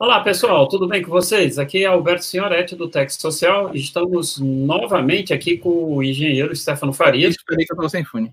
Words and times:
Olá, 0.00 0.18
pessoal, 0.22 0.66
tudo 0.66 0.88
bem 0.88 1.02
com 1.02 1.10
vocês? 1.10 1.58
Aqui 1.58 1.84
é 1.84 1.86
Alberto 1.86 2.24
Senhoretti, 2.24 2.74
do 2.74 2.88
Texto 2.88 3.20
Social. 3.20 3.74
Estamos 3.74 4.38
novamente 4.38 5.34
aqui 5.34 5.58
com 5.58 5.94
o 5.94 6.02
engenheiro 6.02 6.56
Stefano 6.56 6.90
Farias. 6.90 7.36
Esperei 7.36 7.66
que 7.66 7.74
eu 7.78 7.88
sem 7.90 8.02
fone. 8.02 8.32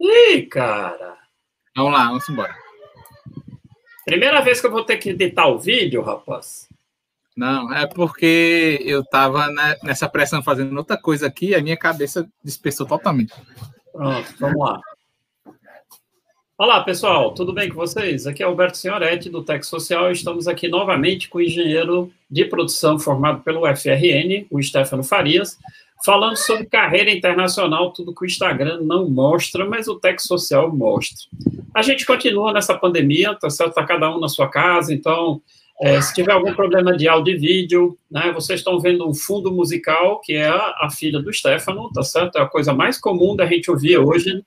Ih, 0.00 0.42
cara! 0.46 1.16
Vamos 1.76 1.92
lá, 1.92 2.06
vamos 2.08 2.28
embora. 2.28 2.56
Primeira 4.04 4.40
vez 4.40 4.60
que 4.60 4.66
eu 4.66 4.72
vou 4.72 4.82
ter 4.82 4.96
que 4.96 5.10
editar 5.10 5.46
o 5.46 5.60
vídeo, 5.60 6.02
rapaz. 6.02 6.68
Não, 7.36 7.72
é 7.72 7.86
porque 7.86 8.80
eu 8.84 9.02
estava 9.02 9.46
nessa 9.84 10.08
pressão 10.08 10.42
fazendo 10.42 10.76
outra 10.76 10.96
coisa 10.96 11.28
aqui 11.28 11.50
e 11.50 11.54
a 11.54 11.62
minha 11.62 11.76
cabeça 11.76 12.28
dispersou 12.42 12.84
totalmente. 12.84 13.32
Pronto, 13.92 14.34
vamos 14.40 14.58
lá. 14.58 14.80
Olá, 16.58 16.82
pessoal, 16.82 17.32
tudo 17.32 17.52
bem 17.52 17.70
com 17.70 17.76
vocês? 17.76 18.26
Aqui 18.26 18.42
é 18.42 18.46
Alberto 18.46 18.76
Senhoretti, 18.76 19.30
do 19.30 19.42
Tec 19.42 19.64
Social. 19.64 20.12
Estamos 20.12 20.46
aqui 20.46 20.68
novamente 20.68 21.28
com 21.28 21.38
o 21.38 21.42
engenheiro 21.42 22.12
de 22.30 22.44
produção 22.44 22.98
formado 22.98 23.42
pelo 23.42 23.62
FRN, 23.74 24.46
o 24.50 24.62
Stefano 24.62 25.02
Farias, 25.02 25.58
falando 26.04 26.36
sobre 26.36 26.66
carreira 26.66 27.10
internacional, 27.10 27.90
tudo 27.90 28.14
que 28.14 28.22
o 28.22 28.26
Instagram 28.26 28.80
não 28.82 29.08
mostra, 29.08 29.64
mas 29.64 29.88
o 29.88 29.98
Tec 29.98 30.20
Social 30.20 30.70
mostra. 30.70 31.16
A 31.74 31.80
gente 31.80 32.04
continua 32.04 32.52
nessa 32.52 32.76
pandemia, 32.76 33.34
tá 33.34 33.48
certo? 33.48 33.70
Está 33.70 33.86
cada 33.86 34.14
um 34.14 34.20
na 34.20 34.28
sua 34.28 34.46
casa, 34.46 34.92
então, 34.92 35.40
é, 35.80 36.02
se 36.02 36.12
tiver 36.14 36.32
algum 36.32 36.54
problema 36.54 36.94
de 36.94 37.08
áudio 37.08 37.34
e 37.34 37.38
vídeo, 37.38 37.98
né, 38.10 38.30
vocês 38.30 38.60
estão 38.60 38.78
vendo 38.78 39.08
um 39.08 39.14
fundo 39.14 39.50
musical, 39.50 40.20
que 40.20 40.34
é 40.34 40.48
a, 40.48 40.74
a 40.82 40.90
filha 40.90 41.18
do 41.18 41.32
Stefano, 41.32 41.90
tá 41.90 42.02
certo? 42.02 42.36
É 42.36 42.42
a 42.42 42.46
coisa 42.46 42.74
mais 42.74 43.00
comum 43.00 43.34
da 43.34 43.46
gente 43.46 43.70
ouvir 43.70 43.96
hoje 43.96 44.44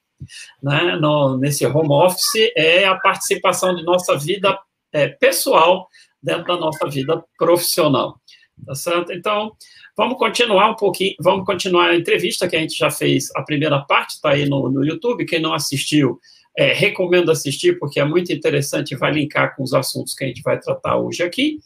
né, 0.62 0.98
no, 1.00 1.38
nesse 1.38 1.66
home 1.66 1.92
office 1.92 2.52
é 2.56 2.86
a 2.86 2.96
participação 2.96 3.76
de 3.76 3.84
nossa 3.84 4.18
vida 4.18 4.58
é, 4.92 5.08
pessoal 5.08 5.88
dentro 6.22 6.46
da 6.46 6.58
nossa 6.58 6.88
vida 6.88 7.24
profissional. 7.38 8.20
Tá 8.66 8.74
certo? 8.74 9.12
Então, 9.12 9.52
vamos 9.98 10.18
continuar 10.18 10.72
um 10.72 10.76
pouquinho, 10.76 11.14
vamos 11.20 11.46
continuar 11.46 11.90
a 11.90 11.96
entrevista 11.96 12.48
que 12.48 12.56
a 12.56 12.60
gente 12.60 12.78
já 12.78 12.90
fez, 12.90 13.30
a 13.36 13.44
primeira 13.44 13.80
parte 13.82 14.12
está 14.16 14.30
aí 14.30 14.48
no, 14.48 14.70
no 14.70 14.86
YouTube, 14.86 15.26
quem 15.26 15.42
não 15.42 15.54
assistiu, 15.54 16.20
é, 16.58 16.72
recomendo 16.72 17.32
assistir, 17.32 17.78
porque 17.78 18.00
é 18.00 18.06
muito 18.06 18.32
interessante 18.32 18.92
e 18.92 18.98
vai 18.98 19.12
linkar 19.12 19.56
com 19.56 19.64
os 19.64 19.74
assuntos 19.74 20.14
que 20.14 20.24
a 20.24 20.28
gente 20.28 20.42
vai 20.42 20.58
tratar 20.58 20.98
hoje 20.98 21.22
aqui. 21.22 21.60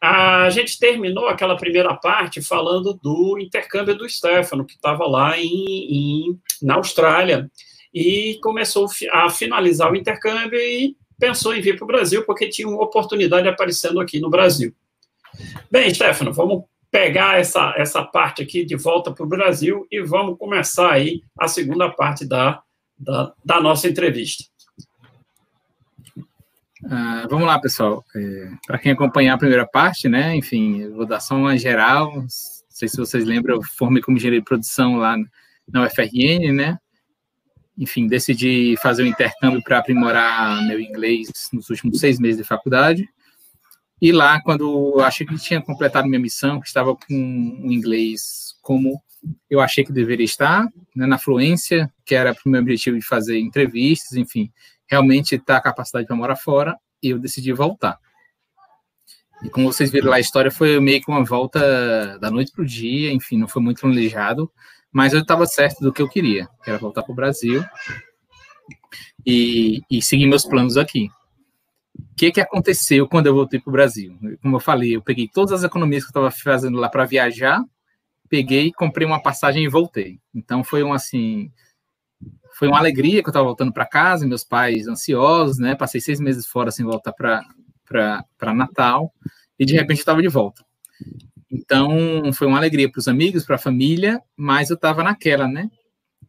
A 0.00 0.50
gente 0.50 0.78
terminou 0.78 1.26
aquela 1.26 1.56
primeira 1.56 1.94
parte 1.94 2.42
falando 2.42 2.92
do 3.02 3.38
intercâmbio 3.40 3.96
do 3.96 4.08
Stefano, 4.08 4.66
que 4.66 4.74
estava 4.74 5.06
lá 5.06 5.38
em, 5.38 5.48
em, 5.48 6.38
na 6.62 6.74
Austrália, 6.74 7.50
e 7.96 8.38
começou 8.42 8.86
a 9.10 9.30
finalizar 9.30 9.90
o 9.90 9.96
intercâmbio 9.96 10.58
e 10.58 10.94
pensou 11.18 11.56
em 11.56 11.62
vir 11.62 11.76
para 11.76 11.84
o 11.84 11.86
Brasil, 11.86 12.22
porque 12.26 12.46
tinha 12.46 12.68
uma 12.68 12.84
oportunidade 12.84 13.48
aparecendo 13.48 13.98
aqui 13.98 14.20
no 14.20 14.28
Brasil. 14.28 14.74
Bem, 15.70 15.92
Stefano, 15.94 16.30
vamos 16.30 16.64
pegar 16.90 17.40
essa, 17.40 17.72
essa 17.74 18.04
parte 18.04 18.42
aqui 18.42 18.66
de 18.66 18.76
volta 18.76 19.10
para 19.10 19.24
o 19.24 19.28
Brasil 19.28 19.86
e 19.90 20.02
vamos 20.02 20.38
começar 20.38 20.92
aí 20.92 21.22
a 21.40 21.48
segunda 21.48 21.88
parte 21.88 22.26
da, 22.26 22.60
da, 22.98 23.32
da 23.42 23.62
nossa 23.62 23.88
entrevista. 23.88 24.44
Uh, 26.84 27.26
vamos 27.30 27.46
lá, 27.46 27.58
pessoal. 27.58 28.04
É, 28.14 28.50
para 28.66 28.78
quem 28.78 28.92
acompanhar 28.92 29.34
a 29.34 29.38
primeira 29.38 29.66
parte, 29.66 30.06
né? 30.06 30.36
Enfim, 30.36 30.90
vou 30.90 31.06
dar 31.06 31.20
só 31.20 31.34
uma 31.34 31.56
geral. 31.56 32.14
Não 32.14 32.26
sei 32.28 32.88
se 32.88 32.98
vocês 32.98 33.24
lembram, 33.24 33.56
eu 33.56 33.62
formei 33.62 34.02
como 34.02 34.18
engenheiro 34.18 34.42
de 34.42 34.46
produção 34.46 34.98
lá 34.98 35.16
na 35.66 35.86
UFRN, 35.86 36.52
né? 36.52 36.78
Enfim, 37.76 38.06
decidi 38.06 38.76
fazer 38.80 39.02
um 39.02 39.06
intercâmbio 39.06 39.62
para 39.62 39.78
aprimorar 39.78 40.66
meu 40.66 40.80
inglês 40.80 41.28
nos 41.52 41.68
últimos 41.68 42.00
seis 42.00 42.18
meses 42.18 42.38
de 42.38 42.44
faculdade. 42.44 43.08
E 44.00 44.12
lá, 44.12 44.40
quando 44.42 45.00
achei 45.00 45.26
que 45.26 45.36
tinha 45.36 45.60
completado 45.60 46.08
minha 46.08 46.20
missão, 46.20 46.60
que 46.60 46.66
estava 46.66 46.94
com 46.94 47.62
o 47.64 47.72
inglês 47.72 48.54
como 48.62 49.00
eu 49.50 49.60
achei 49.60 49.84
que 49.84 49.92
deveria 49.92 50.24
estar, 50.24 50.68
né, 50.94 51.06
na 51.06 51.18
fluência, 51.18 51.92
que 52.04 52.14
era 52.14 52.34
o 52.44 52.48
meu 52.48 52.60
objetivo 52.60 52.98
de 52.98 53.04
fazer 53.04 53.38
entrevistas, 53.38 54.16
enfim, 54.16 54.52
realmente 54.86 55.34
estar 55.34 55.54
tá 55.54 55.56
a 55.58 55.62
capacidade 55.62 56.06
para 56.06 56.16
morar 56.16 56.36
fora, 56.36 56.76
eu 57.02 57.18
decidi 57.18 57.52
voltar. 57.52 57.98
E 59.42 59.50
como 59.50 59.70
vocês 59.70 59.90
viram 59.90 60.10
lá, 60.10 60.16
a 60.16 60.20
história 60.20 60.50
foi 60.50 60.80
meio 60.80 61.00
que 61.00 61.10
uma 61.10 61.24
volta 61.24 62.18
da 62.18 62.30
noite 62.30 62.52
para 62.52 62.62
o 62.62 62.66
dia, 62.66 63.12
enfim, 63.12 63.36
não 63.36 63.48
foi 63.48 63.62
muito 63.62 63.80
planejado, 63.80 64.50
mas 64.92 65.12
eu 65.12 65.20
estava 65.20 65.46
certo 65.46 65.80
do 65.80 65.92
que 65.92 66.00
eu 66.00 66.08
queria, 66.08 66.48
que 66.62 66.70
era 66.70 66.78
voltar 66.78 67.02
para 67.02 67.12
o 67.12 67.16
Brasil 67.16 67.64
e, 69.24 69.82
e 69.90 70.00
seguir 70.00 70.26
meus 70.26 70.44
planos 70.44 70.76
aqui. 70.76 71.08
O 71.98 72.14
que, 72.16 72.30
que 72.30 72.40
aconteceu 72.40 73.08
quando 73.08 73.26
eu 73.26 73.34
voltei 73.34 73.60
para 73.60 73.70
o 73.70 73.72
Brasil? 73.72 74.16
Como 74.40 74.56
eu 74.56 74.60
falei, 74.60 74.96
eu 74.96 75.02
peguei 75.02 75.28
todas 75.28 75.52
as 75.52 75.64
economias 75.64 76.04
que 76.04 76.08
eu 76.08 76.10
estava 76.10 76.30
fazendo 76.30 76.78
lá 76.78 76.88
para 76.88 77.04
viajar, 77.04 77.62
peguei, 78.28 78.72
comprei 78.72 79.06
uma 79.06 79.22
passagem 79.22 79.64
e 79.64 79.68
voltei. 79.68 80.18
Então 80.34 80.64
foi 80.64 80.82
um 80.82 80.92
assim, 80.92 81.50
foi 82.54 82.68
uma 82.68 82.78
alegria 82.78 83.22
que 83.22 83.28
eu 83.28 83.30
estava 83.30 83.44
voltando 83.44 83.72
para 83.72 83.86
casa, 83.86 84.26
meus 84.26 84.44
pais 84.44 84.88
ansiosos, 84.88 85.58
né? 85.58 85.74
Passei 85.74 86.00
seis 86.00 86.20
meses 86.20 86.46
fora 86.46 86.70
sem 86.70 86.84
voltar 86.84 87.12
para 87.12 88.54
Natal 88.54 89.12
e 89.58 89.64
de 89.64 89.74
repente 89.74 89.98
eu 89.98 90.02
estava 90.02 90.22
de 90.22 90.28
volta. 90.28 90.64
Então, 91.50 92.32
foi 92.32 92.46
uma 92.46 92.58
alegria 92.58 92.90
para 92.90 92.98
os 92.98 93.08
amigos, 93.08 93.44
para 93.44 93.56
a 93.56 93.58
família, 93.58 94.20
mas 94.36 94.70
eu 94.70 94.74
estava 94.74 95.02
naquela, 95.02 95.46
né? 95.46 95.70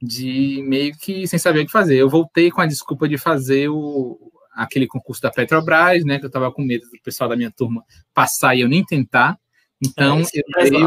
De 0.01 0.63
meio 0.67 0.95
que 0.95 1.27
sem 1.27 1.39
saber 1.39 1.61
o 1.61 1.65
que 1.65 1.71
fazer. 1.71 1.97
Eu 1.97 2.09
voltei 2.09 2.51
com 2.51 2.61
a 2.61 2.67
desculpa 2.67 3.07
de 3.09 3.17
fazer 3.17 3.69
o, 3.69 4.31
aquele 4.53 4.87
concurso 4.87 5.21
da 5.21 5.31
Petrobras, 5.31 6.03
né? 6.05 6.19
Que 6.19 6.25
eu 6.25 6.27
estava 6.29 6.51
com 6.51 6.61
medo 6.61 6.85
do 6.85 7.01
pessoal 7.03 7.29
da 7.29 7.35
minha 7.35 7.51
turma 7.51 7.83
passar 8.13 8.55
e 8.55 8.61
eu 8.61 8.69
nem 8.69 8.83
tentar. 8.85 9.39
Então, 9.83 10.19
é, 10.19 10.23
eu 10.33 10.61
é 10.61 10.69
dei. 10.69 10.81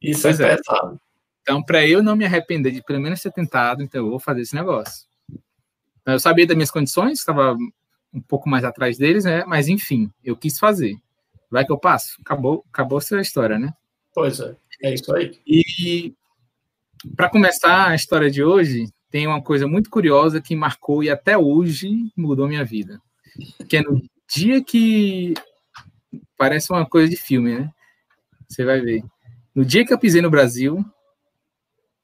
Isso 0.00 0.28
é, 0.28 0.30
é 0.30 0.56
pesado. 0.56 1.00
Então, 1.42 1.62
para 1.62 1.86
eu 1.86 2.02
não 2.02 2.16
me 2.16 2.24
arrepender 2.24 2.72
de 2.72 2.82
pelo 2.82 3.00
menos 3.00 3.22
ter 3.22 3.32
tentado, 3.32 3.82
então 3.82 4.04
eu 4.04 4.10
vou 4.10 4.18
fazer 4.18 4.42
esse 4.42 4.54
negócio. 4.54 5.06
Eu 6.04 6.18
sabia 6.18 6.46
das 6.46 6.56
minhas 6.56 6.70
condições, 6.70 7.18
estava 7.18 7.56
um 8.12 8.20
pouco 8.20 8.48
mais 8.48 8.64
atrás 8.64 8.98
deles, 8.98 9.24
né? 9.24 9.44
Mas 9.44 9.68
enfim, 9.68 10.10
eu 10.24 10.36
quis 10.36 10.58
fazer. 10.58 10.96
Vai 11.50 11.64
que 11.64 11.72
eu 11.72 11.78
passo. 11.78 12.16
Acabou, 12.20 12.64
acabou 12.72 12.98
essa 12.98 13.20
história, 13.20 13.58
né? 13.58 13.72
Pois 14.14 14.40
é, 14.40 14.56
é 14.82 14.94
isso 14.94 15.14
aí. 15.14 15.38
E 15.46 16.14
para 17.14 17.28
começar 17.28 17.88
a 17.88 17.94
história 17.94 18.30
de 18.30 18.42
hoje, 18.42 18.86
tem 19.10 19.26
uma 19.26 19.42
coisa 19.42 19.66
muito 19.66 19.90
curiosa 19.90 20.40
que 20.40 20.56
marcou 20.56 21.02
e 21.02 21.10
até 21.10 21.36
hoje 21.36 22.10
mudou 22.16 22.48
minha 22.48 22.64
vida. 22.64 23.00
Que 23.68 23.78
é 23.78 23.82
no 23.82 24.02
dia 24.28 24.62
que 24.62 25.34
parece 26.36 26.72
uma 26.72 26.86
coisa 26.86 27.08
de 27.08 27.16
filme, 27.16 27.58
né? 27.58 27.70
Você 28.48 28.64
vai 28.64 28.80
ver. 28.80 29.02
No 29.54 29.64
dia 29.64 29.84
que 29.84 29.92
eu 29.92 29.98
pisei 29.98 30.20
no 30.20 30.30
Brasil, 30.30 30.84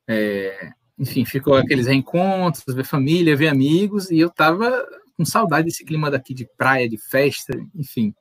é, 0.09 0.71
enfim, 0.99 1.25
ficou 1.25 1.55
aqueles 1.55 1.87
reencontros, 1.87 2.75
ver 2.75 2.85
família, 2.85 3.37
ver 3.37 3.49
amigos, 3.49 4.11
e 4.11 4.19
eu 4.19 4.31
tava 4.31 4.87
com 5.17 5.25
saudade 5.25 5.67
desse 5.67 5.85
clima 5.85 6.11
daqui 6.11 6.35
de 6.35 6.49
praia, 6.57 6.89
de 6.89 6.97
festa, 6.97 7.53
enfim. 7.75 8.15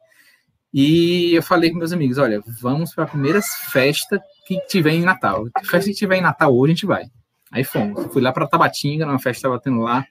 E 0.73 1.33
eu 1.33 1.43
falei 1.43 1.69
com 1.69 1.77
meus 1.77 1.91
amigos: 1.91 2.17
olha, 2.17 2.41
vamos 2.61 2.93
para 2.93 3.03
a 3.03 3.07
primeira 3.07 3.41
festa 3.41 4.21
que 4.45 4.59
tiver 4.67 4.91
em 4.91 5.01
Natal. 5.01 5.45
Festa 5.65 5.89
que 5.89 5.95
tiver 5.95 6.17
em 6.17 6.21
Natal 6.21 6.55
hoje, 6.55 6.71
a 6.71 6.75
gente 6.75 6.85
vai. 6.85 7.05
Aí 7.51 7.63
fomos. 7.63 8.11
Fui 8.13 8.21
lá 8.21 8.31
para 8.31 8.47
Tabatinga, 8.47 9.05
numa 9.05 9.19
festa 9.19 9.31
que 9.31 9.37
estava 9.37 9.59
tendo 9.59 9.81
lá. 9.81 10.05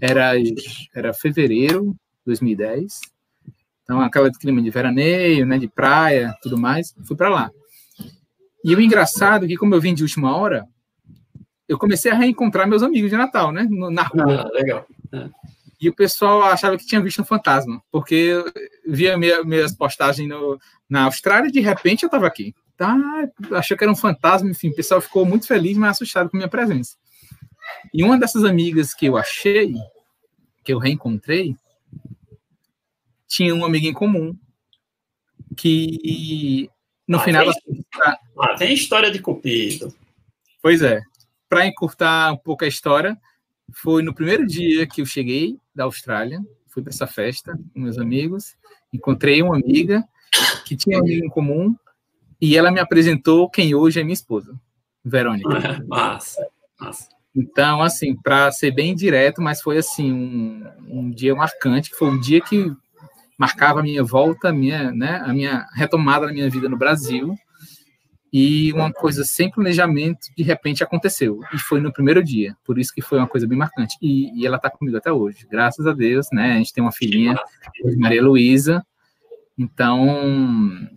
Era, 0.00 0.32
era 0.94 1.12
fevereiro 1.12 1.92
de 1.92 1.96
2010. 2.26 3.00
Então, 3.82 4.00
aquela 4.00 4.30
clima 4.30 4.62
de 4.62 4.70
veraneio, 4.70 5.44
né, 5.44 5.58
de 5.58 5.68
praia, 5.68 6.34
tudo 6.42 6.56
mais. 6.56 6.94
Fui 7.06 7.16
para 7.16 7.28
lá. 7.28 7.50
E 8.64 8.74
o 8.74 8.80
engraçado 8.80 9.44
é 9.44 9.48
que, 9.48 9.56
como 9.56 9.74
eu 9.74 9.80
vim 9.80 9.92
de 9.92 10.02
última 10.02 10.34
hora, 10.34 10.66
eu 11.68 11.78
comecei 11.78 12.10
a 12.10 12.14
reencontrar 12.14 12.66
meus 12.66 12.82
amigos 12.82 13.10
de 13.10 13.16
Natal, 13.16 13.52
né, 13.52 13.66
na 13.68 14.02
rua. 14.02 14.46
Ah, 14.46 14.48
legal. 14.52 14.86
E 15.84 15.88
o 15.90 15.94
pessoal 15.94 16.42
achava 16.44 16.78
que 16.78 16.86
tinha 16.86 17.02
visto 17.02 17.20
um 17.20 17.26
fantasma, 17.26 17.82
porque 17.92 18.42
via 18.86 19.18
minha, 19.18 19.44
minhas 19.44 19.70
postagens 19.76 20.26
no, 20.26 20.58
na 20.88 21.04
Austrália 21.04 21.48
e 21.48 21.52
de 21.52 21.60
repente 21.60 22.04
eu 22.04 22.06
estava 22.06 22.26
aqui. 22.26 22.54
Tá, 22.74 22.96
achou 23.52 23.76
que 23.76 23.84
era 23.84 23.92
um 23.92 23.96
fantasma, 23.96 24.48
enfim, 24.48 24.70
o 24.70 24.74
pessoal 24.74 24.98
ficou 25.02 25.26
muito 25.26 25.46
feliz, 25.46 25.76
mas 25.76 25.90
assustado 25.90 26.30
com 26.30 26.38
minha 26.38 26.48
presença. 26.48 26.96
E 27.92 28.02
uma 28.02 28.18
dessas 28.18 28.44
amigas 28.44 28.94
que 28.94 29.04
eu 29.04 29.18
achei, 29.18 29.74
que 30.64 30.72
eu 30.72 30.78
reencontrei, 30.78 31.54
tinha 33.28 33.54
um 33.54 33.62
amigo 33.62 33.86
em 33.86 33.92
comum 33.92 34.34
que 35.54 36.70
no 37.06 37.18
ah, 37.18 37.20
final 37.20 37.44
tem, 37.44 37.84
ah, 38.40 38.56
tem 38.56 38.72
história 38.72 39.10
de 39.10 39.18
cupido. 39.18 39.94
Pois 40.62 40.80
é. 40.80 41.02
Para 41.46 41.66
encurtar 41.66 42.32
um 42.32 42.38
pouco 42.38 42.64
a 42.64 42.68
história, 42.68 43.20
foi 43.74 44.02
no 44.02 44.14
primeiro 44.14 44.46
dia 44.46 44.86
que 44.86 45.00
eu 45.00 45.06
cheguei 45.06 45.58
da 45.74 45.84
Austrália, 45.84 46.40
fui 46.68 46.82
para 46.82 46.90
essa 46.90 47.06
festa 47.06 47.58
com 47.72 47.80
meus 47.80 47.98
amigos, 47.98 48.56
encontrei 48.92 49.42
uma 49.42 49.56
amiga 49.56 50.04
que 50.64 50.76
tinha 50.76 50.98
um 50.98 51.00
amigo 51.00 51.26
em 51.26 51.28
comum 51.28 51.74
e 52.40 52.56
ela 52.56 52.70
me 52.70 52.80
apresentou 52.80 53.48
quem 53.48 53.74
hoje 53.74 54.00
é 54.00 54.04
minha 54.04 54.14
esposa, 54.14 54.58
Verônica. 55.04 55.48
Massa, 55.86 56.46
massa. 56.80 57.08
Então, 57.36 57.82
assim, 57.82 58.14
para 58.14 58.50
ser 58.52 58.70
bem 58.70 58.94
direto, 58.94 59.42
mas 59.42 59.60
foi 59.60 59.76
assim 59.76 60.12
um, 60.12 60.64
um 60.88 61.10
dia 61.10 61.34
marcante, 61.34 61.90
que 61.90 61.96
foi 61.96 62.08
um 62.08 62.20
dia 62.20 62.40
que 62.40 62.72
marcava 63.36 63.80
a 63.80 63.82
minha 63.82 64.04
volta, 64.04 64.48
a 64.48 64.52
minha, 64.52 64.92
né, 64.92 65.20
a 65.24 65.32
minha 65.32 65.66
retomada 65.74 66.26
na 66.26 66.32
minha 66.32 66.48
vida 66.48 66.68
no 66.68 66.76
Brasil. 66.76 67.36
E 68.36 68.72
uma 68.72 68.92
coisa 68.92 69.24
sem 69.24 69.48
planejamento, 69.48 70.26
de 70.36 70.42
repente 70.42 70.82
aconteceu. 70.82 71.38
E 71.54 71.58
foi 71.58 71.80
no 71.80 71.92
primeiro 71.92 72.20
dia. 72.20 72.56
Por 72.64 72.80
isso 72.80 72.92
que 72.92 73.00
foi 73.00 73.18
uma 73.18 73.28
coisa 73.28 73.46
bem 73.46 73.56
marcante. 73.56 73.96
E, 74.02 74.36
e 74.36 74.44
ela 74.44 74.56
está 74.56 74.68
comigo 74.68 74.96
até 74.96 75.12
hoje. 75.12 75.46
Graças 75.48 75.86
a 75.86 75.92
Deus, 75.92 76.26
né? 76.32 76.54
A 76.54 76.56
gente 76.56 76.72
tem 76.72 76.82
uma 76.82 76.90
filhinha, 76.90 77.36
Maria 77.96 78.20
Luísa. 78.20 78.84
Então, 79.56 80.90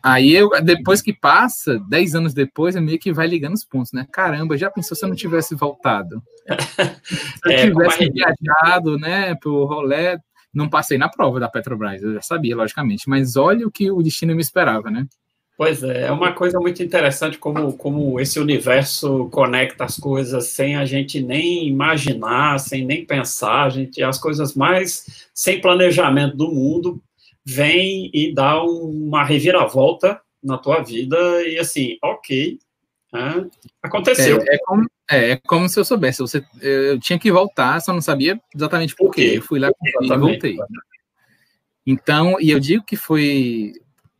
Aí, 0.00 0.32
eu, 0.32 0.50
depois 0.62 1.02
que 1.02 1.12
passa, 1.12 1.80
10 1.88 2.14
anos 2.14 2.32
depois, 2.32 2.76
é 2.76 2.80
meio 2.80 2.98
que 2.98 3.12
vai 3.12 3.26
ligando 3.26 3.54
os 3.54 3.64
pontos, 3.64 3.90
né? 3.92 4.06
Caramba, 4.12 4.56
já 4.56 4.70
pensou 4.70 4.96
se 4.96 5.04
eu 5.04 5.08
não 5.08 5.16
tivesse 5.16 5.56
voltado? 5.56 6.22
Se 7.02 7.46
eu 7.46 7.50
é, 7.50 7.66
tivesse 7.66 8.10
viajado, 8.10 8.98
né, 8.98 9.34
pro 9.34 9.64
rolê, 9.64 10.18
não 10.52 10.68
passei 10.68 10.98
na 10.98 11.08
prova 11.08 11.40
da 11.40 11.48
Petrobras, 11.48 12.02
eu 12.02 12.12
já 12.14 12.20
sabia, 12.20 12.54
logicamente, 12.54 13.08
mas 13.08 13.34
olha 13.34 13.66
o 13.66 13.70
que 13.70 13.90
o 13.90 14.02
destino 14.02 14.34
me 14.34 14.42
esperava, 14.42 14.90
né? 14.90 15.06
Pois 15.56 15.84
é, 15.84 16.06
é 16.06 16.10
uma 16.10 16.32
coisa 16.32 16.58
muito 16.58 16.82
interessante 16.82 17.38
como, 17.38 17.72
como 17.74 18.18
esse 18.18 18.40
universo 18.40 19.28
conecta 19.30 19.84
as 19.84 19.96
coisas 19.96 20.48
sem 20.48 20.74
a 20.74 20.84
gente 20.84 21.22
nem 21.22 21.68
imaginar, 21.68 22.58
sem 22.58 22.84
nem 22.84 23.06
pensar, 23.06 23.64
a 23.64 23.68
gente, 23.68 24.02
as 24.02 24.18
coisas 24.18 24.54
mais 24.54 25.28
sem 25.32 25.60
planejamento 25.60 26.36
do 26.36 26.50
mundo 26.50 27.00
vem 27.44 28.10
e 28.12 28.34
dá 28.34 28.60
uma 28.64 29.22
reviravolta 29.22 30.20
na 30.42 30.58
tua 30.58 30.82
vida 30.82 31.16
e 31.46 31.56
assim, 31.56 31.98
ok, 32.02 32.58
né? 33.12 33.46
aconteceu. 33.80 34.40
É, 34.40 34.56
é, 34.56 34.58
como, 34.64 34.86
é, 35.08 35.30
é, 35.30 35.36
como, 35.36 35.68
se 35.68 35.78
eu 35.78 35.84
soubesse, 35.84 36.18
você, 36.18 36.44
eu 36.60 36.98
tinha 36.98 37.18
que 37.18 37.30
voltar, 37.30 37.80
só 37.80 37.92
não 37.92 38.00
sabia 38.00 38.40
exatamente 38.52 38.96
por 38.96 39.12
quê. 39.12 39.34
Eu 39.36 39.42
fui 39.42 39.60
lá 39.60 39.70
e 40.00 40.16
voltei. 40.16 40.56
Então, 41.86 42.40
e 42.40 42.50
eu 42.50 42.58
digo 42.58 42.82
que 42.82 42.96
foi 42.96 43.72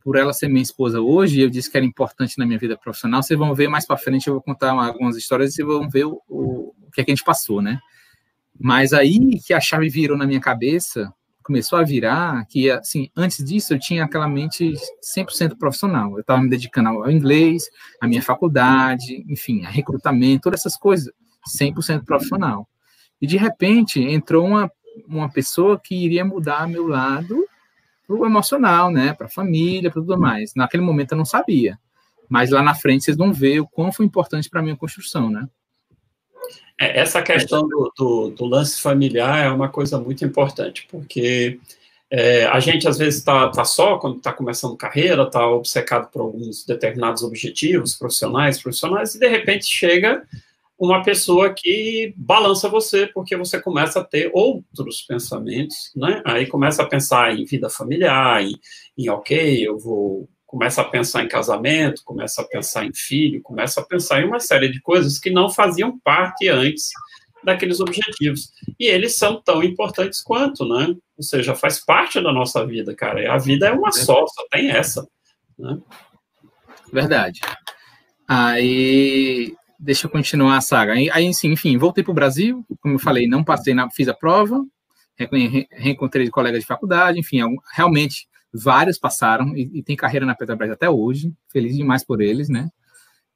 por 0.05 0.15
ela 0.17 0.31
ser 0.33 0.47
minha 0.47 0.61
esposa 0.61 1.01
hoje, 1.01 1.41
eu 1.41 1.49
disse 1.49 1.69
que 1.69 1.75
era 1.75 1.85
importante 1.85 2.37
na 2.37 2.45
minha 2.45 2.59
vida 2.59 2.77
profissional. 2.77 3.23
Vocês 3.23 3.39
vão 3.39 3.55
ver 3.55 3.67
mais 3.67 3.87
para 3.87 3.97
frente, 3.97 4.27
eu 4.27 4.35
vou 4.35 4.41
contar 4.41 4.69
algumas 4.69 5.17
histórias 5.17 5.49
e 5.49 5.55
vocês 5.55 5.67
vão 5.67 5.89
ver 5.89 6.05
o, 6.05 6.21
o, 6.29 6.73
que, 6.93 7.01
é 7.01 7.03
que 7.03 7.09
a 7.09 7.15
gente 7.15 7.23
passou, 7.23 7.59
né? 7.59 7.79
Mas 8.57 8.93
aí 8.93 9.39
que 9.39 9.51
a 9.51 9.59
chave 9.59 9.89
virou 9.89 10.15
na 10.15 10.27
minha 10.27 10.39
cabeça, 10.39 11.11
começou 11.41 11.79
a 11.79 11.83
virar, 11.83 12.45
que 12.45 12.69
assim, 12.69 13.09
antes 13.17 13.43
disso 13.43 13.73
eu 13.73 13.79
tinha 13.79 14.03
aquela 14.03 14.27
mente 14.27 14.75
100% 15.17 15.57
profissional. 15.57 16.11
Eu 16.13 16.21
estava 16.21 16.39
me 16.39 16.51
dedicando 16.51 16.89
ao 16.89 17.09
inglês, 17.09 17.63
à 17.99 18.07
minha 18.07 18.21
faculdade, 18.21 19.25
enfim, 19.27 19.65
a 19.65 19.69
recrutamento, 19.69 20.43
todas 20.43 20.59
essas 20.59 20.77
coisas, 20.77 21.11
100% 21.59 22.05
profissional. 22.05 22.69
E 23.19 23.25
de 23.25 23.37
repente 23.37 23.99
entrou 23.99 24.45
uma, 24.45 24.71
uma 25.07 25.31
pessoa 25.31 25.79
que 25.83 25.95
iria 25.95 26.23
mudar 26.23 26.67
meu 26.67 26.87
lado 26.87 27.43
pro 28.07 28.25
emocional, 28.25 28.91
né, 28.91 29.13
para 29.13 29.27
a 29.27 29.29
família, 29.29 29.91
para 29.91 30.01
tudo 30.01 30.19
mais. 30.19 30.53
Naquele 30.55 30.83
momento 30.83 31.13
eu 31.13 31.17
não 31.17 31.25
sabia. 31.25 31.77
Mas 32.29 32.49
lá 32.49 32.61
na 32.61 32.73
frente 32.73 33.03
vocês 33.03 33.17
vão 33.17 33.31
ver 33.31 33.59
o 33.59 33.67
quão 33.67 33.91
foi 33.91 34.05
importante 34.05 34.49
para 34.49 34.59
a 34.59 34.63
minha 34.63 34.75
construção, 34.75 35.29
né? 35.29 35.47
É, 36.79 36.99
essa 36.99 37.21
questão 37.21 37.67
do, 37.67 37.91
do, 37.97 38.29
do, 38.31 38.45
lance 38.45 38.81
familiar 38.81 39.45
é 39.45 39.49
uma 39.49 39.69
coisa 39.69 39.97
muito 39.97 40.25
importante, 40.25 40.85
porque 40.91 41.59
é, 42.11 42.45
a 42.45 42.59
gente 42.59 42.87
às 42.87 42.97
vezes 42.97 43.19
está 43.19 43.49
tá 43.49 43.63
só 43.63 43.97
quando 43.97 44.17
está 44.17 44.33
começando 44.33 44.75
carreira, 44.75 45.23
está 45.23 45.47
obcecado 45.47 46.09
por 46.11 46.21
alguns 46.21 46.65
determinados 46.65 47.23
objetivos 47.23 47.95
profissionais, 47.95 48.61
profissionais, 48.61 49.15
e 49.15 49.19
de 49.19 49.27
repente 49.27 49.65
chega 49.65 50.23
uma 50.77 51.03
pessoa 51.03 51.53
que 51.53 52.13
balança 52.17 52.67
você, 52.67 53.07
porque 53.07 53.35
você 53.35 53.61
começa 53.61 53.99
a 53.99 54.03
ter 54.03 54.29
outros 54.33 55.01
pensamentos, 55.01 55.91
né? 55.95 56.21
Aí 56.25 56.45
começa 56.45 56.83
a 56.83 56.87
pensar 56.87 57.33
em 57.33 57.45
vida 57.45 57.69
familiar, 57.69 58.43
em, 58.43 58.59
em 58.97 59.09
ok, 59.09 59.67
eu 59.67 59.77
vou 59.77 60.29
começa 60.45 60.81
a 60.81 60.85
pensar 60.85 61.21
em 61.21 61.27
casamento, 61.27 62.01
começa 62.05 62.41
a 62.41 62.47
pensar 62.47 62.85
em 62.85 62.93
filho, 62.93 63.41
começa 63.41 63.81
a 63.81 63.83
pensar 63.83 64.21
em 64.21 64.25
uma 64.25 64.39
série 64.39 64.69
de 64.69 64.79
coisas 64.79 65.19
que 65.19 65.29
não 65.29 65.49
faziam 65.49 65.99
parte 65.99 66.47
antes 66.47 66.91
daqueles 67.43 67.81
objetivos. 67.81 68.51
E 68.79 68.85
eles 68.85 69.15
são 69.15 69.41
tão 69.41 69.61
importantes 69.61 70.21
quanto, 70.21 70.65
né? 70.65 70.95
Ou 71.17 71.23
seja, 71.23 71.55
faz 71.55 71.83
parte 71.83 72.21
da 72.21 72.31
nossa 72.31 72.65
vida, 72.65 72.95
cara. 72.95 73.33
A 73.33 73.37
vida 73.37 73.67
é 73.67 73.71
uma 73.73 73.91
só, 73.91 74.25
só 74.27 74.47
tem 74.49 74.71
essa. 74.71 75.05
Né? 75.59 75.77
Verdade. 76.91 77.41
Aí, 78.27 79.53
deixa 79.85 80.07
eu 80.07 80.11
continuar 80.11 80.57
a 80.57 80.61
saga. 80.61 80.93
Aí, 80.93 81.09
aí 81.11 81.25
enfim, 81.25 81.77
voltei 81.77 82.03
para 82.03 82.11
o 82.11 82.15
Brasil, 82.15 82.65
como 82.81 82.95
eu 82.95 82.99
falei, 82.99 83.27
não 83.27 83.43
passei 83.43 83.73
na, 83.73 83.89
fiz 83.91 84.07
a 84.07 84.13
prova, 84.13 84.65
reencontrei 85.71 86.27
colegas 86.29 86.61
de 86.61 86.65
faculdade, 86.65 87.19
enfim, 87.19 87.37
realmente 87.73 88.27
vários 88.51 88.97
passaram 88.97 89.55
e, 89.55 89.79
e, 89.79 89.83
tem 89.83 89.95
carreira 89.95 90.25
na 90.25 90.33
Petrobras 90.33 90.71
até 90.71 90.89
hoje, 90.89 91.31
feliz 91.51 91.75
demais 91.75 92.03
por 92.03 92.19
eles, 92.19 92.49
né? 92.49 92.69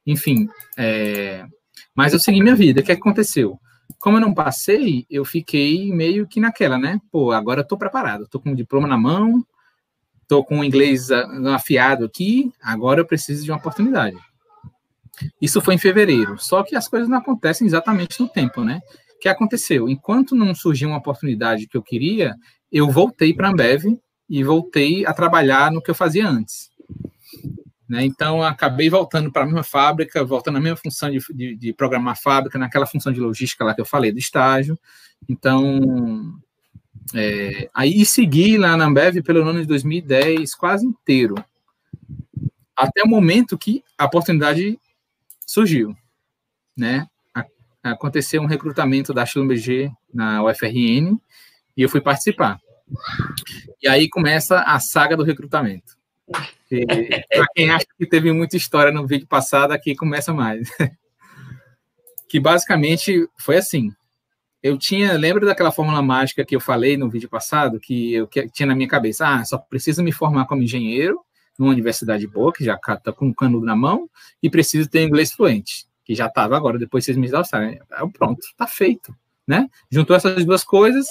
Enfim, 0.04 0.48
é, 0.76 1.46
mas 1.94 2.12
eu 2.12 2.18
segui 2.18 2.42
minha 2.42 2.56
vida. 2.56 2.80
O 2.80 2.84
que 2.84 2.92
aconteceu? 2.92 3.58
Como 3.98 4.16
eu 4.16 4.20
não 4.20 4.34
passei, 4.34 5.06
eu 5.08 5.24
fiquei 5.24 5.92
meio 5.92 6.26
que 6.26 6.40
naquela, 6.40 6.78
né? 6.78 7.00
Pô, 7.12 7.30
agora 7.30 7.60
eu 7.60 7.66
tô 7.66 7.76
preparado, 7.76 8.26
tô 8.26 8.40
com 8.40 8.50
o 8.50 8.56
diploma 8.56 8.88
na 8.88 8.98
mão, 8.98 9.44
tô 10.26 10.42
com 10.42 10.60
o 10.60 10.64
inglês 10.64 11.10
afiado 11.54 12.04
aqui, 12.04 12.52
agora 12.60 13.00
eu 13.00 13.06
preciso 13.06 13.44
de 13.44 13.52
uma 13.52 13.58
oportunidade. 13.58 14.16
Isso 15.40 15.60
foi 15.60 15.74
em 15.74 15.78
fevereiro, 15.78 16.38
só 16.38 16.62
que 16.62 16.76
as 16.76 16.88
coisas 16.88 17.08
não 17.08 17.18
acontecem 17.18 17.66
exatamente 17.66 18.20
no 18.20 18.28
tempo, 18.28 18.64
né? 18.64 18.80
O 19.16 19.20
que 19.20 19.28
aconteceu? 19.28 19.88
Enquanto 19.88 20.34
não 20.34 20.54
surgiu 20.54 20.88
uma 20.88 20.98
oportunidade 20.98 21.66
que 21.66 21.76
eu 21.76 21.82
queria, 21.82 22.34
eu 22.72 22.88
voltei 22.88 23.34
para 23.34 23.48
a 23.48 23.50
Ambev 23.50 23.84
e 24.28 24.44
voltei 24.44 25.04
a 25.04 25.12
trabalhar 25.12 25.70
no 25.70 25.82
que 25.82 25.90
eu 25.90 25.94
fazia 25.94 26.28
antes. 26.28 26.70
Né? 27.88 28.04
Então, 28.04 28.40
acabei 28.42 28.88
voltando 28.88 29.32
para 29.32 29.42
a 29.42 29.46
mesma 29.46 29.64
fábrica, 29.64 30.24
voltando 30.24 30.54
na 30.54 30.60
mesma 30.60 30.76
função 30.76 31.10
de, 31.10 31.18
de, 31.34 31.56
de, 31.56 31.72
programar 31.72 32.12
a 32.12 32.16
fábrica, 32.16 32.56
naquela 32.56 32.86
função 32.86 33.12
de 33.12 33.18
logística 33.18 33.64
lá 33.64 33.74
que 33.74 33.80
eu 33.80 33.84
falei, 33.84 34.12
do 34.12 34.18
estágio. 34.18 34.78
Então, 35.28 36.32
é, 37.12 37.68
aí 37.74 38.04
segui 38.06 38.56
lá 38.56 38.76
na 38.76 38.86
Ambev 38.86 39.20
pelo 39.22 39.42
ano 39.42 39.60
de 39.60 39.66
2010 39.66 40.54
quase 40.54 40.86
inteiro, 40.86 41.34
até 42.76 43.02
o 43.02 43.08
momento 43.08 43.58
que 43.58 43.82
a 43.98 44.04
oportunidade 44.04 44.78
surgiu, 45.50 45.96
né? 46.76 47.08
Aconteceu 47.82 48.40
um 48.40 48.46
recrutamento 48.46 49.12
da 49.12 49.26
Schlumberger 49.26 49.90
na 50.12 50.44
UFRN 50.44 51.18
e 51.76 51.82
eu 51.82 51.88
fui 51.88 52.00
participar. 52.00 52.60
E 53.82 53.88
aí 53.88 54.08
começa 54.08 54.60
a 54.60 54.78
saga 54.78 55.16
do 55.16 55.24
recrutamento. 55.24 55.96
Para 56.28 57.46
quem 57.52 57.70
acha 57.70 57.86
que 57.98 58.06
teve 58.06 58.32
muita 58.32 58.56
história 58.56 58.92
no 58.92 59.06
vídeo 59.06 59.26
passado, 59.26 59.72
aqui 59.72 59.96
começa 59.96 60.32
mais. 60.32 60.68
que 62.28 62.38
basicamente 62.38 63.26
foi 63.36 63.56
assim. 63.56 63.90
Eu 64.62 64.78
tinha, 64.78 65.14
lembra 65.14 65.46
daquela 65.46 65.72
fórmula 65.72 66.00
mágica 66.00 66.44
que 66.44 66.54
eu 66.54 66.60
falei 66.60 66.96
no 66.96 67.10
vídeo 67.10 67.28
passado, 67.28 67.80
que 67.80 68.12
eu 68.12 68.28
que 68.28 68.48
tinha 68.50 68.66
na 68.66 68.76
minha 68.76 68.88
cabeça, 68.88 69.26
ah, 69.26 69.44
só 69.44 69.58
preciso 69.58 70.00
me 70.00 70.12
formar 70.12 70.46
como 70.46 70.62
engenheiro 70.62 71.18
numa 71.60 71.72
universidade 71.72 72.26
boa, 72.26 72.50
que 72.52 72.64
já 72.64 72.74
está 72.74 73.12
com 73.12 73.28
o 73.28 73.34
canudo 73.34 73.66
na 73.66 73.76
mão, 73.76 74.08
e 74.42 74.48
preciso 74.48 74.88
ter 74.88 75.02
inglês 75.02 75.30
fluente, 75.30 75.86
que 76.02 76.14
já 76.14 76.26
estava 76.26 76.56
agora, 76.56 76.78
depois 76.78 77.04
vocês 77.04 77.18
me 77.18 77.28
dão, 77.28 77.42
pronto, 78.14 78.40
está 78.40 78.66
feito, 78.66 79.14
né? 79.46 79.68
Juntou 79.90 80.16
essas 80.16 80.42
duas 80.46 80.64
coisas, 80.64 81.06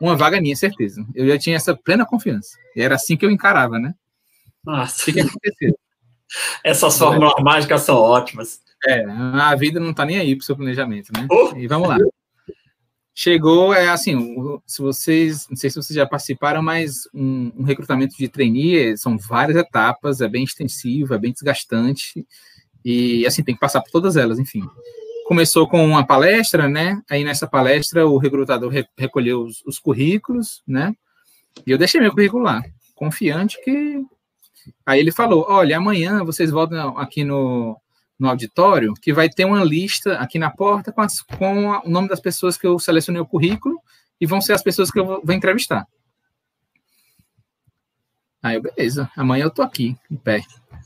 uma 0.00 0.16
vaga 0.16 0.40
minha, 0.40 0.56
certeza. 0.56 1.04
Eu 1.14 1.28
já 1.28 1.38
tinha 1.38 1.56
essa 1.56 1.76
plena 1.76 2.06
confiança. 2.06 2.56
E 2.74 2.80
era 2.80 2.94
assim 2.94 3.18
que 3.18 3.26
eu 3.26 3.30
encarava, 3.30 3.78
né? 3.78 3.94
Nossa. 4.64 5.10
O 5.10 5.12
que, 5.12 5.20
aconteceu? 5.20 5.78
Essas 6.64 6.98
fórmulas 6.98 7.34
é. 7.38 7.42
mágicas 7.42 7.82
são 7.82 7.96
ótimas. 7.96 8.60
É, 8.86 9.04
a 9.04 9.54
vida 9.54 9.78
não 9.78 9.92
tá 9.92 10.06
nem 10.06 10.18
aí 10.18 10.34
pro 10.34 10.44
seu 10.44 10.56
planejamento, 10.56 11.12
né? 11.12 11.26
Oh. 11.30 11.54
E 11.54 11.66
vamos 11.66 11.88
lá. 11.88 11.98
Chegou, 13.14 13.74
é 13.74 13.88
assim, 13.88 14.34
se 14.66 14.80
vocês, 14.80 15.46
não 15.48 15.56
sei 15.56 15.68
se 15.68 15.76
vocês 15.76 15.94
já 15.94 16.06
participaram, 16.06 16.62
mas 16.62 17.08
um, 17.12 17.52
um 17.58 17.62
recrutamento 17.62 18.16
de 18.16 18.28
trainee 18.28 18.96
são 18.96 19.18
várias 19.18 19.56
etapas, 19.56 20.20
é 20.22 20.28
bem 20.28 20.44
extensivo, 20.44 21.12
é 21.12 21.18
bem 21.18 21.32
desgastante, 21.32 22.26
e 22.84 23.26
assim, 23.26 23.42
tem 23.44 23.54
que 23.54 23.60
passar 23.60 23.82
por 23.82 23.90
todas 23.90 24.16
elas, 24.16 24.38
enfim 24.38 24.62
começou 25.32 25.66
com 25.66 25.82
uma 25.82 26.06
palestra, 26.06 26.68
né? 26.68 27.00
Aí 27.08 27.24
nessa 27.24 27.46
palestra 27.46 28.06
o 28.06 28.18
recrutador 28.18 28.70
re 28.70 28.86
recolheu 28.98 29.42
os, 29.42 29.62
os, 29.64 29.78
currículos, 29.78 30.62
né? 30.66 30.94
E 31.66 31.70
eu 31.70 31.78
deixei 31.78 32.00
meu 32.00 32.12
currículo 32.12 32.42
lá, 32.42 32.62
confiante 32.94 33.58
que. 33.64 34.04
Aí 34.84 35.00
ele 35.00 35.10
falou: 35.10 35.46
olha, 35.48 35.76
amanhã 35.76 36.22
vocês 36.22 36.50
voltam 36.50 36.98
aqui 36.98 37.24
no, 37.24 37.80
no 38.22 38.28
auditório, 38.28 38.94
que 38.94 39.12
vai 39.12 39.28
ter 39.28 39.44
uma 39.44 39.64
lista 39.64 40.14
aqui 40.14 40.38
na 40.38 40.48
porta 40.48 40.92
com, 40.92 41.00
as, 41.00 41.20
com 41.20 41.70
o 41.70 41.90
nome 41.90 42.08
das 42.08 42.20
pessoas 42.20 42.56
que 42.56 42.64
eu 42.64 42.78
selecionei 42.78 43.20
o 43.20 43.26
currículo 43.26 43.82
e 44.20 44.26
vão 44.26 44.40
ser 44.40 44.52
as 44.52 44.62
pessoas 44.62 44.92
que 44.92 45.00
eu 45.00 45.04
vou, 45.04 45.20
vou 45.24 45.34
entrevistar. 45.34 45.84
Aí 48.40 48.54
eu, 48.54 48.62
beleza, 48.62 49.10
amanhã 49.16 49.46
eu 49.46 49.50
tô 49.50 49.60
aqui, 49.60 49.96
em 50.08 50.14
pé. 50.14 50.40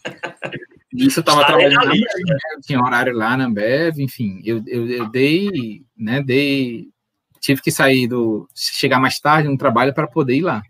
Isso 0.94 1.18
eu 1.18 1.20
estava 1.20 1.44
trabalhando 1.44 1.74
na 1.74 1.82
Ambev, 1.82 2.24
né? 2.26 2.38
tinha 2.62 2.80
horário 2.80 3.14
lá 3.14 3.36
na 3.36 3.44
Ambev, 3.44 3.98
enfim, 3.98 4.40
eu, 4.42 4.62
eu, 4.66 4.88
eu, 4.88 5.10
dei, 5.10 5.84
né, 5.94 6.22
dei, 6.22 6.88
tive 7.38 7.60
que 7.60 7.70
sair 7.70 8.08
do, 8.08 8.48
chegar 8.54 8.98
mais 8.98 9.20
tarde 9.20 9.46
no 9.46 9.58
trabalho 9.58 9.92
para 9.92 10.06
poder 10.06 10.36
ir 10.36 10.42
lá. 10.42 10.62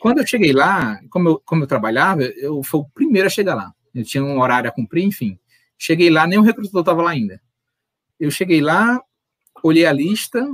Quando 0.00 0.20
eu 0.20 0.26
cheguei 0.26 0.54
lá, 0.54 0.98
como 1.10 1.28
eu, 1.28 1.42
como 1.44 1.64
eu 1.64 1.66
trabalhava, 1.66 2.22
eu 2.22 2.62
fui 2.62 2.80
o 2.80 2.88
primeiro 2.88 3.26
a 3.26 3.30
chegar 3.30 3.54
lá. 3.54 3.70
Eu 3.94 4.02
tinha 4.02 4.24
um 4.24 4.40
horário 4.40 4.70
a 4.70 4.72
cumprir, 4.72 5.04
enfim. 5.04 5.38
Cheguei 5.78 6.10
lá, 6.10 6.26
nem 6.26 6.38
o 6.38 6.42
recrutador 6.42 6.80
estava 6.80 7.02
lá 7.02 7.10
ainda. 7.10 7.40
Eu 8.18 8.30
cheguei 8.30 8.60
lá, 8.60 9.00
olhei 9.62 9.86
a 9.86 9.92
lista 9.92 10.44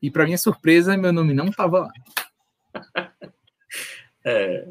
e, 0.00 0.10
para 0.10 0.24
minha 0.24 0.38
surpresa, 0.38 0.96
meu 0.96 1.12
nome 1.12 1.34
não 1.34 1.46
estava 1.46 1.80
lá. 1.80 1.92
É. 4.24 4.68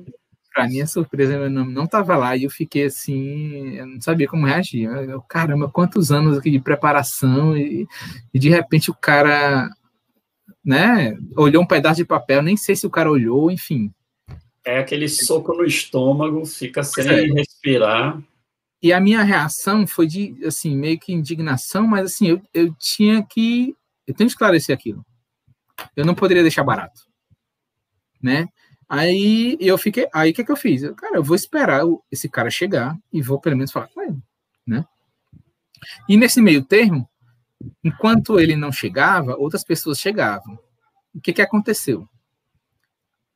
Para 0.53 0.65
minha 0.65 0.87
surpresa, 0.87 1.37
meu 1.37 1.49
nome 1.49 1.73
não 1.73 1.83
estava 1.83 2.15
lá 2.15 2.37
e 2.37 2.45
eu 2.45 2.49
fiquei 2.49 2.85
assim, 2.85 3.75
eu 3.75 3.85
não 3.85 3.99
sabia 3.99 4.27
como 4.27 4.45
reagir. 4.45 4.85
Eu, 4.85 5.21
caramba, 5.21 5.69
quantos 5.69 6.09
anos 6.09 6.37
aqui 6.37 6.49
de 6.49 6.59
preparação 6.61 7.57
e, 7.57 7.85
e 8.33 8.39
de 8.39 8.47
repente 8.49 8.89
o 8.89 8.93
cara, 8.93 9.69
né, 10.63 11.17
olhou 11.35 11.63
um 11.63 11.67
pedaço 11.67 11.97
de 11.97 12.05
papel, 12.05 12.41
nem 12.41 12.55
sei 12.55 12.77
se 12.77 12.87
o 12.87 12.89
cara 12.89 13.11
olhou, 13.11 13.51
enfim. 13.51 13.93
É 14.63 14.79
aquele 14.79 15.09
soco 15.09 15.53
no 15.53 15.65
estômago, 15.65 16.45
fica 16.45 16.81
sem 16.81 17.07
é. 17.07 17.33
respirar. 17.33 18.21
E 18.81 18.91
a 18.91 18.99
minha 18.99 19.21
reação 19.21 19.85
foi 19.85 20.07
de, 20.07 20.35
assim, 20.45 20.75
meio 20.75 20.99
que 20.99 21.13
indignação, 21.13 21.85
mas 21.85 22.13
assim, 22.13 22.27
eu, 22.27 22.41
eu 22.53 22.73
tinha 22.75 23.23
que, 23.23 23.75
eu 24.07 24.13
tenho 24.13 24.27
que 24.27 24.33
esclarecer 24.33 24.75
aquilo. 24.75 25.05
Eu 25.95 26.05
não 26.05 26.15
poderia 26.15 26.41
deixar 26.41 26.63
barato, 26.63 27.01
né? 28.21 28.47
Aí 28.89 29.55
eu 29.59 29.77
fiquei, 29.77 30.07
aí 30.13 30.31
o 30.31 30.33
que 30.33 30.43
que 30.43 30.51
eu 30.51 30.57
fiz? 30.57 30.83
Eu, 30.83 30.95
cara, 30.95 31.15
eu 31.15 31.23
vou 31.23 31.35
esperar 31.35 31.83
esse 32.11 32.27
cara 32.27 32.49
chegar 32.49 32.97
e 33.13 33.21
vou 33.21 33.39
pelo 33.39 33.55
menos 33.55 33.71
falar 33.71 33.87
com 33.87 34.01
ele, 34.01 34.21
né? 34.67 34.83
E 36.09 36.17
nesse 36.17 36.41
meio 36.41 36.63
termo, 36.63 37.09
enquanto 37.83 38.39
ele 38.39 38.55
não 38.55 38.71
chegava, 38.71 39.35
outras 39.37 39.63
pessoas 39.63 39.99
chegavam. 39.99 40.59
O 41.13 41.21
que 41.21 41.33
que 41.33 41.41
aconteceu? 41.41 42.07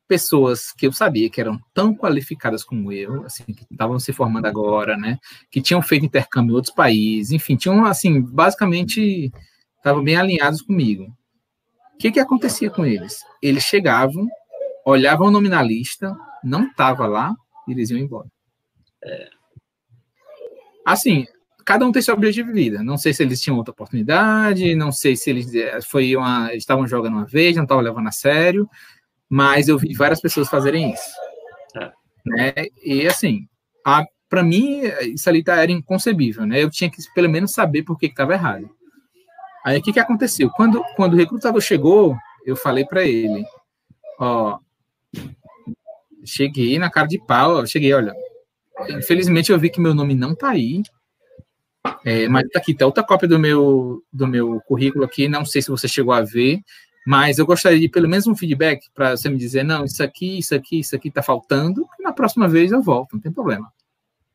Pessoas 0.06 0.72
que 0.72 0.86
eu 0.86 0.92
sabia 0.92 1.28
que 1.28 1.40
eram 1.40 1.60
tão 1.74 1.94
qualificadas 1.94 2.64
como 2.64 2.92
eu, 2.92 3.24
assim, 3.24 3.44
que 3.44 3.66
estavam 3.70 3.98
se 3.98 4.12
formando 4.12 4.46
agora, 4.46 4.96
né, 4.96 5.18
que 5.50 5.60
tinham 5.60 5.82
feito 5.82 6.06
intercâmbio 6.06 6.52
em 6.52 6.56
outros 6.56 6.74
países, 6.74 7.32
enfim, 7.32 7.56
tinham, 7.56 7.84
assim, 7.84 8.20
basicamente, 8.20 9.32
estavam 9.76 10.02
bem 10.02 10.16
alinhados 10.16 10.62
comigo. 10.62 11.04
O 11.94 11.98
que 11.98 12.12
que 12.12 12.20
acontecia 12.20 12.70
com 12.70 12.84
eles? 12.84 13.20
Eles 13.42 13.64
chegavam, 13.64 14.26
olhavam 14.84 15.28
o 15.28 15.30
nominalista, 15.30 16.16
não 16.44 16.66
estava 16.66 17.06
lá, 17.06 17.34
e 17.66 17.72
eles 17.72 17.90
iam 17.90 17.98
embora. 17.98 18.28
É. 19.02 19.28
Assim, 20.84 21.26
cada 21.64 21.84
um 21.84 21.90
tem 21.90 22.00
seu 22.00 22.14
objetivo 22.14 22.52
de 22.52 22.54
vida. 22.54 22.82
Não 22.82 22.96
sei 22.96 23.12
se 23.12 23.22
eles 23.22 23.40
tinham 23.40 23.56
outra 23.56 23.72
oportunidade, 23.72 24.76
não 24.76 24.92
sei 24.92 25.16
se 25.16 25.30
eles 25.30 25.52
eh, 25.52 25.80
foi 25.82 26.14
uma, 26.14 26.54
estavam 26.54 26.86
jogando 26.86 27.14
uma 27.14 27.26
vez, 27.26 27.56
não 27.56 27.64
estavam 27.64 27.82
levando 27.82 28.06
a 28.06 28.12
sério 28.12 28.68
mas 29.28 29.68
eu 29.68 29.78
vi 29.78 29.94
várias 29.94 30.20
pessoas 30.20 30.48
fazerem 30.48 30.92
isso. 30.92 31.10
É. 31.76 31.92
Né? 32.24 32.52
E 32.84 33.06
assim, 33.06 33.46
para 34.28 34.42
mim, 34.42 34.82
isso 35.12 35.28
ali 35.28 35.42
tá, 35.42 35.56
era 35.56 35.72
inconcebível, 35.72 36.46
né? 36.46 36.62
Eu 36.62 36.70
tinha 36.70 36.90
que 36.90 36.98
pelo 37.14 37.28
menos 37.28 37.52
saber 37.52 37.82
por 37.82 37.98
que 37.98 38.06
estava 38.06 38.34
errado. 38.34 38.68
Aí 39.64 39.78
o 39.78 39.82
que, 39.82 39.92
que 39.92 40.00
aconteceu? 40.00 40.50
Quando, 40.50 40.82
quando 40.94 41.14
o 41.14 41.16
recrutador 41.16 41.60
chegou, 41.60 42.16
eu 42.44 42.54
falei 42.56 42.84
para 42.84 43.04
ele: 43.04 43.44
Ó, 44.18 44.58
cheguei 46.24 46.78
na 46.78 46.90
cara 46.90 47.06
de 47.06 47.18
pau, 47.18 47.56
ó, 47.56 47.66
cheguei, 47.66 47.92
olha, 47.92 48.14
infelizmente 48.90 49.50
eu 49.50 49.58
vi 49.58 49.70
que 49.70 49.80
meu 49.80 49.94
nome 49.94 50.14
não 50.14 50.34
tá 50.34 50.50
aí. 50.50 50.82
É, 52.04 52.28
mas 52.28 52.48
tá 52.48 52.58
aqui, 52.58 52.74
tá 52.74 52.84
outra 52.84 53.04
cópia 53.04 53.28
do 53.28 53.38
meu, 53.38 54.02
do 54.12 54.26
meu 54.26 54.60
currículo 54.66 55.04
aqui, 55.04 55.28
não 55.28 55.44
sei 55.44 55.62
se 55.62 55.70
você 55.70 55.86
chegou 55.86 56.12
a 56.12 56.20
ver. 56.20 56.60
Mas 57.06 57.38
eu 57.38 57.46
gostaria 57.46 57.78
de 57.78 57.88
pelo 57.88 58.08
menos 58.08 58.26
um 58.26 58.34
feedback 58.34 58.86
para 58.92 59.16
você 59.16 59.28
me 59.28 59.38
dizer, 59.38 59.62
não, 59.62 59.84
isso 59.84 60.02
aqui, 60.02 60.38
isso 60.38 60.52
aqui, 60.56 60.80
isso 60.80 60.96
aqui 60.96 61.06
está 61.06 61.22
faltando, 61.22 61.86
e 62.00 62.02
na 62.02 62.12
próxima 62.12 62.48
vez 62.48 62.72
eu 62.72 62.82
volto, 62.82 63.12
não 63.12 63.20
tem 63.20 63.30
problema. 63.30 63.72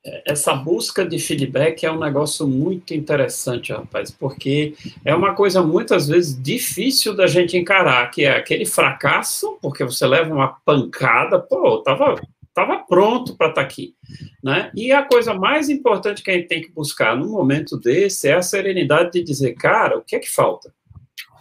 É, 0.06 0.32
essa 0.32 0.56
busca 0.56 1.06
de 1.06 1.20
feedback 1.20 1.86
é 1.86 1.92
um 1.92 2.00
negócio 2.00 2.48
muito 2.48 2.94
interessante, 2.94 3.74
rapaz, 3.74 4.10
porque 4.10 4.74
é 5.04 5.14
uma 5.14 5.36
coisa 5.36 5.62
muitas 5.62 6.08
vezes 6.08 6.42
difícil 6.42 7.14
da 7.14 7.28
gente 7.28 7.58
encarar, 7.58 8.10
que 8.10 8.24
é 8.24 8.38
aquele 8.38 8.66
fracasso, 8.66 9.58
porque 9.62 9.84
você 9.84 10.08
leva 10.08 10.34
uma 10.34 10.56
pancada, 10.66 11.40
pô, 11.40 11.80
tava, 11.84 12.16
tava 12.54 12.80
pronto 12.80 13.36
para 13.36 13.50
estar 13.50 13.62
tá 13.62 13.68
aqui, 13.68 13.94
né? 14.42 14.72
E 14.74 14.94
a 14.94 15.04
coisa 15.04 15.34
mais 15.34 15.68
importante 15.70 16.24
que 16.24 16.32
a 16.32 16.36
gente 16.36 16.48
tem 16.48 16.62
que 16.62 16.72
buscar 16.72 17.18
num 17.18 17.32
momento 17.32 17.78
desse 17.78 18.30
é 18.30 18.34
a 18.34 18.42
serenidade 18.42 19.12
de 19.12 19.24
dizer, 19.24 19.56
cara, 19.56 19.98
o 19.98 20.02
que 20.02 20.16
é 20.16 20.20
que 20.20 20.32
falta? 20.32 20.74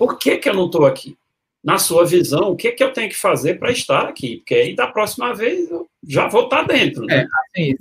Por 0.00 0.18
que, 0.18 0.38
que 0.38 0.48
eu 0.48 0.54
não 0.54 0.64
estou 0.64 0.86
aqui? 0.86 1.14
na 1.62 1.78
sua 1.78 2.06
visão, 2.06 2.52
o 2.52 2.56
que, 2.56 2.72
que 2.72 2.82
eu 2.82 2.90
tenho 2.90 3.10
que 3.10 3.16
fazer 3.16 3.58
para 3.58 3.70
estar 3.70 4.08
aqui? 4.08 4.38
Porque 4.38 4.54
aí 4.54 4.74
da 4.74 4.86
próxima 4.86 5.34
vez 5.34 5.70
eu 5.70 5.86
já 6.02 6.26
vou 6.26 6.44
estar 6.44 6.64
tá 6.64 6.72
dentro. 6.72 7.04
Né? 7.04 7.18
É, 7.18 7.26
assim, 7.44 7.76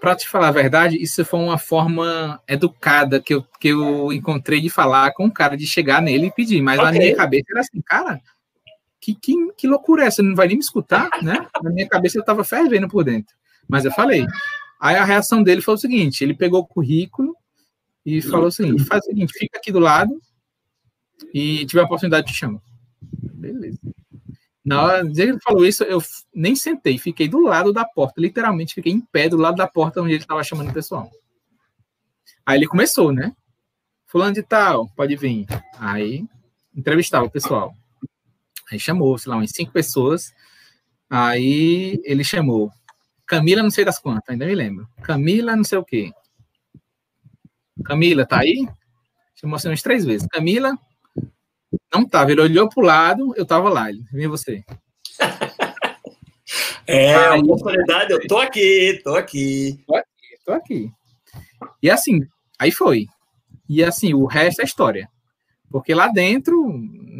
para 0.00 0.14
te 0.14 0.28
falar 0.28 0.46
a 0.46 0.52
verdade, 0.52 0.96
isso 0.96 1.24
foi 1.24 1.40
uma 1.40 1.58
forma 1.58 2.40
educada 2.46 3.20
que 3.20 3.34
eu, 3.34 3.44
que 3.58 3.66
eu 3.66 4.12
encontrei 4.12 4.60
de 4.60 4.70
falar 4.70 5.12
com 5.12 5.26
o 5.26 5.32
cara, 5.32 5.56
de 5.56 5.66
chegar 5.66 6.00
nele 6.00 6.26
e 6.26 6.32
pedir. 6.32 6.62
Mas 6.62 6.78
okay. 6.78 6.92
na 6.92 6.98
minha 6.98 7.16
cabeça 7.16 7.46
era 7.50 7.60
assim, 7.60 7.80
cara, 7.84 8.20
que, 9.00 9.12
que, 9.12 9.34
que 9.56 9.66
loucura 9.66 10.04
é 10.04 10.06
essa? 10.06 10.22
Não 10.22 10.36
vai 10.36 10.46
nem 10.46 10.56
me 10.56 10.62
escutar, 10.62 11.10
né? 11.20 11.48
Na 11.60 11.70
minha 11.70 11.88
cabeça 11.88 12.16
eu 12.16 12.20
estava 12.20 12.44
fervendo 12.44 12.88
por 12.88 13.02
dentro. 13.02 13.34
Mas 13.68 13.84
eu 13.84 13.90
falei. 13.90 14.24
Aí 14.80 14.94
a 14.94 15.04
reação 15.04 15.42
dele 15.42 15.60
foi 15.60 15.74
o 15.74 15.78
seguinte: 15.78 16.22
ele 16.22 16.34
pegou 16.34 16.60
o 16.60 16.66
currículo 16.66 17.34
e 18.04 18.22
falou 18.22 18.46
o 18.46 18.52
seguinte: 18.52 18.84
faz 18.84 19.02
o 19.02 19.06
seguinte, 19.06 19.32
fica 19.36 19.58
aqui 19.58 19.72
do 19.72 19.80
lado 19.80 20.16
e 21.32 21.64
tiver 21.66 21.82
a 21.82 21.84
oportunidade, 21.84 22.26
te 22.26 22.34
chamo. 22.34 22.60
Beleza. 23.34 23.78
Na 24.64 24.82
hora 24.82 25.08
que 25.08 25.20
ele 25.20 25.38
falou 25.40 25.64
isso, 25.64 25.84
eu 25.84 26.02
nem 26.34 26.56
sentei, 26.56 26.98
fiquei 26.98 27.28
do 27.28 27.40
lado 27.40 27.72
da 27.72 27.84
porta, 27.84 28.20
literalmente 28.20 28.74
fiquei 28.74 28.92
em 28.92 29.00
pé 29.00 29.28
do 29.28 29.36
lado 29.36 29.56
da 29.56 29.66
porta 29.68 30.02
onde 30.02 30.12
ele 30.14 30.22
estava 30.22 30.42
chamando 30.42 30.70
o 30.70 30.74
pessoal. 30.74 31.08
Aí 32.44 32.58
ele 32.58 32.66
começou, 32.66 33.12
né? 33.12 33.32
Fulano 34.06 34.34
de 34.34 34.42
tal, 34.42 34.88
pode 34.96 35.14
vir. 35.16 35.46
Aí 35.78 36.24
entrevistava 36.74 37.26
o 37.26 37.30
pessoal. 37.30 37.74
Aí 38.70 38.78
chamou, 38.78 39.16
sei 39.18 39.30
lá, 39.30 39.36
umas 39.36 39.50
cinco 39.50 39.72
pessoas. 39.72 40.32
Aí 41.08 42.00
ele 42.04 42.24
chamou 42.24 42.72
Camila, 43.26 43.62
não 43.62 43.70
sei 43.70 43.84
das 43.84 43.98
quantas, 43.98 44.28
ainda 44.28 44.46
me 44.46 44.54
lembro. 44.54 44.88
Camila, 45.02 45.56
não 45.56 45.64
sei 45.64 45.78
o 45.78 45.84
quê. 45.84 46.12
Camila, 47.84 48.24
tá 48.24 48.38
aí? 48.38 48.68
Chamou 49.34 49.56
assim 49.56 49.68
umas 49.68 49.82
três 49.82 50.04
vezes. 50.04 50.26
Camila, 50.28 50.78
não 51.98 52.08
tava, 52.08 52.32
ele 52.32 52.40
olhou 52.40 52.68
pro 52.68 52.82
lado, 52.82 53.32
eu 53.36 53.46
tava 53.46 53.68
lá, 53.68 53.88
ele 53.88 54.04
vinha 54.12 54.28
você. 54.28 54.64
é, 56.86 57.14
a 57.14 57.36
oportunidade, 57.36 58.12
eu 58.12 58.26
tô 58.26 58.38
aqui, 58.38 59.00
tô 59.02 59.14
aqui. 59.14 59.80
Tô 59.86 59.94
aqui, 59.96 60.08
tô 60.44 60.52
aqui. 60.52 60.90
E 61.82 61.90
assim, 61.90 62.20
aí 62.58 62.70
foi. 62.70 63.06
E 63.68 63.82
assim, 63.82 64.14
o 64.14 64.26
resto 64.26 64.62
é 64.62 64.64
história. 64.64 65.08
Porque 65.70 65.94
lá 65.94 66.08
dentro, 66.08 66.54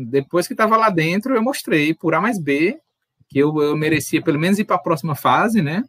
depois 0.08 0.46
que 0.46 0.54
estava 0.54 0.76
lá 0.76 0.88
dentro, 0.90 1.34
eu 1.34 1.42
mostrei 1.42 1.92
por 1.92 2.14
A 2.14 2.20
mais 2.20 2.38
B 2.38 2.78
que 3.28 3.38
eu, 3.38 3.60
eu 3.60 3.76
merecia 3.76 4.22
pelo 4.22 4.38
menos 4.38 4.58
ir 4.58 4.64
para 4.64 4.76
a 4.76 4.80
próxima 4.80 5.14
fase, 5.14 5.60
né? 5.60 5.82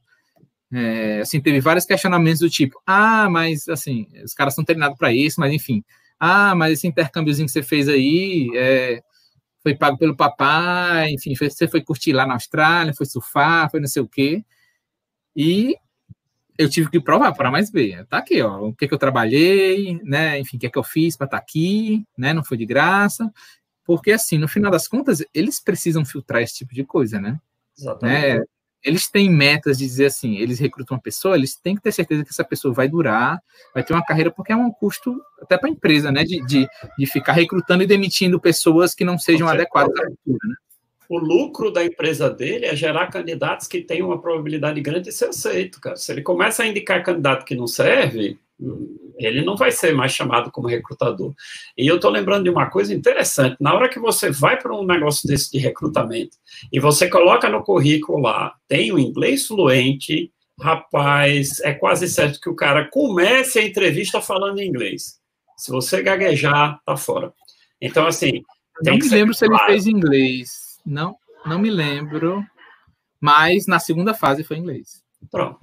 É, 0.72 1.22
assim, 1.22 1.40
teve 1.40 1.62
vários 1.62 1.86
questionamentos 1.86 2.40
do 2.40 2.50
tipo, 2.50 2.82
ah, 2.86 3.30
mas 3.30 3.70
assim, 3.70 4.08
os 4.24 4.34
caras 4.34 4.54
são 4.54 4.66
treinados 4.66 4.98
para 4.98 5.14
isso, 5.14 5.40
mas 5.40 5.54
enfim, 5.54 5.84
ah, 6.20 6.56
mas 6.56 6.74
esse 6.74 6.88
intercâmbiozinho 6.88 7.46
que 7.46 7.52
você 7.52 7.64
fez 7.64 7.88
aí 7.88 8.50
é, 8.56 9.02
foi 9.62 9.76
pago 9.76 9.98
pelo 9.98 10.16
papai, 10.16 11.12
enfim, 11.12 11.36
você 11.36 11.68
foi 11.68 11.82
curtir 11.82 12.14
lá 12.14 12.26
na 12.26 12.34
Austrália, 12.34 12.94
foi 12.94 13.06
surfar, 13.06 13.70
foi 13.70 13.80
não 13.80 13.88
sei 13.88 14.02
o 14.02 14.08
quê. 14.08 14.44
E 15.36 15.76
eu 16.58 16.70
tive 16.70 16.90
que 16.90 17.00
provar 17.00 17.34
para 17.34 17.52
mais 17.52 17.70
ver. 17.70 18.06
Tá 18.08 18.18
aqui, 18.18 18.42
ó, 18.42 18.70
o 18.70 18.74
que, 18.74 18.88
que 18.88 18.94
eu 18.94 18.98
trabalhei, 18.98 20.00
né? 20.04 20.40
Enfim, 20.40 20.58
o 20.58 20.60
que, 20.60 20.70
que 20.70 20.80
eu 20.80 20.84
fiz 20.84 21.16
para 21.16 21.26
estar 21.26 21.38
tá 21.38 21.44
aqui, 21.44 22.04
né? 22.18 22.34
Não 22.34 22.44
foi 22.44 22.58
de 22.58 22.66
graça. 22.66 23.32
Porque, 23.86 24.12
assim, 24.12 24.38
no 24.38 24.48
final 24.48 24.72
das 24.72 24.88
contas, 24.88 25.24
eles 25.34 25.62
precisam 25.62 26.04
filtrar 26.04 26.42
esse 26.42 26.56
tipo 26.56 26.74
de 26.74 26.84
coisa, 26.84 27.22
né? 27.22 27.40
Exatamente. 27.78 28.40
Né? 28.40 28.44
Eles 28.84 29.10
têm 29.10 29.30
metas 29.30 29.78
de 29.78 29.86
dizer 29.86 30.06
assim, 30.06 30.38
eles 30.38 30.60
recrutam 30.60 30.96
uma 30.96 31.02
pessoa, 31.02 31.36
eles 31.36 31.56
têm 31.56 31.76
que 31.76 31.82
ter 31.82 31.92
certeza 31.92 32.24
que 32.24 32.30
essa 32.30 32.44
pessoa 32.44 32.74
vai 32.74 32.88
durar, 32.88 33.40
vai 33.74 33.84
ter 33.84 33.94
uma 33.94 34.06
carreira, 34.06 34.32
porque 34.32 34.52
é 34.52 34.56
um 34.56 34.72
custo 34.72 35.20
até 35.42 35.58
para 35.58 35.70
a 35.70 35.72
empresa, 35.72 36.12
né, 36.12 36.24
de, 36.24 36.44
de, 36.46 36.68
de, 36.98 37.06
ficar 37.06 37.34
recrutando 37.34 37.84
e 37.84 37.88
demitindo 37.88 38.40
pessoas 38.40 38.94
que 38.94 39.06
não 39.06 39.18
sejam 39.18 39.48
adequadas 39.48 39.98
à 40.00 40.06
cultura, 40.06 40.48
né? 40.48 40.56
O 41.10 41.18
lucro 41.18 41.72
da 41.72 41.84
empresa 41.84 42.30
dele 42.30 42.66
é 42.66 42.76
gerar 42.76 43.08
candidatos 43.08 43.68
que 43.68 43.82
têm 43.82 44.02
uma 44.02 44.20
probabilidade 44.20 44.82
grande 44.82 45.06
de 45.06 45.12
ser 45.12 45.30
aceito, 45.30 45.80
cara. 45.80 45.96
Se 45.96 46.12
ele 46.12 46.22
começa 46.22 46.64
a 46.64 46.68
indicar 46.68 47.04
candidato 47.04 47.46
que 47.46 47.56
não 47.56 47.68
serve, 47.68 48.38
ele 49.18 49.44
não 49.44 49.56
vai 49.56 49.72
ser 49.72 49.94
mais 49.94 50.12
chamado 50.12 50.52
como 50.52 50.68
recrutador. 50.68 51.34
E 51.78 51.88
eu 51.88 51.96
estou 51.96 52.12
lembrando 52.12 52.44
de 52.44 52.50
uma 52.50 52.70
coisa 52.70 52.94
interessante: 52.94 53.58
na 53.60 53.74
hora 53.74 53.90
que 53.90 54.00
você 54.00 54.32
vai 54.32 54.60
para 54.60 54.76
um 54.76 54.86
negócio 54.86 55.28
desse 55.28 55.52
de 55.52 55.60
recrutamento 55.60 56.38
e 56.72 56.80
você 56.80 57.10
coloca 57.10 57.50
no 57.50 57.64
currículo 57.64 58.20
lá, 58.20 58.56
tem 58.68 58.92
o 58.92 59.00
inglês 59.00 59.48
fluente, 59.48 60.32
rapaz, 60.60 61.60
é 61.62 61.74
quase 61.74 62.08
certo 62.08 62.40
que 62.42 62.50
o 62.50 62.56
cara 62.56 62.90
comece 62.92 63.60
a 63.60 63.64
entrevista 63.64 64.20
falando 64.20 64.62
inglês. 64.62 65.20
Se 65.56 65.72
você 65.72 66.02
gaguejar, 66.02 66.80
tá 66.86 66.98
fora. 66.98 67.34
Então, 67.82 68.06
assim. 68.06 68.44
Não 68.84 68.96
me 68.96 69.10
lembro 69.10 69.34
se 69.34 69.46
ele 69.46 69.58
fez 69.66 69.88
inglês. 69.88 70.67
Não, 70.88 71.18
não 71.46 71.60
me 71.60 71.70
lembro. 71.70 72.44
mas 73.20 73.68
na 73.68 73.80
segunda 73.80 74.14
fase 74.14 74.44
foi 74.44 74.58
inglês. 74.58 75.04
Pronto. 75.30 75.60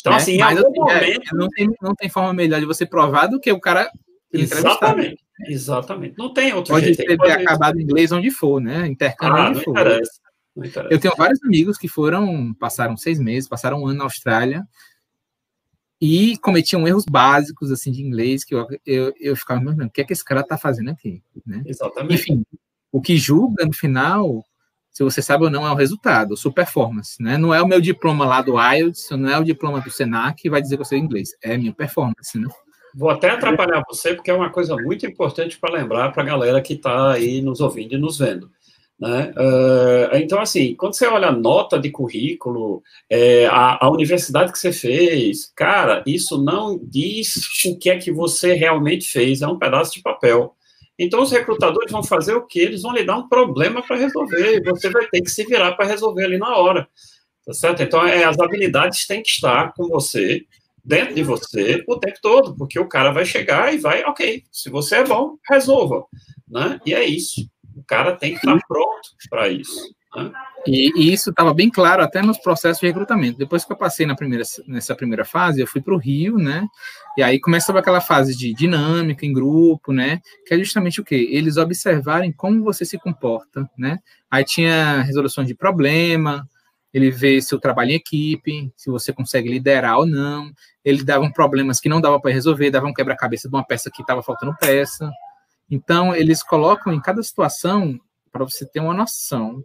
Então, 0.00 0.12
né? 0.12 0.18
assim, 0.18 0.38
mas, 0.38 0.58
assim, 0.58 0.66
é, 0.66 0.80
momento... 0.80 1.32
É, 1.32 1.36
não, 1.36 1.48
tem, 1.48 1.68
não 1.80 1.94
tem 1.94 2.08
forma 2.08 2.32
melhor 2.32 2.60
de 2.60 2.66
você 2.66 2.84
provar 2.84 3.26
do 3.26 3.38
que 3.40 3.52
o 3.52 3.60
cara 3.60 3.90
Exatamente. 4.32 5.24
Exatamente. 5.46 6.14
Não 6.18 6.32
tem 6.32 6.52
outro 6.52 6.74
pode 6.74 6.86
jeito. 6.86 6.98
Ter 6.98 7.16
pode 7.16 7.32
ter 7.32 7.42
acabado 7.42 7.78
em 7.78 7.82
inglês 7.82 8.12
onde 8.12 8.30
for, 8.30 8.60
né? 8.60 8.86
Intercâmbio 8.86 9.36
ah, 9.36 9.48
onde 9.50 9.64
for. 9.64 9.70
Interessa. 9.70 10.20
Não 10.54 10.64
interessa. 10.64 10.94
Eu 10.94 10.98
tenho 10.98 11.14
vários 11.16 11.42
amigos 11.44 11.78
que 11.78 11.88
foram, 11.88 12.52
passaram 12.54 12.96
seis 12.96 13.18
meses, 13.18 13.48
passaram 13.48 13.82
um 13.82 13.86
ano 13.86 13.98
na 13.98 14.04
Austrália 14.04 14.66
e 16.00 16.36
cometiam 16.38 16.86
erros 16.86 17.04
básicos 17.04 17.72
assim 17.72 17.90
de 17.90 18.02
inglês 18.02 18.44
que 18.44 18.54
eu, 18.54 18.66
eu, 18.86 19.12
eu 19.18 19.36
ficava 19.36 19.60
imaginando, 19.60 19.88
o 19.88 19.92
que 19.92 20.00
é 20.00 20.04
que 20.04 20.12
esse 20.12 20.24
cara 20.24 20.42
está 20.42 20.56
fazendo 20.56 20.90
aqui? 20.90 21.22
Né? 21.44 21.62
Exatamente. 21.66 22.14
Enfim, 22.14 22.44
o 22.92 23.00
que 23.00 23.16
julga 23.16 23.64
no 23.64 23.72
final, 23.72 24.44
se 24.98 25.04
você 25.04 25.22
sabe 25.22 25.44
ou 25.44 25.50
não, 25.50 25.64
é 25.64 25.70
o 25.70 25.76
resultado, 25.76 26.36
sua 26.36 26.52
performance. 26.52 27.22
Né? 27.22 27.38
Não 27.38 27.54
é 27.54 27.62
o 27.62 27.68
meu 27.68 27.80
diploma 27.80 28.26
lá 28.26 28.42
do 28.42 28.60
IELTS, 28.60 29.10
não 29.12 29.30
é 29.30 29.38
o 29.38 29.44
diploma 29.44 29.80
do 29.80 29.92
SENAC 29.92 30.42
que 30.42 30.50
vai 30.50 30.60
dizer 30.60 30.74
que 30.74 30.80
eu 30.80 30.86
sei 30.86 30.98
inglês, 30.98 31.28
é 31.40 31.56
minha 31.56 31.72
performance. 31.72 32.36
Né? 32.36 32.48
Vou 32.96 33.08
até 33.08 33.30
atrapalhar 33.30 33.80
você, 33.88 34.12
porque 34.12 34.28
é 34.28 34.34
uma 34.34 34.50
coisa 34.50 34.74
muito 34.74 35.06
importante 35.06 35.56
para 35.56 35.72
lembrar 35.72 36.10
para 36.10 36.24
a 36.24 36.26
galera 36.26 36.60
que 36.60 36.72
está 36.72 37.12
aí 37.12 37.40
nos 37.40 37.60
ouvindo 37.60 37.94
e 37.94 37.98
nos 37.98 38.18
vendo. 38.18 38.50
Né? 38.98 39.32
Uh, 39.36 40.16
então, 40.16 40.40
assim, 40.40 40.74
quando 40.74 40.94
você 40.94 41.06
olha 41.06 41.28
a 41.28 41.32
nota 41.32 41.78
de 41.78 41.92
currículo, 41.92 42.82
é, 43.08 43.46
a, 43.46 43.86
a, 43.86 43.90
universidade 43.92 44.50
que 44.50 44.58
você 44.58 44.72
fez, 44.72 45.52
cara, 45.54 46.02
isso 46.04 46.42
não 46.42 46.76
diz 46.82 47.36
o 47.66 47.78
que 47.78 47.88
é 47.88 47.98
que 47.98 48.10
você 48.10 48.54
realmente 48.54 49.08
fez, 49.08 49.42
é 49.42 49.46
um 49.46 49.60
pedaço 49.60 49.92
de 49.92 50.02
papel. 50.02 50.56
Então, 50.98 51.22
os 51.22 51.30
recrutadores 51.30 51.92
vão 51.92 52.02
fazer 52.02 52.34
o 52.34 52.46
que? 52.46 52.58
Eles 52.58 52.82
vão 52.82 52.92
lhe 52.92 53.04
dar 53.04 53.16
um 53.16 53.28
problema 53.28 53.82
para 53.82 53.96
resolver, 53.96 54.56
e 54.56 54.62
você 54.62 54.90
vai 54.90 55.06
ter 55.06 55.20
que 55.22 55.30
se 55.30 55.44
virar 55.44 55.72
para 55.74 55.86
resolver 55.86 56.24
ali 56.24 56.38
na 56.38 56.56
hora. 56.56 56.88
Tá 57.46 57.54
certo? 57.54 57.82
Então, 57.82 58.04
é, 58.04 58.24
as 58.24 58.38
habilidades 58.38 59.06
têm 59.06 59.22
que 59.22 59.28
estar 59.28 59.72
com 59.74 59.88
você, 59.88 60.44
dentro 60.84 61.14
de 61.14 61.22
você, 61.22 61.84
o 61.86 61.98
tempo 61.98 62.18
todo, 62.20 62.56
porque 62.56 62.78
o 62.78 62.88
cara 62.88 63.12
vai 63.12 63.24
chegar 63.24 63.72
e 63.72 63.78
vai, 63.78 64.02
ok, 64.04 64.42
se 64.50 64.70
você 64.70 64.96
é 64.96 65.04
bom, 65.04 65.36
resolva. 65.48 66.04
Né? 66.48 66.80
E 66.84 66.94
é 66.94 67.04
isso. 67.04 67.48
O 67.76 67.84
cara 67.84 68.16
tem 68.16 68.32
que 68.32 68.38
estar 68.38 68.58
pronto 68.66 69.10
para 69.30 69.48
isso. 69.48 69.94
E, 70.66 70.90
e, 70.96 71.12
isso 71.12 71.30
estava 71.30 71.54
bem 71.54 71.70
claro 71.70 72.02
até 72.02 72.20
nos 72.20 72.38
processos 72.38 72.80
de 72.80 72.86
recrutamento. 72.86 73.38
Depois 73.38 73.64
que 73.64 73.72
eu 73.72 73.76
passei 73.76 74.06
na 74.06 74.14
primeira, 74.14 74.44
nessa 74.66 74.94
primeira 74.94 75.24
fase, 75.24 75.60
eu 75.60 75.66
fui 75.66 75.80
para 75.80 75.94
o 75.94 75.98
Rio, 75.98 76.36
né? 76.36 76.66
E 77.16 77.22
aí 77.22 77.40
começava 77.40 77.78
aquela 77.78 78.00
fase 78.00 78.36
de 78.36 78.52
dinâmica 78.52 79.24
em 79.24 79.32
grupo, 79.32 79.92
né? 79.92 80.20
Que 80.46 80.54
é 80.54 80.58
justamente 80.58 81.00
o 81.00 81.04
quê? 81.04 81.28
Eles 81.30 81.56
observarem 81.56 82.32
como 82.32 82.64
você 82.64 82.84
se 82.84 82.98
comporta, 82.98 83.68
né? 83.76 83.98
Aí 84.30 84.44
tinha 84.44 85.02
resolução 85.02 85.44
de 85.44 85.54
problema, 85.54 86.46
ele 86.92 87.10
vê 87.10 87.40
seu 87.40 87.58
trabalho 87.58 87.92
em 87.92 87.94
equipe, 87.94 88.72
se 88.76 88.90
você 88.90 89.12
consegue 89.12 89.48
liderar 89.48 89.98
ou 89.98 90.06
não. 90.06 90.50
Ele 90.84 91.04
dava 91.04 91.30
problemas 91.30 91.80
que 91.80 91.88
não 91.88 92.00
dava 92.00 92.20
para 92.20 92.32
resolver, 92.32 92.70
dava 92.70 92.86
um 92.86 92.94
quebra-cabeça 92.94 93.48
de 93.48 93.54
uma 93.54 93.64
peça 93.64 93.90
que 93.90 94.02
estava 94.02 94.22
faltando 94.22 94.56
peça. 94.58 95.10
Então, 95.70 96.14
eles 96.14 96.42
colocam 96.42 96.92
em 96.92 97.00
cada 97.00 97.22
situação 97.22 97.98
para 98.32 98.44
você 98.44 98.66
ter 98.66 98.80
uma 98.80 98.94
noção 98.94 99.62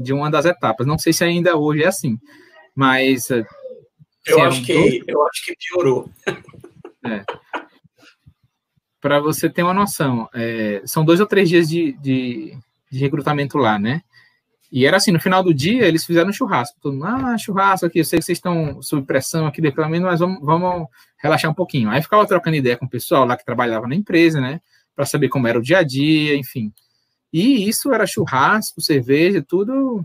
de 0.00 0.12
uma 0.12 0.30
das 0.30 0.46
etapas. 0.46 0.86
Não 0.86 0.98
sei 0.98 1.12
se 1.12 1.22
ainda 1.22 1.56
hoje 1.56 1.82
é 1.82 1.86
assim, 1.86 2.18
mas 2.74 3.30
eh, 3.30 3.44
eu 4.26 4.42
acho 4.42 4.64
que 4.64 4.72
dois... 4.72 5.02
eu 5.06 5.26
acho 5.26 5.44
que 5.44 5.56
piorou. 5.56 6.10
É. 7.02 7.24
Para 9.00 9.20
você 9.20 9.48
ter 9.48 9.62
uma 9.62 9.72
noção, 9.72 10.28
é, 10.34 10.82
são 10.84 11.02
dois 11.02 11.18
ou 11.18 11.26
três 11.26 11.48
dias 11.48 11.66
de, 11.66 11.92
de, 11.92 12.54
de, 12.92 12.98
recrutamento 12.98 13.56
lá, 13.56 13.78
né? 13.78 14.02
E 14.70 14.84
era 14.84 14.98
assim, 14.98 15.10
no 15.10 15.18
final 15.18 15.42
do 15.42 15.54
dia, 15.54 15.86
eles 15.86 16.04
fizeram 16.04 16.28
um 16.28 16.32
churrasco. 16.32 16.76
Todo 16.78 16.92
mundo, 16.92 17.06
ah, 17.06 17.38
churrasco 17.38 17.86
aqui, 17.86 18.00
eu 18.00 18.04
sei 18.04 18.18
que 18.18 18.24
vocês 18.26 18.36
estão 18.36 18.82
sob 18.82 19.06
pressão 19.06 19.46
aqui 19.46 19.62
reclamando, 19.62 20.04
mas 20.04 20.20
vamos, 20.20 20.40
vamos 20.42 20.88
relaxar 21.16 21.50
um 21.50 21.54
pouquinho. 21.54 21.88
Aí 21.88 22.02
ficava 22.02 22.26
trocando 22.26 22.58
ideia 22.58 22.76
com 22.76 22.84
o 22.84 22.90
pessoal 22.90 23.24
lá 23.24 23.34
que 23.34 23.46
trabalhava 23.46 23.88
na 23.88 23.94
empresa, 23.94 24.42
né? 24.42 24.60
Para 24.94 25.06
saber 25.06 25.30
como 25.30 25.48
era 25.48 25.58
o 25.58 25.62
dia 25.62 25.78
a 25.78 25.82
dia, 25.82 26.36
enfim. 26.36 26.70
E 27.32 27.68
isso 27.68 27.92
era 27.92 28.06
churrasco, 28.06 28.80
cerveja, 28.80 29.44
tudo 29.46 30.04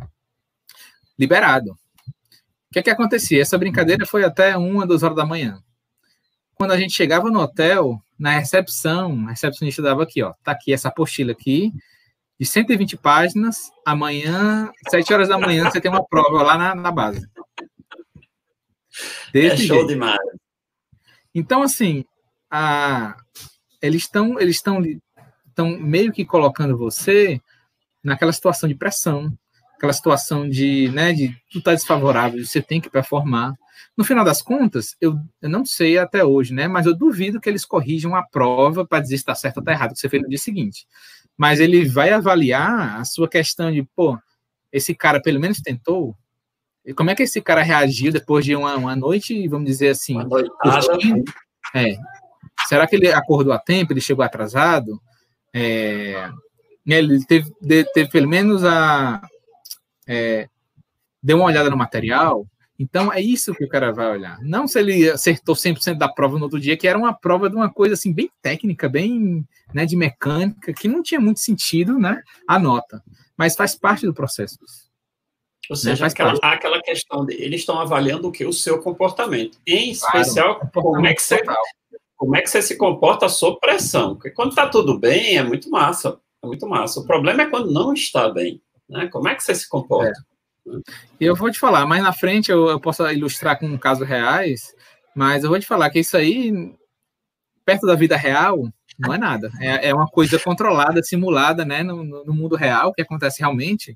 liberado. 1.18 1.72
O 1.72 2.74
que 2.74 2.80
é 2.80 2.84
que 2.84 2.90
acontecia? 2.90 3.42
Essa 3.42 3.58
brincadeira 3.58 4.06
foi 4.06 4.24
até 4.24 4.56
uma, 4.58 4.86
duas 4.86 5.02
horas 5.02 5.16
da 5.16 5.26
manhã. 5.26 5.62
Quando 6.56 6.72
a 6.72 6.78
gente 6.78 6.94
chegava 6.94 7.30
no 7.30 7.40
hotel, 7.40 8.00
na 8.18 8.32
recepção, 8.32 9.26
a 9.28 9.32
recepcionista 9.32 9.82
dava 9.82 10.04
aqui, 10.04 10.22
ó, 10.22 10.34
tá 10.44 10.52
aqui 10.52 10.74
essa 10.74 10.88
apostila 10.88 11.32
aqui, 11.32 11.72
de 12.40 12.46
120 12.46 12.98
páginas, 12.98 13.72
amanhã, 13.86 14.72
7 14.90 15.14
horas 15.14 15.30
da 15.30 15.38
manhã, 15.38 15.70
você 15.70 15.80
tem 15.80 15.90
uma 15.90 16.06
prova 16.06 16.44
lá 16.44 16.58
na, 16.58 16.76
na 16.76 16.92
base. 16.92 17.28
Desse 19.34 19.64
é 19.64 19.68
show 19.68 19.78
jeito. 19.78 19.88
demais. 19.88 20.20
Então, 21.34 21.62
assim, 21.62 22.06
a, 22.50 23.18
eles 23.82 24.04
estão 24.04 24.40
eles 24.40 24.56
estão 24.56 24.82
estão 25.56 25.70
meio 25.80 26.12
que 26.12 26.26
colocando 26.26 26.78
você 26.78 27.42
naquela 28.04 28.34
situação 28.34 28.68
de 28.68 28.76
pressão, 28.76 29.32
aquela 29.76 29.94
situação 29.94 30.48
de, 30.48 30.90
né, 30.90 31.14
de 31.14 31.36
tudo 31.50 31.64
tá 31.64 31.74
desfavorável, 31.74 32.46
você 32.46 32.62
tem 32.62 32.82
que 32.82 32.90
performar. 32.90 33.54
No 33.98 34.04
final 34.04 34.26
das 34.26 34.42
contas, 34.42 34.96
eu, 35.00 35.18
eu 35.42 35.50
não 35.50 35.66
sei 35.66 35.98
até 35.98 36.24
hoje, 36.24 36.54
né, 36.54 36.68
mas 36.68 36.86
eu 36.86 36.94
duvido 36.94 37.40
que 37.40 37.50
eles 37.50 37.66
corrijam 37.66 38.16
a 38.16 38.22
prova 38.22 38.86
para 38.86 39.00
dizer 39.00 39.18
se 39.18 39.22
está 39.22 39.34
certo 39.34 39.58
ou 39.58 39.62
está 39.62 39.72
errado, 39.72 39.94
que 39.94 40.00
você 40.00 40.10
fez 40.10 40.22
no 40.22 40.30
dia 40.30 40.38
seguinte. 40.38 40.86
Mas 41.38 41.60
ele 41.60 41.86
vai 41.86 42.12
avaliar 42.12 43.00
a 43.00 43.06
sua 43.06 43.28
questão 43.28 43.72
de, 43.72 43.82
pô, 43.96 44.18
esse 44.72 44.94
cara 44.94 45.22
pelo 45.22 45.40
menos 45.40 45.62
tentou, 45.62 46.16
e 46.86 46.94
como 46.94 47.10
é 47.10 47.16
que 47.16 47.24
esse 47.24 47.42
cara 47.42 47.64
reagiu 47.64 48.12
depois 48.12 48.46
de 48.46 48.56
uma, 48.56 48.76
uma 48.76 48.96
noite, 48.96 49.48
vamos 49.48 49.66
dizer 49.66 49.90
assim, 49.90 50.20
é, 51.74 51.96
será 52.68 52.86
que 52.86 52.96
ele 52.96 53.12
acordou 53.12 53.54
a 53.54 53.58
tempo, 53.58 53.92
ele 53.92 54.02
chegou 54.02 54.24
atrasado? 54.24 55.02
É, 55.58 56.30
né, 56.86 56.98
ele 56.98 57.26
teve, 57.26 57.50
teve, 57.94 58.10
pelo 58.10 58.28
menos 58.28 58.66
a. 58.66 59.22
É, 60.06 60.50
deu 61.24 61.38
uma 61.38 61.46
olhada 61.46 61.70
no 61.70 61.78
material. 61.78 62.46
Então, 62.78 63.12
é 63.12 63.22
isso 63.22 63.56
que 63.56 63.64
o 63.64 63.70
cara 63.70 63.94
vai 63.94 64.12
olhar. 64.12 64.38
Não 64.42 64.68
se 64.68 64.78
ele 64.78 65.10
acertou 65.10 65.56
100% 65.56 65.98
da 65.98 66.10
prova 66.10 66.38
no 66.38 66.44
outro 66.44 66.60
dia, 66.60 66.76
que 66.76 66.86
era 66.86 67.00
uma 67.00 67.14
prova 67.14 67.50
de 67.50 67.56
uma 67.56 67.72
coisa 67.72 67.94
assim, 67.94 68.12
bem 68.12 68.30
técnica, 68.42 68.90
bem 68.90 69.48
né, 69.74 69.86
de 69.86 69.96
mecânica, 69.96 70.74
que 70.74 70.90
não 70.90 71.02
tinha 71.02 71.22
muito 71.22 71.40
sentido, 71.40 71.98
né? 71.98 72.22
A 72.46 72.60
nota. 72.60 73.02
Mas 73.38 73.56
faz 73.56 73.76
parte 73.76 74.06
do 74.06 74.14
processo. 74.14 74.58
Ou 75.70 75.76
seja, 75.76 76.06
né, 76.06 76.12
aquela, 76.12 76.34
aquela 76.44 76.82
questão 76.82 77.26
de 77.26 77.34
eles 77.36 77.62
estão 77.62 77.80
avaliando 77.80 78.28
o 78.28 78.32
que? 78.32 78.46
O 78.46 78.54
seu 78.54 78.80
comportamento. 78.82 79.58
Em 79.66 79.92
especial, 79.92 80.56
claro, 80.60 80.70
como, 80.74 81.08
é 81.08 81.14
que 81.14 81.22
você, 81.22 81.42
como 82.26 82.36
é 82.36 82.42
que 82.42 82.50
você 82.50 82.60
se 82.60 82.76
comporta 82.76 83.30
sob 83.30 83.60
pressão. 83.60 84.16
Porque 84.16 84.32
quando 84.32 84.50
está 84.50 84.68
tudo 84.68 85.00
bem, 85.00 85.38
é 85.38 85.44
muito 85.44 85.70
massa. 85.70 86.20
É 86.44 86.48
muito 86.48 86.68
massa. 86.68 87.00
O 87.00 87.06
problema 87.06 87.44
é 87.44 87.50
quando 87.50 87.72
não 87.72 87.94
está 87.94 88.30
bem. 88.30 88.60
Né? 88.90 89.08
Como 89.08 89.30
é 89.30 89.36
que 89.36 89.44
você 89.44 89.54
se 89.54 89.70
comporta? 89.70 90.20
É. 90.68 90.72
Eu 91.20 91.36
vou 91.36 91.52
te 91.52 91.60
falar, 91.60 91.86
mais 91.86 92.02
na 92.02 92.12
frente 92.12 92.52
eu, 92.52 92.68
eu 92.68 92.80
posso 92.80 93.08
ilustrar 93.12 93.60
com 93.60 93.78
casos 93.78 94.08
reais, 94.08 94.74
mas 95.16 95.44
eu 95.44 95.52
vou 95.52 95.60
te 95.60 95.68
falar 95.68 95.92
que 95.92 96.00
isso 96.00 96.18
aí, 96.18 96.52
perto 97.64 97.86
da 97.86 97.94
vida 97.94 98.18
real, 98.18 98.68
não 98.98 99.14
é 99.14 99.18
nada. 99.20 99.52
É, 99.62 99.90
é 99.90 99.94
uma 99.94 100.08
coisa 100.08 100.40
controlada, 100.40 101.04
simulada, 101.04 101.64
né, 101.64 101.84
no, 101.84 102.04
no 102.04 102.34
mundo 102.34 102.56
real, 102.56 102.90
o 102.90 102.94
que 102.94 103.04
acontece 103.04 103.42
realmente. 103.42 103.96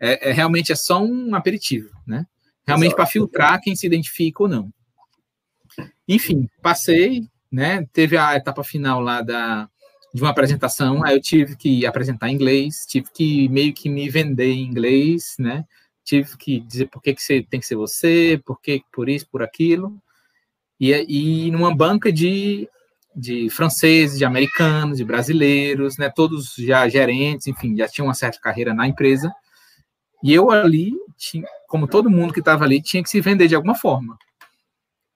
É, 0.00 0.30
é, 0.30 0.32
realmente 0.32 0.72
é 0.72 0.74
só 0.74 1.04
um 1.04 1.34
aperitivo, 1.34 1.90
né? 2.06 2.26
Realmente 2.66 2.94
para 2.94 3.04
filtrar 3.04 3.60
quem 3.60 3.76
se 3.76 3.86
identifica 3.86 4.42
ou 4.42 4.48
não. 4.48 4.72
Enfim, 6.08 6.48
passei, 6.62 7.28
né? 7.54 7.86
Teve 7.92 8.16
a 8.16 8.34
etapa 8.34 8.64
final 8.64 9.00
lá 9.00 9.22
da, 9.22 9.68
de 10.12 10.20
uma 10.20 10.30
apresentação, 10.30 11.04
aí 11.04 11.14
eu 11.14 11.22
tive 11.22 11.56
que 11.56 11.86
apresentar 11.86 12.28
em 12.28 12.34
inglês, 12.34 12.84
tive 12.84 13.06
que 13.14 13.48
meio 13.48 13.72
que 13.72 13.88
me 13.88 14.10
vender 14.10 14.50
em 14.50 14.64
inglês, 14.64 15.36
né? 15.38 15.64
Tive 16.04 16.36
que 16.36 16.60
dizer 16.60 16.86
por 16.86 17.00
que, 17.00 17.14
que 17.14 17.22
você 17.22 17.46
tem 17.48 17.60
que 17.60 17.66
ser 17.66 17.76
você, 17.76 18.40
por 18.44 18.60
que 18.60 18.82
por 18.92 19.08
isso, 19.08 19.28
por 19.30 19.40
aquilo. 19.40 19.96
E, 20.80 20.92
e 20.92 21.50
numa 21.52 21.74
banca 21.74 22.12
de, 22.12 22.68
de 23.14 23.48
franceses, 23.50 24.18
de 24.18 24.24
americanos, 24.24 24.98
de 24.98 25.04
brasileiros, 25.04 25.96
né? 25.96 26.10
Todos 26.10 26.54
já 26.58 26.88
gerentes, 26.88 27.46
enfim, 27.46 27.76
já 27.76 27.86
tinham 27.86 28.08
uma 28.08 28.14
certa 28.14 28.40
carreira 28.40 28.74
na 28.74 28.88
empresa. 28.88 29.32
E 30.24 30.34
eu 30.34 30.50
ali, 30.50 30.92
como 31.68 31.86
todo 31.86 32.10
mundo 32.10 32.32
que 32.34 32.40
estava 32.40 32.64
ali, 32.64 32.82
tinha 32.82 33.02
que 33.02 33.08
se 33.08 33.20
vender 33.20 33.46
de 33.46 33.54
alguma 33.54 33.76
forma 33.76 34.18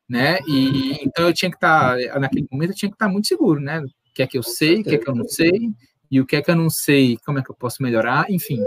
né? 0.09 0.38
E 0.47 1.05
então 1.05 1.27
eu 1.27 1.35
tinha 1.35 1.51
que 1.51 1.57
estar 1.57 1.97
tá, 1.97 2.18
naquele 2.18 2.47
momento 2.51 2.71
eu 2.71 2.77
tinha 2.77 2.90
que 2.90 2.94
estar 2.94 3.07
tá 3.07 3.12
muito 3.12 3.29
seguro, 3.29 3.61
né? 3.61 3.81
O 3.81 4.14
que 4.14 4.23
é 4.23 4.27
que 4.27 4.38
eu 4.38 4.42
sei, 4.42 4.81
o 4.81 4.85
que 4.85 4.94
é 4.94 4.99
que 4.99 5.09
eu 5.09 5.14
não 5.14 5.29
sei 5.29 5.71
e 6.11 6.21
o 6.21 6.27
que 6.27 6.37
é 6.37 6.42
que 6.42 6.51
eu 6.51 6.57
não 6.57 6.71
sei, 6.71 7.18
como 7.25 7.38
é 7.38 7.42
que 7.42 7.51
eu 7.51 7.55
posso 7.55 7.83
melhorar, 7.83 8.31
enfim. 8.31 8.59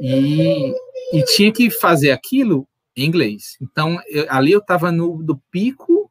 E, 0.00 0.74
e 1.12 1.24
tinha 1.34 1.50
que 1.50 1.70
fazer 1.70 2.10
aquilo 2.10 2.68
em 2.94 3.06
inglês. 3.06 3.56
Então 3.60 3.98
eu, 4.08 4.26
ali 4.28 4.52
eu 4.52 4.60
estava 4.60 4.92
no 4.92 5.22
do 5.22 5.38
pico 5.50 6.10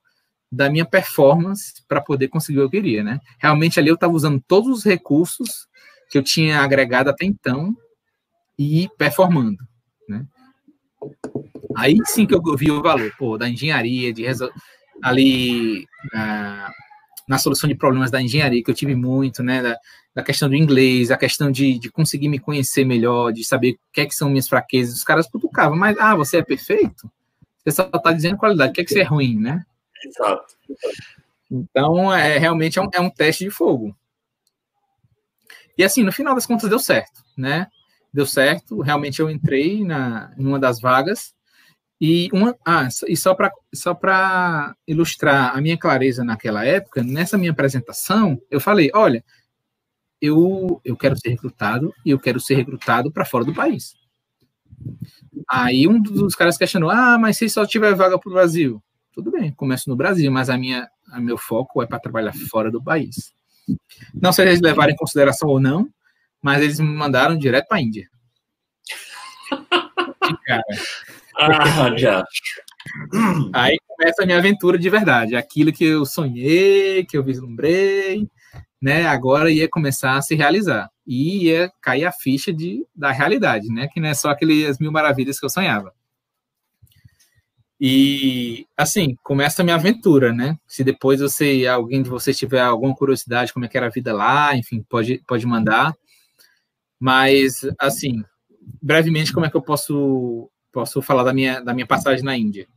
da 0.52 0.70
minha 0.70 0.86
performance 0.86 1.84
para 1.88 2.02
poder 2.02 2.30
conseguir 2.30 2.60
o 2.60 2.70
que 2.70 2.78
eu 2.78 2.82
queria, 2.82 3.04
né? 3.04 3.20
Realmente 3.40 3.80
ali 3.80 3.90
eu 3.90 3.96
estava 3.96 4.14
usando 4.14 4.42
todos 4.48 4.80
os 4.80 4.84
recursos 4.84 5.68
que 6.10 6.18
eu 6.18 6.24
tinha 6.24 6.62
agregado 6.62 7.10
até 7.10 7.26
então 7.26 7.76
e 8.58 8.90
performando, 8.98 9.58
né? 10.08 10.26
Aí 11.76 11.98
sim 12.06 12.26
que 12.26 12.34
eu 12.34 12.42
vi 12.56 12.72
o 12.72 12.82
valor, 12.82 13.12
pô, 13.18 13.38
da 13.38 13.50
engenharia, 13.50 14.14
de 14.14 14.24
resol... 14.24 14.50
ali 15.02 15.86
na, 16.14 16.72
na, 17.28 17.38
solução 17.38 17.68
de 17.68 17.76
problemas 17.76 18.12
da 18.12 18.22
engenharia, 18.22 18.64
que 18.64 18.72
eu 18.72 18.76
tive 18.76 18.96
muito, 18.96 19.44
né, 19.44 19.62
da, 19.62 19.78
da 20.14 20.24
questão 20.24 20.48
do 20.48 20.56
inglês, 20.56 21.12
a 21.12 21.18
questão 21.18 21.52
de, 21.52 21.78
de, 21.78 21.92
conseguir 21.92 22.30
me 22.30 22.40
conhecer 22.40 22.86
melhor, 22.86 23.32
de 23.32 23.44
saber 23.44 23.74
o 23.74 23.78
que 23.92 24.02
é 24.02 24.06
que 24.06 24.16
são 24.16 24.30
minhas 24.30 24.48
fraquezas. 24.48 24.96
Os 24.96 25.04
caras 25.04 25.28
cutucavam, 25.28 25.78
mas, 25.78 25.98
ah, 26.00 26.16
você 26.16 26.38
é 26.38 26.44
perfeito? 26.44 27.12
Você 27.64 27.72
só 27.72 27.84
está 27.84 28.12
dizendo 28.12 28.38
qualidade, 28.38 28.72
o 28.72 28.74
que 28.74 28.82
é 28.82 28.84
que 28.86 28.94
você 28.94 29.02
é 29.02 29.04
ruim, 29.04 29.40
né? 29.40 29.66
Exato. 30.06 30.56
Então, 31.52 32.14
é, 32.14 32.38
realmente 32.38 32.80
é 32.80 32.82
um, 32.82 32.90
é 32.94 33.02
um 33.02 33.10
teste 33.10 33.44
de 33.44 33.50
fogo. 33.50 33.96
E 35.78 35.84
assim, 35.84 36.04
no 36.04 36.12
final 36.12 36.34
das 36.34 36.46
contas 36.46 36.70
deu 36.70 36.80
certo, 36.80 37.24
né? 37.38 37.68
Deu 38.14 38.26
certo, 38.26 38.80
realmente 38.80 39.20
eu 39.20 39.30
entrei 39.30 39.84
na, 39.84 40.34
em 40.38 40.46
uma 40.46 40.58
das 40.58 40.80
vagas, 40.80 41.35
e, 42.00 42.30
uma, 42.34 42.56
ah, 42.66 42.88
e 43.08 43.16
só 43.16 43.34
para 43.34 43.52
só 43.74 43.98
ilustrar 44.86 45.56
a 45.56 45.62
minha 45.62 45.78
clareza 45.78 46.24
naquela 46.24 46.66
época, 46.66 47.02
nessa 47.04 47.38
minha 47.38 47.52
apresentação, 47.52 48.42
eu 48.52 48.60
falei: 48.60 48.92
olha, 48.94 49.24
eu, 50.22 50.82
eu 50.84 50.98
quero 50.98 51.18
ser 51.18 51.30
recrutado 51.30 51.94
e 52.06 52.12
eu 52.12 52.20
quero 52.20 52.40
ser 52.40 52.56
recrutado 52.56 53.12
para 53.12 53.26
fora 53.26 53.46
do 53.46 53.54
país. 53.54 53.96
Aí 55.50 55.88
um 55.88 56.02
dos 56.02 56.36
caras 56.36 56.58
questionou: 56.58 56.90
ah, 56.90 57.18
mas 57.18 57.38
se 57.38 57.50
só 57.50 57.66
tiver 57.66 57.96
vaga 57.96 58.20
para 58.20 58.30
o 58.30 58.34
Brasil? 58.34 58.84
Tudo 59.14 59.32
bem, 59.32 59.54
começo 59.54 59.90
no 59.90 59.96
Brasil, 59.96 60.30
mas 60.30 60.50
a 60.50 60.58
minha, 60.58 60.90
a 61.10 61.22
meu 61.22 61.38
foco 61.38 61.82
é 61.82 61.86
para 61.86 62.00
trabalhar 62.00 62.34
fora 62.50 62.70
do 62.70 62.84
país. 62.84 63.34
Não 64.14 64.34
sei 64.34 64.46
se 64.46 64.52
eles 64.52 64.62
levaram 64.62 64.92
em 64.92 64.98
consideração 64.98 65.48
ou 65.48 65.60
não, 65.60 65.90
mas 66.42 66.62
eles 66.62 66.80
me 66.80 66.88
mandaram 66.88 67.38
direto 67.38 67.68
para 67.68 67.78
a 67.78 67.82
Índia. 67.82 68.10
cara. 70.46 70.64
Ah, 71.38 71.96
já. 71.98 72.24
Aí 73.54 73.78
começa 73.88 74.24
a 74.24 74.26
minha 74.26 74.38
aventura 74.38 74.78
de 74.78 74.90
verdade. 74.90 75.36
Aquilo 75.36 75.74
que 75.74 75.84
eu 75.84 76.06
sonhei, 76.06 77.06
que 77.06 77.18
eu 77.18 77.24
vislumbrei, 77.24 78.28
né? 78.82 79.06
Agora 79.08 79.52
ia 79.52 79.68
começar 79.68 80.16
a 80.16 80.22
se 80.22 80.36
realizar. 80.36 80.90
E 81.06 81.46
ia 81.46 81.72
cair 81.82 82.06
a 82.06 82.12
ficha 82.12 82.54
de, 82.54 82.86
da 82.96 83.12
realidade, 83.12 83.68
né? 83.68 83.88
Que 83.92 84.00
não 84.00 84.10
é 84.10 84.14
só 84.14 84.30
aquelas 84.30 84.80
mil 84.80 84.92
maravilhas 84.92 85.40
que 85.40 85.46
eu 85.46 85.50
sonhava. 85.50 85.94
E 87.80 88.66
assim, 88.78 89.16
começa 89.22 89.62
a 89.62 89.66
minha 89.66 89.76
aventura, 89.76 90.32
né? 90.32 90.58
Se 90.66 90.84
depois 90.84 91.20
você, 91.20 91.68
alguém 91.68 92.02
de 92.02 92.10
vocês 92.10 92.38
tiver 92.38 92.62
alguma 92.62 92.96
curiosidade 92.96 93.52
como 93.52 93.66
é 93.66 93.68
que 93.68 93.78
era 93.78 93.88
a 93.88 93.92
vida 93.92 94.14
lá, 94.14 94.56
enfim, 94.56 94.84
pode, 94.90 95.22
pode 95.28 95.46
mandar. 95.46 95.94
Mas, 97.00 97.68
assim, 97.80 98.24
brevemente, 98.82 99.34
como 99.34 99.46
é 99.46 99.50
que 99.50 99.58
eu 99.58 99.62
posso 99.62 100.50
posso 100.76 101.02
falar 101.02 101.24
da 101.24 101.34
minha, 101.34 101.62
da 101.62 101.74
minha 101.74 101.88
passagem 101.88 102.26
na 102.26 102.38
Índia. 102.38 102.68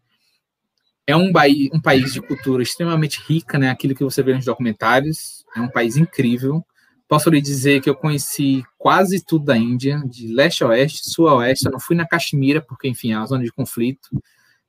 É 1.05 1.17
um, 1.17 1.33
baí, 1.33 1.69
um 1.75 1.81
país 1.81 2.13
de 2.13 2.23
cultura 2.23 2.63
extremamente 2.63 3.21
rica, 3.27 3.59
né? 3.59 3.71
Aquilo 3.71 3.93
que 3.93 4.05
você 4.05 4.23
vê 4.23 4.35
nos 4.35 4.45
documentários. 4.45 5.45
É 5.57 5.61
um 5.61 5.69
país 5.69 5.97
incrível. 5.97 6.65
Posso 7.09 7.29
lhe 7.29 7.41
dizer 7.41 7.81
que 7.81 7.91
eu 7.91 7.97
conheci 7.97 8.63
quase 8.77 9.25
tudo 9.25 9.47
da 9.47 9.57
Índia, 9.57 10.01
de 10.07 10.33
leste 10.33 10.63
a 10.63 10.69
oeste, 10.69 11.11
sul 11.11 11.27
a 11.27 11.35
oeste. 11.35 11.67
Eu 11.67 11.73
não 11.73 11.81
fui 11.81 11.97
na 11.97 12.07
Caxemira, 12.07 12.61
porque, 12.61 12.87
enfim, 12.87 13.13
é 13.13 13.19
uma 13.19 13.27
zona 13.27 13.43
de 13.43 13.51
conflito, 13.51 14.11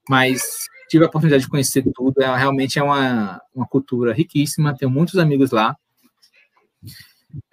mas 0.10 0.42
tive 0.90 1.04
a 1.04 1.08
oportunidade 1.08 1.44
de 1.44 1.50
conhecer 1.50 1.84
tudo. 1.94 2.20
É, 2.20 2.36
realmente 2.36 2.80
é 2.80 2.84
uma, 2.84 3.40
uma 3.54 3.68
cultura 3.68 4.12
riquíssima, 4.12 4.76
tenho 4.76 4.90
muitos 4.90 5.20
amigos 5.20 5.52
lá. 5.52 5.76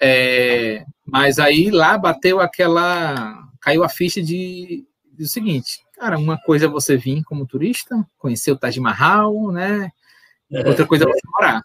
É, 0.00 0.84
mas 1.04 1.38
aí 1.38 1.70
lá 1.70 1.98
bateu 1.98 2.40
aquela. 2.40 3.46
caiu 3.60 3.84
a 3.84 3.88
ficha 3.88 4.22
de 4.22 4.86
diz 5.16 5.30
o 5.30 5.32
seguinte, 5.32 5.84
cara, 5.94 6.18
uma 6.18 6.38
coisa 6.38 6.66
é 6.66 6.68
você 6.68 6.96
vir 6.96 7.24
como 7.24 7.46
turista, 7.46 8.06
conhecer 8.18 8.52
o 8.52 8.56
Taj 8.56 8.78
Mahal, 8.80 9.50
né? 9.50 9.90
É. 10.50 10.68
Outra 10.68 10.86
coisa 10.86 11.04
é 11.04 11.08
você 11.08 11.20
morar. 11.26 11.62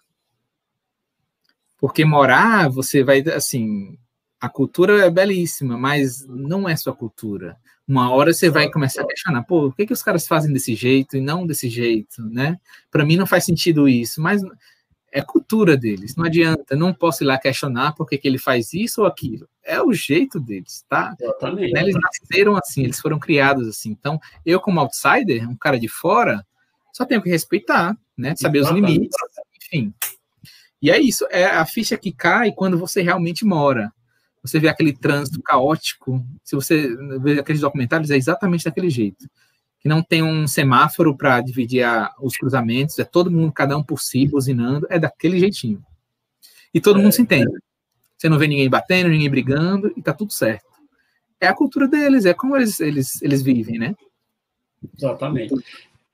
Porque 1.78 2.04
morar, 2.04 2.68
você 2.70 3.02
vai, 3.02 3.20
assim, 3.20 3.98
a 4.40 4.48
cultura 4.48 5.04
é 5.04 5.10
belíssima, 5.10 5.76
mas 5.76 6.26
não 6.26 6.68
é 6.68 6.76
sua 6.76 6.94
cultura. 6.94 7.56
Uma 7.86 8.10
hora 8.10 8.32
você 8.32 8.48
vai 8.48 8.70
começar 8.70 9.02
a 9.02 9.06
questionar, 9.06 9.42
pô, 9.42 9.68
por 9.68 9.76
que, 9.76 9.86
que 9.86 9.92
os 9.92 10.02
caras 10.02 10.26
fazem 10.26 10.52
desse 10.52 10.74
jeito 10.74 11.16
e 11.16 11.20
não 11.20 11.46
desse 11.46 11.68
jeito, 11.68 12.22
né? 12.22 12.58
Para 12.90 13.04
mim 13.04 13.16
não 13.16 13.26
faz 13.26 13.44
sentido 13.44 13.88
isso, 13.88 14.22
mas 14.22 14.40
é 15.12 15.20
cultura 15.20 15.76
deles, 15.76 16.16
não 16.16 16.24
adianta, 16.24 16.74
não 16.74 16.94
posso 16.94 17.22
ir 17.22 17.26
lá 17.26 17.36
questionar 17.36 17.92
por 17.92 18.08
que, 18.08 18.16
que 18.16 18.26
ele 18.26 18.38
faz 18.38 18.72
isso 18.72 19.02
ou 19.02 19.06
aquilo. 19.06 19.46
É 19.62 19.80
o 19.80 19.92
jeito 19.92 20.40
deles, 20.40 20.84
tá? 20.88 21.14
Exatamente. 21.20 21.78
Eles 21.78 21.94
nasceram 21.94 22.56
assim, 22.56 22.84
eles 22.84 22.98
foram 22.98 23.18
criados 23.18 23.68
assim. 23.68 23.90
Então, 23.90 24.18
eu, 24.44 24.58
como 24.58 24.80
outsider, 24.80 25.46
um 25.48 25.54
cara 25.54 25.78
de 25.78 25.86
fora, 25.86 26.44
só 26.94 27.04
tenho 27.04 27.20
que 27.20 27.28
respeitar, 27.28 27.94
né? 28.16 28.34
Saber 28.34 28.60
Exatamente. 28.60 28.84
os 28.84 28.90
limites, 28.90 29.16
enfim. 29.62 29.94
E 30.80 30.90
é 30.90 30.98
isso, 30.98 31.26
é 31.30 31.44
a 31.44 31.66
ficha 31.66 31.96
que 31.98 32.10
cai 32.10 32.50
quando 32.50 32.78
você 32.78 33.02
realmente 33.02 33.44
mora. 33.44 33.92
Você 34.42 34.58
vê 34.58 34.68
aquele 34.68 34.94
trânsito 34.94 35.42
caótico, 35.42 36.24
se 36.42 36.56
você 36.56 36.96
vê 37.20 37.38
aqueles 37.38 37.60
documentários, 37.60 38.10
é 38.10 38.16
exatamente 38.16 38.64
daquele 38.64 38.88
jeito 38.88 39.28
que 39.82 39.88
não 39.88 40.00
tem 40.00 40.22
um 40.22 40.46
semáforo 40.46 41.16
para 41.16 41.40
dividir 41.40 41.82
a, 41.82 42.14
os 42.20 42.36
cruzamentos, 42.36 42.98
é 43.00 43.04
todo 43.04 43.32
mundo, 43.32 43.52
cada 43.52 43.76
um 43.76 43.82
por 43.82 44.00
si, 44.00 44.28
buzinando, 44.28 44.86
é 44.88 44.96
daquele 44.96 45.40
jeitinho. 45.40 45.84
E 46.72 46.80
todo 46.80 47.00
é, 47.00 47.02
mundo 47.02 47.12
se 47.12 47.20
entende. 47.20 47.52
Você 48.16 48.28
não 48.28 48.38
vê 48.38 48.46
ninguém 48.46 48.70
batendo, 48.70 49.08
ninguém 49.08 49.28
brigando, 49.28 49.92
e 49.96 50.00
tá 50.00 50.12
tudo 50.12 50.32
certo. 50.32 50.66
É 51.40 51.48
a 51.48 51.54
cultura 51.54 51.88
deles, 51.88 52.24
é 52.24 52.32
como 52.32 52.56
eles, 52.56 52.78
eles, 52.78 53.20
eles 53.20 53.42
vivem, 53.42 53.76
né? 53.76 53.96
Exatamente. 54.96 55.52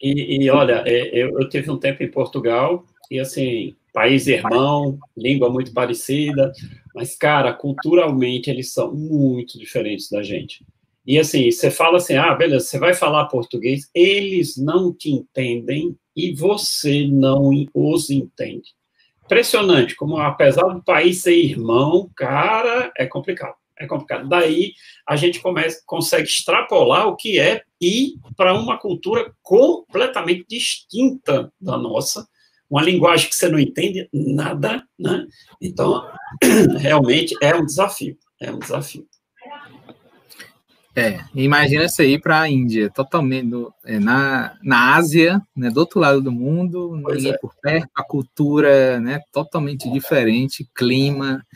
E, 0.00 0.44
e 0.44 0.50
olha, 0.50 0.82
é, 0.86 1.22
eu, 1.22 1.38
eu 1.38 1.48
tive 1.50 1.70
um 1.70 1.78
tempo 1.78 2.02
em 2.02 2.10
Portugal, 2.10 2.86
e 3.10 3.20
assim, 3.20 3.76
país 3.92 4.26
irmão, 4.26 4.98
língua 5.14 5.50
muito 5.50 5.74
parecida, 5.74 6.52
mas, 6.94 7.14
cara, 7.14 7.52
culturalmente 7.52 8.48
eles 8.48 8.72
são 8.72 8.94
muito 8.94 9.58
diferentes 9.58 10.08
da 10.08 10.22
gente. 10.22 10.64
E 11.08 11.18
assim, 11.18 11.50
você 11.50 11.70
fala 11.70 11.96
assim, 11.96 12.16
ah, 12.16 12.34
beleza, 12.34 12.66
você 12.66 12.78
vai 12.78 12.92
falar 12.92 13.24
português, 13.28 13.88
eles 13.94 14.58
não 14.58 14.92
te 14.92 15.10
entendem 15.10 15.96
e 16.14 16.34
você 16.34 17.06
não 17.10 17.50
os 17.72 18.10
entende. 18.10 18.74
Impressionante, 19.24 19.96
como 19.96 20.18
apesar 20.18 20.68
do 20.68 20.84
país 20.84 21.22
ser 21.22 21.34
irmão, 21.34 22.10
cara, 22.14 22.92
é 22.94 23.06
complicado. 23.06 23.54
É 23.78 23.86
complicado. 23.86 24.28
Daí 24.28 24.74
a 25.06 25.16
gente 25.16 25.40
começa, 25.40 25.80
consegue 25.86 26.24
extrapolar 26.24 27.06
o 27.06 27.16
que 27.16 27.38
é 27.38 27.62
ir 27.80 28.16
para 28.36 28.52
uma 28.52 28.76
cultura 28.76 29.32
completamente 29.42 30.44
distinta 30.46 31.50
da 31.58 31.78
nossa, 31.78 32.28
uma 32.68 32.82
linguagem 32.82 33.30
que 33.30 33.34
você 33.34 33.48
não 33.48 33.58
entende 33.58 34.06
nada, 34.12 34.84
né? 34.98 35.26
Então, 35.58 36.06
realmente 36.78 37.34
é 37.40 37.54
um 37.54 37.64
desafio. 37.64 38.18
É 38.38 38.52
um 38.52 38.58
desafio. 38.58 39.06
É, 40.98 41.20
imagina 41.32 41.88
você 41.88 42.08
ir 42.08 42.20
para 42.20 42.40
a 42.40 42.50
Índia, 42.50 42.90
totalmente 42.90 43.44
no, 43.44 43.72
é, 43.84 44.00
na, 44.00 44.56
na 44.60 44.96
Ásia, 44.96 45.40
né, 45.54 45.70
do 45.70 45.78
outro 45.78 46.00
lado 46.00 46.20
do 46.20 46.32
mundo, 46.32 46.98
pois 47.04 47.18
ninguém 47.18 47.34
é. 47.34 47.38
por 47.38 47.54
perto, 47.54 47.88
a 47.94 48.02
cultura 48.02 48.98
né, 48.98 49.20
totalmente 49.32 49.88
diferente, 49.88 50.68
clima, 50.74 51.46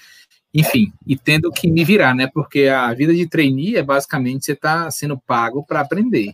enfim, 0.55 0.93
e 1.05 1.17
tendo 1.17 1.51
que 1.51 1.69
me 1.69 1.85
virar, 1.85 2.15
né, 2.15 2.29
porque 2.33 2.69
a 2.69 2.95
vida 2.95 3.13
de 3.13 3.29
trainee 3.29 3.75
é 3.75 3.83
basicamente 3.83 4.45
você 4.45 4.53
está 4.53 4.89
sendo 4.93 5.19
pago 5.19 5.67
para 5.67 5.81
aprender, 5.81 6.33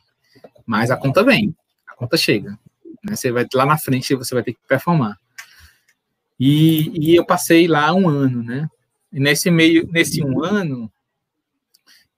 mas 0.67 0.91
a 0.91 0.97
conta 0.97 1.25
vem, 1.25 1.57
a 1.87 1.95
conta 1.95 2.15
chega, 2.19 2.59
né, 3.03 3.17
você 3.17 3.33
vai 3.33 3.47
lá 3.55 3.65
na 3.65 3.79
frente 3.79 4.15
você 4.15 4.35
vai 4.35 4.45
ter 4.45 4.53
que 4.53 4.61
performar. 4.69 5.17
E, 6.39 6.93
e 6.95 7.17
eu 7.17 7.25
passei 7.25 7.67
lá 7.67 7.95
um 7.95 8.07
ano, 8.07 8.43
né, 8.43 8.69
e 9.11 9.19
nesse 9.19 9.51
meio, 9.51 9.89
nesse 9.91 10.23
um 10.23 10.45
ano, 10.45 10.93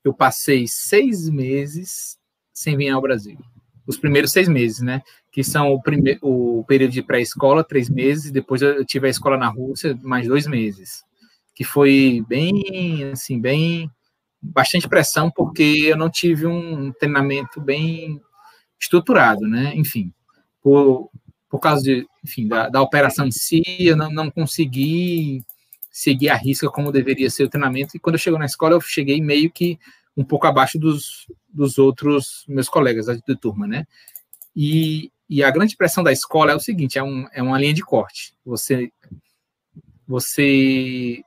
eu 0.04 0.14
passei 0.14 0.66
seis 0.66 1.28
meses 1.28 2.18
sem 2.52 2.76
vir 2.76 2.90
ao 2.90 3.00
Brasil. 3.00 3.38
Os 3.86 3.98
primeiros 3.98 4.32
seis 4.32 4.48
meses, 4.48 4.80
né? 4.80 5.02
Que 5.32 5.42
são 5.42 5.72
o, 5.72 5.82
primeiro, 5.82 6.20
o 6.22 6.64
período 6.64 6.92
de 6.92 7.02
pré-escola, 7.02 7.64
três 7.64 7.88
meses, 7.88 8.30
depois 8.30 8.62
eu 8.62 8.84
tive 8.84 9.06
a 9.06 9.10
escola 9.10 9.36
na 9.36 9.48
Rússia, 9.48 9.98
mais 10.02 10.28
dois 10.28 10.46
meses. 10.46 11.02
Que 11.54 11.64
foi 11.64 12.24
bem, 12.28 13.10
assim, 13.12 13.40
bem. 13.40 13.90
bastante 14.40 14.88
pressão, 14.88 15.30
porque 15.30 15.86
eu 15.86 15.96
não 15.96 16.10
tive 16.10 16.46
um 16.46 16.92
treinamento 16.92 17.60
bem 17.60 18.20
estruturado, 18.80 19.46
né? 19.46 19.72
Enfim, 19.74 20.12
por, 20.62 21.10
por 21.48 21.58
causa 21.58 21.82
de, 21.82 22.06
enfim, 22.24 22.48
da, 22.48 22.68
da 22.68 22.80
operação 22.80 23.26
em 23.26 23.32
si, 23.32 23.62
eu 23.80 23.96
não, 23.96 24.10
não 24.10 24.30
consegui 24.30 25.44
seguir 25.90 26.28
a 26.28 26.36
risca 26.36 26.70
como 26.70 26.92
deveria 26.92 27.28
ser 27.28 27.44
o 27.44 27.48
treinamento. 27.48 27.96
E 27.96 28.00
quando 28.00 28.14
eu 28.14 28.20
chego 28.20 28.38
na 28.38 28.46
escola, 28.46 28.74
eu 28.74 28.80
cheguei 28.80 29.20
meio 29.20 29.50
que 29.50 29.78
um 30.16 30.24
pouco 30.24 30.46
abaixo 30.46 30.78
dos, 30.78 31.26
dos 31.48 31.78
outros 31.78 32.44
meus 32.48 32.68
colegas 32.68 33.06
de 33.06 33.36
turma, 33.36 33.66
né? 33.66 33.86
E, 34.54 35.10
e 35.28 35.42
a 35.42 35.50
grande 35.50 35.76
pressão 35.76 36.02
da 36.02 36.12
escola 36.12 36.52
é 36.52 36.54
o 36.54 36.60
seguinte: 36.60 36.98
é, 36.98 37.02
um, 37.02 37.26
é 37.32 37.42
uma 37.42 37.58
linha 37.58 37.74
de 37.74 37.82
corte. 37.82 38.34
Você, 38.44 38.92
você 40.06 41.22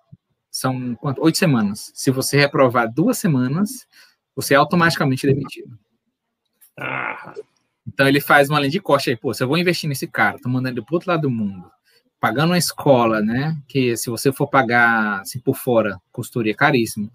são 0.49 0.95
quanto? 0.95 1.21
oito 1.21 1.37
semanas. 1.37 1.91
Se 1.93 2.11
você 2.11 2.37
reprovar 2.37 2.91
duas 2.91 3.17
semanas, 3.17 3.87
você 4.35 4.53
é 4.53 4.57
automaticamente 4.57 5.25
demitido. 5.25 5.77
Ah. 6.79 7.33
Então 7.85 8.07
ele 8.07 8.21
faz 8.21 8.49
uma 8.49 8.59
linha 8.59 8.71
de 8.71 8.79
corte 8.79 9.09
aí, 9.09 9.15
pô, 9.17 9.33
se 9.33 9.43
eu 9.43 9.47
vou 9.47 9.57
investir 9.57 9.89
nesse 9.89 10.07
cara, 10.07 10.39
tô 10.39 10.47
mandando 10.47 10.79
ele 10.79 10.85
pro 10.85 10.95
outro 10.95 11.11
lado 11.11 11.23
do 11.23 11.29
mundo, 11.29 11.69
pagando 12.23 12.51
uma 12.51 12.57
escola, 12.57 13.21
né? 13.21 13.57
Que 13.67 13.97
se 13.97 14.09
você 14.09 14.31
for 14.31 14.47
pagar 14.47 15.19
assim, 15.19 15.39
por 15.39 15.57
fora, 15.57 15.99
costuria 16.09 16.55
caríssimo, 16.55 17.11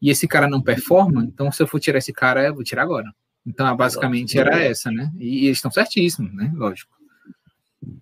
e 0.00 0.08
esse 0.08 0.26
cara 0.26 0.48
não 0.48 0.62
performa, 0.62 1.22
então 1.22 1.52
se 1.52 1.62
eu 1.62 1.66
for 1.66 1.78
tirar 1.78 1.98
esse 1.98 2.14
cara, 2.14 2.46
eu 2.46 2.54
vou 2.54 2.64
tirar 2.64 2.84
agora. 2.84 3.12
Então, 3.46 3.76
basicamente 3.76 4.38
era 4.38 4.58
essa, 4.58 4.90
né? 4.90 5.12
E, 5.18 5.40
e 5.40 5.44
eles 5.48 5.58
estão 5.58 5.70
certíssimos, 5.70 6.34
né? 6.34 6.50
Lógico. 6.54 6.90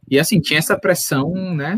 E 0.09 0.21
assim, 0.21 0.41
tinha 0.41 0.61
essa 0.61 0.79
pressão, 0.79 1.35
né? 1.53 1.75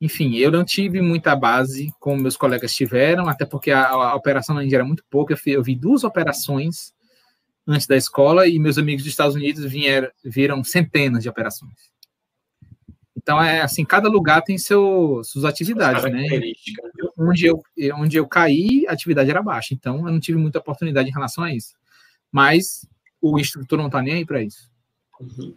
Enfim, 0.00 0.34
eu 0.38 0.50
não 0.50 0.64
tive 0.64 1.00
muita 1.00 1.36
base 1.36 1.92
como 2.00 2.20
meus 2.20 2.36
colegas 2.36 2.74
tiveram, 2.74 3.28
até 3.28 3.46
porque 3.46 3.70
a, 3.70 3.90
a 3.90 4.16
operação 4.16 4.56
na 4.56 4.64
Índia 4.64 4.78
era 4.78 4.84
muito 4.84 5.04
pouca. 5.08 5.34
Eu, 5.34 5.38
eu, 5.52 5.62
vi 5.62 5.76
duas 5.76 6.02
operações 6.02 6.92
antes 7.64 7.86
da 7.86 7.96
escola 7.96 8.48
e 8.48 8.58
meus 8.58 8.76
amigos 8.76 9.04
dos 9.04 9.12
Estados 9.12 9.36
Unidos 9.36 9.64
vieram, 9.70 10.10
viram 10.24 10.64
centenas 10.64 11.22
de 11.22 11.28
operações. 11.28 11.93
Então, 13.24 13.42
é 13.42 13.62
assim, 13.62 13.86
cada 13.86 14.06
lugar 14.06 14.42
tem 14.42 14.58
seu, 14.58 15.22
suas 15.24 15.46
atividades, 15.46 16.04
né? 16.04 16.26
Onde 17.18 17.46
eu, 17.46 17.62
onde 17.94 18.18
eu 18.18 18.28
caí, 18.28 18.84
a 18.86 18.92
atividade 18.92 19.30
era 19.30 19.42
baixa. 19.42 19.72
Então, 19.72 20.06
eu 20.06 20.12
não 20.12 20.20
tive 20.20 20.36
muita 20.36 20.58
oportunidade 20.58 21.08
em 21.08 21.12
relação 21.12 21.42
a 21.42 21.50
isso. 21.50 21.74
Mas 22.30 22.86
o 23.22 23.38
instrutor 23.38 23.78
não 23.78 23.86
está 23.86 24.02
nem 24.02 24.16
aí 24.16 24.26
para 24.26 24.42
isso. 24.42 24.70
Uhum. 25.18 25.56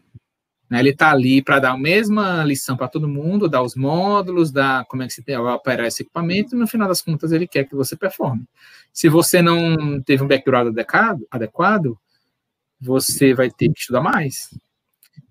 Né? 0.70 0.80
Ele 0.80 0.92
está 0.92 1.12
ali 1.12 1.42
para 1.42 1.60
dar 1.60 1.72
a 1.72 1.78
mesma 1.78 2.42
lição 2.46 2.78
para 2.78 2.88
todo 2.88 3.06
mundo, 3.06 3.50
dar 3.50 3.62
os 3.62 3.76
módulos, 3.76 4.50
dar 4.50 4.86
como 4.86 5.04
é 5.04 5.08
que 5.08 5.12
você 5.12 5.22
tem, 5.22 5.36
operar 5.38 5.88
esse 5.88 6.04
equipamento, 6.04 6.56
e 6.56 6.58
no 6.58 6.68
final 6.68 6.88
das 6.88 7.02
contas 7.02 7.34
ele 7.34 7.48
quer 7.48 7.66
que 7.66 7.76
você 7.76 7.98
performe. 7.98 8.46
Se 8.94 9.10
você 9.10 9.42
não 9.42 10.02
teve 10.02 10.24
um 10.24 10.28
background 10.28 10.70
adequado, 10.70 11.28
adequado 11.30 12.00
você 12.80 13.34
vai 13.34 13.52
ter 13.52 13.74
que 13.74 13.80
estudar 13.82 14.00
mais. 14.02 14.58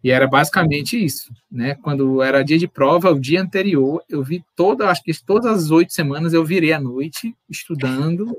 E 0.02 0.10
era 0.10 0.26
basicamente 0.26 1.02
isso, 1.02 1.32
né? 1.50 1.74
Quando 1.76 2.22
era 2.22 2.44
dia 2.44 2.58
de 2.58 2.68
prova, 2.68 3.10
o 3.10 3.20
dia 3.20 3.42
anterior, 3.42 4.02
eu 4.08 4.22
vi 4.22 4.44
toda, 4.54 4.88
acho 4.88 5.02
que 5.02 5.12
todas 5.24 5.64
as 5.64 5.70
oito 5.70 5.92
semanas 5.92 6.32
eu 6.32 6.44
virei 6.44 6.72
à 6.72 6.80
noite 6.80 7.34
estudando 7.48 8.36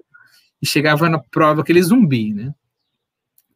e 0.61 0.65
chegava 0.65 1.09
na 1.09 1.19
prova 1.19 1.61
aquele 1.61 1.81
zumbi, 1.81 2.33
né? 2.33 2.53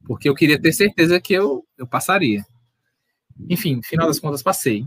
Porque 0.06 0.27
eu 0.27 0.36
queria 0.36 0.60
ter 0.60 0.73
certeza 0.73 1.21
que 1.21 1.34
eu, 1.34 1.65
eu 1.77 1.88
passaria. 1.88 2.45
Enfim, 3.49 3.77
no 3.77 3.84
final 3.84 4.08
das 4.08 4.19
contas, 4.19 4.43
passei. 4.43 4.86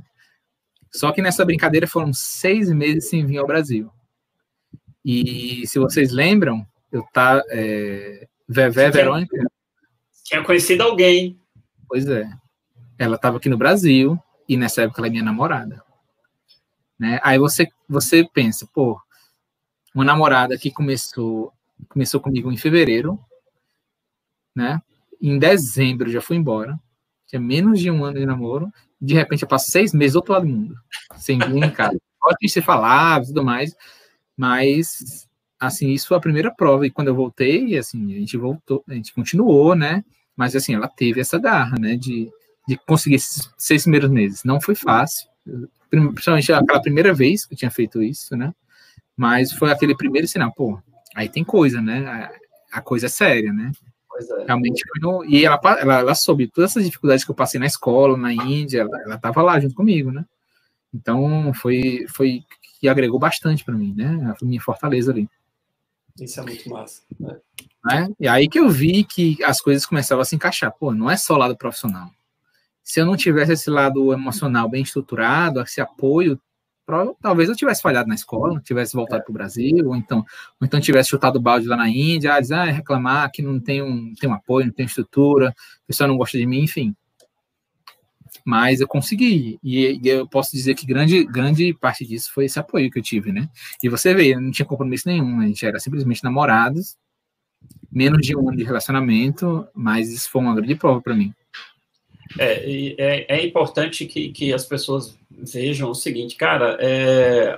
Só 0.93 1.11
que 1.13 1.23
nessa 1.23 1.45
brincadeira 1.45 1.87
foram 1.87 2.13
seis 2.13 2.71
meses 2.71 3.09
sem 3.09 3.25
vir 3.27 3.39
ao 3.39 3.47
Brasil. 3.47 3.91
E 5.05 5.67
se 5.67 5.79
vocês 5.79 6.13
lembram, 6.13 6.67
eu 6.91 7.03
tá. 7.13 7.43
É, 7.51 8.27
Vevé 8.49 8.91
Verônica. 8.91 9.37
Tinha 10.25 10.43
conhecido 10.43 10.83
alguém. 10.83 11.39
Pois 11.89 12.07
é. 12.07 12.29
Ela 12.99 13.17
estava 13.17 13.39
aqui 13.39 13.49
no 13.49 13.59
Brasil 13.59 14.19
e 14.49 14.57
nessa 14.57 14.83
época 14.83 15.01
ela 15.01 15.09
é 15.09 15.11
minha 15.11 15.23
namorada. 15.23 15.83
Né? 16.99 17.21
Aí 17.23 17.39
você, 17.39 17.69
você 17.89 18.29
pensa, 18.33 18.69
pô, 18.73 19.01
uma 19.95 20.05
namorada 20.05 20.57
que 20.59 20.71
começou, 20.71 21.53
começou 21.89 22.21
comigo 22.21 22.51
em 22.51 22.57
fevereiro, 22.57 23.19
né? 24.55 24.81
Em 25.21 25.39
dezembro 25.39 26.11
já 26.11 26.21
fui 26.21 26.37
embora 26.37 26.79
tinha 27.27 27.41
menos 27.41 27.81
de 27.81 27.91
um 27.91 28.05
ano 28.05 28.19
de 28.19 28.27
namoro, 28.27 28.73
de 29.01 29.15
repente 29.15 29.43
eu 29.43 29.49
passo 29.49 29.71
seis 29.71 29.93
meses 29.93 30.13
do 30.13 30.17
outro 30.17 30.33
lado 30.33 30.47
do 30.47 30.53
mundo, 30.53 30.75
sem 31.17 31.39
vir 31.39 31.65
em 31.65 31.71
casa. 31.71 31.99
Pode 32.21 32.49
ser 32.49 32.63
falava 32.63 33.25
e 33.25 33.27
tudo 33.29 33.45
mais, 33.45 33.75
mas, 34.37 35.29
assim, 35.59 35.91
isso 35.91 36.09
foi 36.09 36.17
a 36.17 36.21
primeira 36.21 36.55
prova, 36.55 36.87
e 36.87 36.91
quando 36.91 37.09
eu 37.09 37.15
voltei, 37.15 37.77
assim, 37.77 38.15
a 38.15 38.19
gente 38.19 38.37
voltou, 38.37 38.83
a 38.89 38.95
gente 38.95 39.13
continuou, 39.13 39.75
né, 39.75 40.05
mas, 40.37 40.57
assim, 40.57 40.75
ela 40.75 40.89
teve 40.89 41.21
essa 41.21 41.39
garra, 41.39 41.77
né, 41.79 41.97
de, 41.97 42.31
de 42.67 42.77
conseguir 42.77 43.17
esses 43.17 43.51
seis 43.57 43.83
primeiros 43.83 44.11
meses. 44.11 44.45
Não 44.45 44.61
foi 44.61 44.75
fácil, 44.75 45.29
principalmente 45.91 46.53
aquela 46.53 46.81
primeira 46.81 47.13
vez 47.13 47.45
que 47.45 47.55
eu 47.55 47.59
tinha 47.59 47.71
feito 47.71 48.03
isso, 48.03 48.37
né, 48.37 48.55
mas 49.17 49.53
foi 49.53 49.71
aquele 49.71 49.97
primeiro 49.97 50.27
sinal, 50.27 50.53
pô, 50.53 50.79
aí 51.15 51.29
tem 51.29 51.45
coisa, 51.45 51.81
né, 51.81 52.31
a 52.73 52.81
coisa 52.81 53.07
é 53.07 53.09
séria, 53.09 53.53
né, 53.53 53.71
é. 54.21 54.45
Realmente 54.47 54.85
foi 54.89 55.01
no, 55.01 55.25
E 55.25 55.45
ela, 55.45 55.61
ela, 55.81 55.99
ela 55.99 56.15
soube 56.15 56.47
todas 56.47 56.71
essas 56.71 56.85
dificuldades 56.85 57.25
que 57.25 57.31
eu 57.31 57.35
passei 57.35 57.59
na 57.59 57.67
escola, 57.67 58.17
na 58.17 58.33
Índia, 58.33 58.83
ela, 58.83 59.03
ela 59.03 59.19
tava 59.19 59.43
lá 59.43 59.59
junto 59.59 59.75
comigo, 59.75 60.13
né? 60.13 60.25
Então 60.93 61.53
foi, 61.55 62.07
foi 62.09 62.45
que 62.81 62.89
agregou 62.89 63.19
bastante 63.19 63.65
para 63.65 63.75
mim, 63.75 63.93
né? 63.97 64.35
A 64.41 64.45
minha 64.45 64.61
fortaleza 64.61 65.11
ali. 65.11 65.29
Isso 66.21 66.39
é 66.39 66.43
muito 66.45 66.69
massa. 66.71 67.03
Né? 67.19 67.41
É? 67.91 68.07
E 68.21 68.29
aí 68.29 68.49
que 68.49 68.59
eu 68.59 68.71
vi 68.71 69.03
que 69.03 69.43
as 69.43 69.61
coisas 69.61 69.85
começavam 69.85 70.23
a 70.23 70.25
se 70.25 70.37
encaixar. 70.37 70.73
Pô, 70.73 70.95
não 70.95 71.11
é 71.11 71.17
só 71.17 71.37
lado 71.37 71.57
profissional. 71.57 72.09
Se 72.85 73.01
eu 73.01 73.07
não 73.07 73.17
tivesse 73.17 73.53
esse 73.53 73.71
lado 73.71 74.13
emocional 74.13 74.69
bem 74.69 74.83
estruturado, 74.83 75.61
esse 75.61 75.81
apoio 75.81 76.39
talvez 77.21 77.49
eu 77.49 77.57
tivesse 77.57 77.81
falhado 77.81 78.09
na 78.09 78.15
escola, 78.15 78.61
tivesse 78.61 78.95
voltado 78.95 79.25
para 79.25 79.31
o 79.31 79.35
Brasil, 79.35 79.89
ou 79.89 79.97
então, 79.97 80.19
ou 80.19 80.67
então 80.67 80.81
tivesse 80.81 81.11
chutado 81.11 81.37
o 81.37 81.43
balde 81.43 81.67
lá 81.67 81.77
na 81.77 81.89
Índia, 81.89 82.35
ah, 82.35 82.41
dizer, 82.41 82.55
ah, 82.55 82.65
reclamar 82.65 83.31
que 83.33 83.43
não 83.43 83.59
tem 83.59 83.83
um, 83.83 84.13
tem 84.15 84.29
um 84.29 84.35
apoio, 84.35 84.67
não 84.67 84.73
tem 84.73 84.85
estrutura, 84.87 85.55
o 85.85 85.87
pessoal 85.87 86.09
não 86.09 86.17
gosta 86.17 86.37
de 86.37 86.47
mim, 86.47 86.63
enfim. 86.63 86.95
Mas 88.45 88.81
eu 88.81 88.89
consegui, 88.89 89.59
e, 89.63 89.99
e 90.03 90.09
eu 90.09 90.29
posso 90.29 90.53
dizer 90.53 90.75
que 90.75 90.85
grande, 90.85 91.25
grande 91.25 91.73
parte 91.73 92.05
disso 92.05 92.31
foi 92.33 92.45
esse 92.45 92.59
apoio 92.59 92.91
que 92.91 92.99
eu 92.99 93.03
tive, 93.03 93.33
né? 93.33 93.49
E 93.83 93.89
você 93.89 94.13
vê, 94.13 94.35
não 94.37 94.51
tinha 94.51 94.67
compromisso 94.67 95.09
nenhum, 95.09 95.41
a 95.41 95.47
gente 95.47 95.65
era 95.65 95.79
simplesmente 95.81 96.23
namorados, 96.23 96.97
menos 97.91 98.27
de 98.27 98.37
um 98.37 98.49
ano 98.49 98.59
de 98.59 98.65
relacionamento, 98.65 99.67
mas 99.73 100.11
isso 100.13 100.31
foi 100.31 100.43
uma 100.43 100.55
grande 100.55 100.75
prova 100.75 101.01
para 101.01 101.15
mim. 101.15 101.33
É, 102.39 102.95
é, 102.99 103.37
é, 103.37 103.47
importante 103.47 104.07
que, 104.07 104.31
que 104.31 104.53
as 104.53 104.65
pessoas 104.65 105.17
vejam 105.31 105.91
o 105.91 105.95
seguinte, 105.95 106.37
cara, 106.37 106.77
é, 106.81 107.57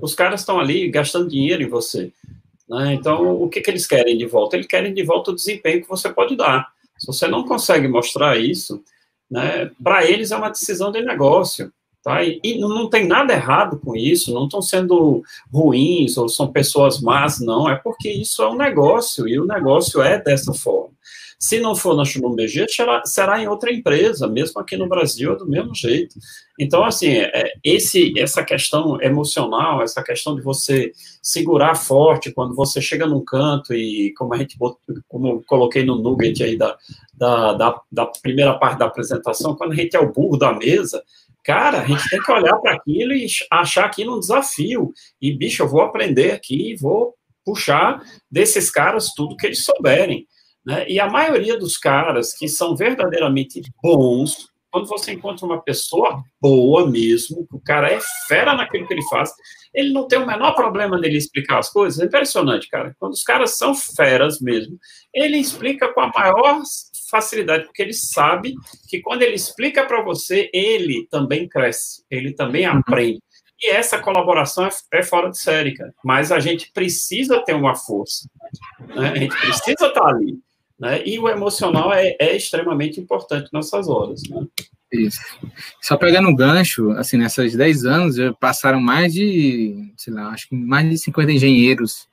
os 0.00 0.14
caras 0.14 0.40
estão 0.40 0.58
ali 0.58 0.88
gastando 0.88 1.28
dinheiro 1.28 1.62
em 1.62 1.68
você. 1.68 2.12
Né? 2.68 2.94
Então, 2.94 3.42
o 3.42 3.48
que, 3.48 3.60
que 3.60 3.70
eles 3.70 3.86
querem 3.86 4.16
de 4.16 4.26
volta? 4.26 4.56
Eles 4.56 4.66
querem 4.66 4.92
de 4.92 5.02
volta 5.02 5.30
o 5.30 5.34
desempenho 5.34 5.82
que 5.82 5.88
você 5.88 6.08
pode 6.12 6.36
dar. 6.36 6.72
Se 6.98 7.06
você 7.06 7.26
não 7.26 7.44
consegue 7.44 7.88
mostrar 7.88 8.38
isso, 8.38 8.82
né, 9.30 9.70
para 9.82 10.08
eles 10.08 10.30
é 10.30 10.36
uma 10.36 10.50
decisão 10.50 10.90
de 10.92 11.02
negócio. 11.02 11.72
Tá? 12.04 12.22
E, 12.22 12.38
e, 12.44 12.58
não 12.58 12.86
tem 12.90 13.06
nada 13.06 13.32
errado 13.32 13.80
com 13.82 13.96
isso, 13.96 14.34
não 14.34 14.44
estão 14.44 14.60
sendo 14.60 15.22
ruins 15.50 16.18
ou 16.18 16.28
são 16.28 16.52
pessoas 16.52 17.00
más, 17.00 17.40
não, 17.40 17.66
é 17.66 17.76
porque 17.76 18.10
isso 18.10 18.42
é 18.42 18.50
um 18.50 18.56
negócio 18.56 19.26
e 19.26 19.40
o 19.40 19.46
negócio 19.46 20.02
é 20.02 20.20
dessa 20.22 20.52
forma. 20.52 20.92
Se 21.38 21.60
não 21.60 21.74
for 21.74 21.96
na 21.96 22.04
Schlumberger, 22.04 22.66
será, 22.70 23.02
será 23.04 23.42
em 23.42 23.48
outra 23.48 23.72
empresa, 23.72 24.28
mesmo 24.28 24.60
aqui 24.60 24.76
no 24.76 24.88
Brasil 24.88 25.32
é 25.32 25.36
do 25.36 25.46
mesmo 25.46 25.74
jeito. 25.74 26.14
Então, 26.58 26.84
assim, 26.84 27.08
é, 27.08 27.52
esse, 27.62 28.12
essa 28.18 28.44
questão 28.44 29.00
emocional, 29.02 29.82
essa 29.82 30.02
questão 30.02 30.36
de 30.36 30.42
você 30.42 30.92
segurar 31.22 31.74
forte 31.74 32.32
quando 32.32 32.54
você 32.54 32.80
chega 32.80 33.06
num 33.06 33.24
canto 33.24 33.74
e, 33.74 34.12
como 34.16 34.34
a 34.34 34.38
gente 34.38 34.56
como 35.08 35.42
coloquei 35.44 35.84
no 35.84 35.96
nugget 35.96 36.42
aí 36.42 36.56
da, 36.56 36.76
da, 37.14 37.52
da, 37.54 37.80
da 37.90 38.06
primeira 38.06 38.54
parte 38.54 38.78
da 38.78 38.86
apresentação, 38.86 39.56
quando 39.56 39.72
a 39.72 39.76
gente 39.76 39.96
é 39.96 40.00
o 40.00 40.12
burro 40.12 40.36
da 40.36 40.52
mesa, 40.52 41.02
cara, 41.44 41.82
a 41.82 41.86
gente 41.86 42.08
tem 42.08 42.20
que 42.20 42.32
olhar 42.32 42.56
para 42.56 42.72
aquilo 42.72 43.12
e 43.12 43.26
achar 43.50 43.84
aquilo 43.84 44.16
um 44.16 44.20
desafio. 44.20 44.92
E, 45.20 45.32
bicho, 45.36 45.62
eu 45.62 45.68
vou 45.68 45.82
aprender 45.82 46.32
aqui 46.32 46.72
e 46.72 46.76
vou 46.76 47.14
puxar 47.44 48.02
desses 48.30 48.70
caras 48.70 49.12
tudo 49.14 49.36
que 49.36 49.46
eles 49.46 49.62
souberem. 49.62 50.26
Né? 50.64 50.88
E 50.88 50.98
a 50.98 51.08
maioria 51.08 51.58
dos 51.58 51.76
caras 51.76 52.32
que 52.32 52.48
são 52.48 52.74
verdadeiramente 52.74 53.60
bons, 53.82 54.48
quando 54.70 54.88
você 54.88 55.12
encontra 55.12 55.44
uma 55.44 55.60
pessoa 55.60 56.22
boa 56.40 56.90
mesmo, 56.90 57.46
o 57.52 57.60
cara 57.60 57.92
é 57.92 57.98
fera 58.26 58.54
naquilo 58.54 58.86
que 58.88 58.94
ele 58.94 59.06
faz, 59.08 59.30
ele 59.74 59.92
não 59.92 60.08
tem 60.08 60.18
o 60.18 60.26
menor 60.26 60.52
problema 60.54 60.98
nele 60.98 61.18
explicar 61.18 61.58
as 61.58 61.70
coisas. 61.70 62.00
É 62.00 62.06
impressionante, 62.06 62.68
cara. 62.68 62.96
Quando 62.98 63.12
os 63.12 63.22
caras 63.22 63.56
são 63.56 63.74
feras 63.74 64.40
mesmo, 64.40 64.78
ele 65.12 65.36
explica 65.36 65.92
com 65.92 66.00
a 66.00 66.10
maior 66.12 66.62
facilidade, 67.14 67.64
porque 67.64 67.80
ele 67.80 67.92
sabe 67.92 68.54
que 68.88 69.00
quando 69.00 69.22
ele 69.22 69.36
explica 69.36 69.86
para 69.86 70.02
você, 70.02 70.50
ele 70.52 71.06
também 71.08 71.48
cresce, 71.48 72.02
ele 72.10 72.32
também 72.32 72.68
uhum. 72.68 72.78
aprende. 72.78 73.20
E 73.62 73.70
essa 73.70 73.98
colaboração 73.98 74.66
é, 74.66 74.70
é, 74.92 75.02
fora 75.02 75.30
de 75.30 75.38
série, 75.38 75.74
cara. 75.74 75.94
Mas 76.04 76.32
a 76.32 76.40
gente 76.40 76.72
precisa 76.72 77.40
ter 77.44 77.54
uma 77.54 77.76
força. 77.76 78.28
Né? 78.96 79.10
A 79.10 79.16
gente 79.16 79.36
precisa 79.36 79.86
estar 79.86 79.90
tá 79.92 80.08
ali. 80.08 80.38
Né? 80.78 81.06
E 81.06 81.20
o 81.20 81.28
emocional 81.28 81.94
é, 81.94 82.16
é 82.18 82.36
extremamente 82.36 83.00
importante 83.00 83.48
nessas 83.52 83.88
horas. 83.88 84.22
Né? 84.28 84.44
Isso. 84.92 85.20
Só 85.80 85.96
pegando 85.96 86.28
um 86.28 86.34
gancho, 86.34 86.90
assim, 86.92 87.16
nessas 87.16 87.54
10 87.54 87.84
anos, 87.84 88.16
já 88.16 88.32
passaram 88.34 88.80
mais 88.80 89.12
de, 89.12 89.92
sei 89.96 90.12
lá, 90.12 90.30
acho 90.30 90.48
que 90.48 90.56
mais 90.56 90.90
de 90.90 90.98
50 90.98 91.30
engenheiros 91.30 92.08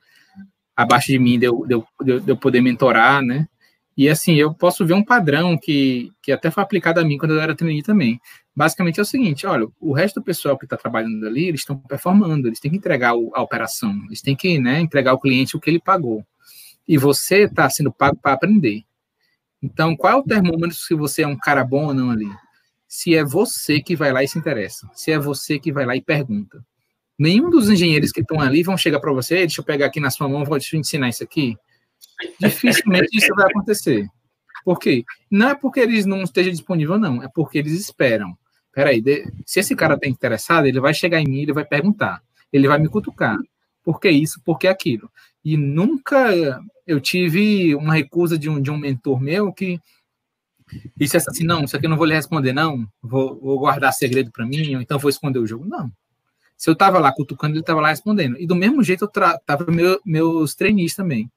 abaixo 0.76 1.08
de 1.08 1.18
mim, 1.18 1.40
de 1.40 1.46
eu, 1.46 1.66
de 1.66 1.74
eu, 1.74 2.20
de 2.20 2.30
eu 2.30 2.36
poder 2.36 2.60
mentorar, 2.60 3.20
né? 3.20 3.48
E 3.96 4.08
assim, 4.08 4.34
eu 4.34 4.54
posso 4.54 4.86
ver 4.86 4.94
um 4.94 5.04
padrão 5.04 5.58
que, 5.58 6.10
que 6.22 6.32
até 6.32 6.50
foi 6.50 6.62
aplicado 6.62 6.98
a 6.98 7.04
mim 7.04 7.18
quando 7.18 7.34
eu 7.34 7.40
era 7.40 7.54
trainee 7.54 7.82
também. 7.82 8.20
Basicamente 8.54 8.98
é 8.98 9.02
o 9.02 9.06
seguinte, 9.06 9.46
olha, 9.46 9.66
o 9.80 9.92
resto 9.92 10.20
do 10.20 10.24
pessoal 10.24 10.58
que 10.58 10.64
está 10.64 10.76
trabalhando 10.76 11.26
ali, 11.26 11.48
eles 11.48 11.60
estão 11.60 11.76
performando, 11.76 12.48
eles 12.48 12.60
têm 12.60 12.70
que 12.70 12.76
entregar 12.76 13.14
o, 13.14 13.30
a 13.34 13.42
operação, 13.42 13.94
eles 14.06 14.20
têm 14.20 14.36
que 14.36 14.58
né, 14.58 14.80
entregar 14.80 15.10
ao 15.12 15.20
cliente 15.20 15.56
o 15.56 15.60
que 15.60 15.70
ele 15.70 15.80
pagou 15.80 16.24
e 16.86 16.98
você 16.98 17.44
está 17.44 17.68
sendo 17.70 17.92
pago 17.92 18.18
para 18.20 18.32
aprender. 18.32 18.84
Então, 19.62 19.96
qual 19.96 20.12
é 20.12 20.16
o 20.16 20.22
termômetro 20.22 20.76
se 20.76 20.94
você 20.94 21.22
é 21.22 21.26
um 21.26 21.36
cara 21.36 21.64
bom 21.64 21.86
ou 21.86 21.94
não 21.94 22.10
ali? 22.10 22.28
Se 22.88 23.14
é 23.14 23.24
você 23.24 23.80
que 23.80 23.94
vai 23.94 24.12
lá 24.12 24.22
e 24.22 24.28
se 24.28 24.38
interessa, 24.38 24.88
se 24.94 25.12
é 25.12 25.18
você 25.18 25.58
que 25.58 25.72
vai 25.72 25.86
lá 25.86 25.96
e 25.96 26.02
pergunta. 26.02 26.64
Nenhum 27.18 27.48
dos 27.48 27.70
engenheiros 27.70 28.10
que 28.10 28.20
estão 28.20 28.40
ali 28.40 28.62
vão 28.62 28.76
chegar 28.76 28.98
para 28.98 29.12
você, 29.12 29.36
deixa 29.36 29.60
eu 29.60 29.64
pegar 29.64 29.86
aqui 29.86 30.00
na 30.00 30.10
sua 30.10 30.28
mão, 30.28 30.44
vou 30.44 30.58
te 30.58 30.76
ensinar 30.76 31.08
isso 31.08 31.22
aqui. 31.22 31.56
Dificilmente 32.38 33.16
isso 33.16 33.34
vai 33.34 33.46
acontecer. 33.50 34.06
Por 34.64 34.78
quê? 34.78 35.04
Não 35.30 35.50
é 35.50 35.54
porque 35.54 35.80
eles 35.80 36.06
não 36.06 36.22
estejam 36.22 36.52
disponíveis, 36.52 37.00
não, 37.00 37.22
é 37.22 37.28
porque 37.28 37.58
eles 37.58 37.72
esperam. 37.72 38.36
Peraí, 38.72 39.02
se 39.44 39.60
esse 39.60 39.76
cara 39.76 39.94
está 39.94 40.08
interessado, 40.08 40.66
ele 40.66 40.80
vai 40.80 40.94
chegar 40.94 41.20
em 41.20 41.26
mim, 41.26 41.42
ele 41.42 41.52
vai 41.52 41.64
perguntar, 41.64 42.22
ele 42.52 42.68
vai 42.68 42.78
me 42.78 42.88
cutucar. 42.88 43.38
Por 43.84 44.00
que 44.00 44.08
isso? 44.08 44.40
Por 44.44 44.58
que 44.58 44.66
aquilo? 44.68 45.10
E 45.44 45.56
nunca 45.56 46.30
eu 46.86 47.00
tive 47.00 47.74
uma 47.74 47.94
recusa 47.94 48.38
de 48.38 48.48
um, 48.48 48.60
de 48.60 48.70
um 48.70 48.78
mentor 48.78 49.20
meu 49.20 49.52
que 49.52 49.80
disse 50.96 51.16
assim: 51.16 51.44
não, 51.44 51.64
isso 51.64 51.76
aqui 51.76 51.86
eu 51.86 51.90
não 51.90 51.96
vou 51.96 52.06
lhe 52.06 52.14
responder, 52.14 52.52
não, 52.52 52.86
vou, 53.02 53.38
vou 53.40 53.58
guardar 53.58 53.92
segredo 53.92 54.30
para 54.30 54.46
mim, 54.46 54.74
ou 54.76 54.80
então 54.80 54.98
vou 54.98 55.10
esconder 55.10 55.38
o 55.38 55.46
jogo. 55.46 55.66
Não. 55.66 55.90
Se 56.56 56.70
eu 56.70 56.74
estava 56.74 56.98
lá 57.00 57.12
cutucando, 57.12 57.54
ele 57.54 57.60
estava 57.60 57.80
lá 57.80 57.88
respondendo. 57.88 58.38
E 58.38 58.46
do 58.46 58.54
mesmo 58.54 58.82
jeito 58.82 59.04
eu 59.04 59.08
tratava 59.08 59.70
meu, 59.70 60.00
meus 60.06 60.54
treinistas 60.54 61.04
também. 61.04 61.30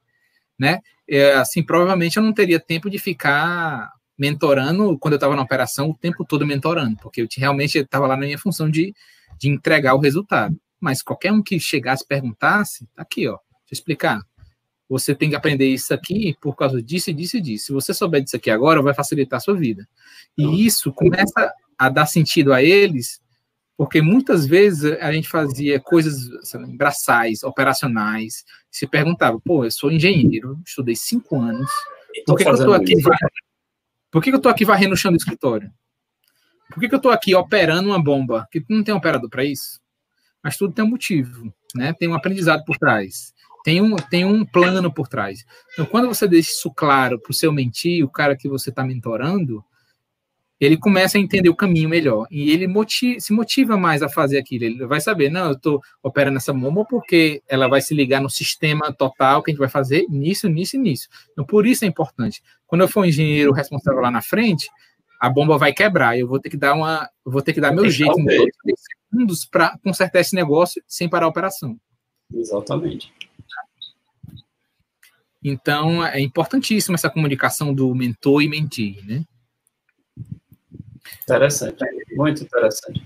Né? 0.60 0.80
É, 1.08 1.34
assim, 1.34 1.63
provavelmente 1.63 2.18
eu 2.18 2.24
não 2.24 2.34
teria 2.34 2.60
tempo 2.60 2.89
de 2.89 2.98
ficar 2.98 3.91
mentorando 4.18 4.98
quando 4.98 5.13
eu 5.13 5.18
estava 5.18 5.36
na 5.36 5.41
operação 5.41 5.89
o 5.89 5.98
tempo 5.98 6.24
todo 6.24 6.46
mentorando, 6.46 6.98
porque 7.02 7.22
eu 7.22 7.28
realmente 7.38 7.78
estava 7.78 8.08
lá 8.08 8.15
na 8.15 8.26
minha 8.26 8.38
função 8.38 8.70
de, 8.70 8.94
de 9.38 9.50
entregar 9.50 9.94
o 9.94 10.00
resultado. 10.00 10.58
Mas 10.80 11.02
qualquer 11.02 11.32
um 11.32 11.44
que 11.44 11.60
chegasse 11.60 12.04
e 12.04 12.08
perguntasse, 12.08 12.88
tá 12.96 13.02
aqui, 13.02 13.28
ó, 13.28 13.32
deixa 13.32 13.72
eu 13.72 13.74
explicar. 13.74 14.22
Você 14.88 15.15
tem 15.15 15.30
que 15.30 15.36
aprender 15.36 15.68
isso 15.68 15.94
aqui 15.94 16.36
por 16.39 16.56
causa 16.56 16.82
disso 16.82 17.12
disso 17.12 17.38
e 17.38 17.41
disso. 17.41 17.65
Se 17.65 17.74
você 17.74 17.94
souber 17.94 18.24
disso 18.24 18.36
aqui 18.36 18.52
agora, 18.52 18.82
vai 18.82 18.94
facilitar 18.94 19.38
a 19.38 19.41
sua 19.41 19.56
vida. 19.56 19.88
E 20.38 20.65
isso 20.65 20.94
começa 20.94 21.52
a 21.78 21.89
dar 21.89 22.06
sentido 22.06 22.54
a 22.54 22.62
eles 22.62 23.20
porque 23.78 24.02
muitas 24.02 24.46
vezes 24.46 24.98
a 25.02 25.12
gente 25.12 25.28
fazia 25.28 25.80
coisas 25.80 26.32
assim, 26.34 26.78
braçais, 26.78 27.44
operacionais, 27.44 28.46
se 28.72 28.88
perguntava, 28.88 29.40
pô, 29.40 29.66
eu 29.66 29.72
sou 29.72 29.92
engenheiro, 29.92 30.60
estudei 30.66 30.96
cinco 30.96 31.40
anos, 31.40 31.70
por 32.26 32.38
que, 32.38 32.44
que 32.44 32.50
eu 32.50 32.54
estou 32.54 32.74
aqui, 32.74 32.96
por 34.10 34.24
que, 34.24 34.30
que 34.30 34.36
eu 34.36 34.42
tô 34.42 34.50
aqui 34.50 34.64
varrendo 34.64 34.94
o 34.94 34.98
chão 34.98 35.12
do 35.12 35.18
escritório? 35.18 35.72
Por 36.70 36.80
que, 36.80 36.88
que 36.88 36.96
eu 36.96 36.98
estou 36.98 37.12
aqui 37.12 37.36
operando 37.36 37.90
uma 37.90 38.02
bomba? 38.02 38.48
Que 38.52 38.64
não 38.70 38.84
tem 38.84 38.94
operador 38.94 39.30
para 39.30 39.44
isso? 39.44 39.80
Mas 40.42 40.58
tudo 40.58 40.74
tem 40.74 40.86
um 40.86 40.90
motivo, 40.90 41.54
né? 41.76 41.94
Tem 41.94 42.08
um 42.08 42.14
aprendizado 42.14 42.64
por 42.66 42.78
trás, 42.78 43.34
tem 43.64 43.82
um, 43.82 43.96
tem 43.96 44.24
um 44.24 44.46
plano 44.46 44.94
por 44.94 45.08
trás. 45.08 45.46
Então, 45.74 45.86
quando 45.86 46.08
você 46.08 46.28
deixa 46.28 46.52
isso 46.52 46.72
claro 46.72 47.20
para 47.20 47.32
o 47.32 47.34
seu 47.34 47.52
mentir, 47.52 48.04
o 48.06 48.10
cara 48.10 48.36
que 48.36 48.48
você 48.48 48.70
está 48.70 48.84
mentorando, 48.84 49.64
ele 50.65 50.78
começa 50.78 51.17
a 51.17 51.21
entender 51.21 51.49
o 51.49 51.56
caminho 51.56 51.89
melhor 51.89 52.28
e 52.32 52.51
ele 52.51 52.67
motiva, 52.67 53.19
se 53.19 53.34
motiva 53.34 53.78
mais 53.78 54.01
a 54.01 54.10
fazer 54.10 54.38
aquilo. 54.38 54.65
Ele 54.65 54.86
vai 54.86 54.99
saber, 54.99 55.30
não, 55.30 55.47
eu 55.47 55.54
estou 55.54 55.82
operando 56.01 56.38
essa 56.38 56.54
bomba 56.54 56.86
porque 56.86 57.43
ela 57.47 57.67
vai 57.67 57.82
se 57.82 57.93
ligar 57.93 58.21
no 58.21 58.30
sistema 58.30 58.93
total 58.93 59.43
que 59.43 59.51
a 59.51 59.54
gente 59.54 59.60
vai 59.60 59.69
fazer 59.69 60.06
nisso, 60.10 60.47
nisso 60.49 60.75
e 60.75 60.80
nisso. 60.80 61.08
Então, 61.32 61.45
por 61.45 61.65
isso 61.65 61.86
é 61.86 61.88
importante. 61.88 62.41
Quando 62.65 62.82
eu 62.82 62.88
for 62.88 63.01
um 63.01 63.06
engenheiro 63.06 63.51
responsável 63.51 64.01
lá 64.01 64.10
na 64.10 64.21
frente, 64.21 64.69
a 65.19 65.30
bomba 65.30 65.58
vai 65.58 65.73
quebrar. 65.73 66.17
Eu 66.17 66.28
vou 66.28 66.39
ter 66.39 66.49
que 66.49 66.58
dar 66.58 66.73
uma, 66.73 67.10
vou 67.23 67.41
ter 67.41 67.54
que 67.54 67.62
dar 67.62 67.71
meu 67.71 67.89
jeito 67.89 68.19
em 68.19 68.25
dois 68.25 68.51
segundos 69.12 69.45
para 69.45 69.78
consertar 69.84 70.19
esse 70.19 70.36
negócio 70.36 70.82
sem 70.88 71.10
parar 71.10 71.25
a 71.25 71.30
operação. 71.30 71.78
Exatamente. 72.34 73.13
Então, 75.43 76.04
é 76.04 76.19
importantíssima 76.19 76.95
essa 76.95 77.10
comunicação 77.10 77.71
do 77.71 77.93
mentor 77.93 78.41
e 78.41 78.49
mentir, 78.49 79.06
né? 79.06 79.23
Interessante, 81.24 81.84
muito 82.15 82.44
interessante. 82.44 83.04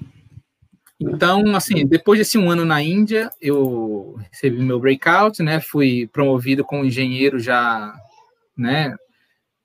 Então, 0.99 1.55
assim, 1.55 1.85
depois 1.85 2.19
desse 2.19 2.37
um 2.37 2.51
ano 2.51 2.65
na 2.65 2.81
Índia, 2.81 3.31
eu 3.41 4.19
recebi 4.29 4.61
meu 4.61 4.79
breakout, 4.79 5.41
né? 5.41 5.61
Fui 5.61 6.09
promovido 6.11 6.65
como 6.65 6.83
engenheiro 6.83 7.39
já, 7.39 7.93
né? 8.57 8.95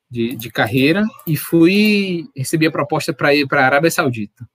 De, 0.09 0.37
de 0.37 0.49
carreira 0.49 1.03
e 1.27 1.37
fui 1.37 2.29
recebi 2.37 2.69
a 2.69 2.71
proposta 2.71 3.13
para 3.13 3.35
ir 3.35 3.49
para 3.49 3.63
a 3.63 3.67
Arábia 3.67 3.91
Saudita. 3.91 4.49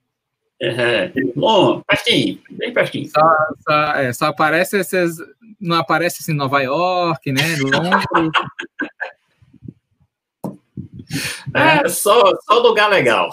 É, 0.62 1.12
bom, 1.36 1.82
pertinho, 1.82 2.42
bem 2.52 2.74
pertinho. 2.74 3.10
Só, 3.10 3.36
só, 3.68 3.94
é, 3.96 4.14
só 4.14 4.26
aparece 4.28 4.78
esses, 4.78 5.18
não 5.60 5.78
aparece 5.78 6.22
assim 6.22 6.34
Nova 6.34 6.62
York, 6.62 7.32
né? 7.32 7.58
Londres. 7.62 8.06
é, 11.54 11.90
só, 11.90 12.24
só 12.46 12.60
lugar 12.60 12.90
legal. 12.90 13.30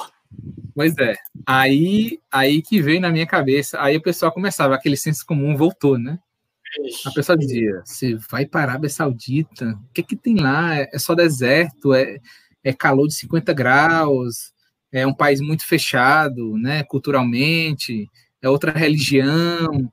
Pois 0.76 0.94
é. 0.98 1.14
Aí, 1.46 2.20
aí 2.30 2.60
que 2.60 2.82
veio 2.82 3.00
na 3.00 3.08
minha 3.10 3.26
cabeça, 3.26 3.80
aí 3.80 3.96
o 3.96 4.02
pessoal 4.02 4.30
começava, 4.30 4.74
aquele 4.74 4.94
senso 4.94 5.24
comum 5.24 5.56
voltou, 5.56 5.98
né? 5.98 6.18
A 7.06 7.10
pessoa 7.12 7.38
dizia: 7.38 7.80
você 7.82 8.14
vai 8.30 8.44
para 8.44 8.60
a 8.60 8.64
Arábia 8.72 8.90
Saudita, 8.90 9.70
o 9.70 9.92
que, 9.94 10.02
que 10.02 10.14
tem 10.14 10.36
lá? 10.36 10.76
É 10.76 10.98
só 10.98 11.14
deserto, 11.14 11.94
é, 11.94 12.18
é 12.62 12.74
calor 12.74 13.08
de 13.08 13.14
50 13.14 13.54
graus, 13.54 14.52
é 14.92 15.06
um 15.06 15.14
país 15.14 15.40
muito 15.40 15.64
fechado, 15.66 16.58
né? 16.58 16.84
Culturalmente, 16.84 18.06
é 18.42 18.48
outra 18.50 18.70
religião. 18.70 19.90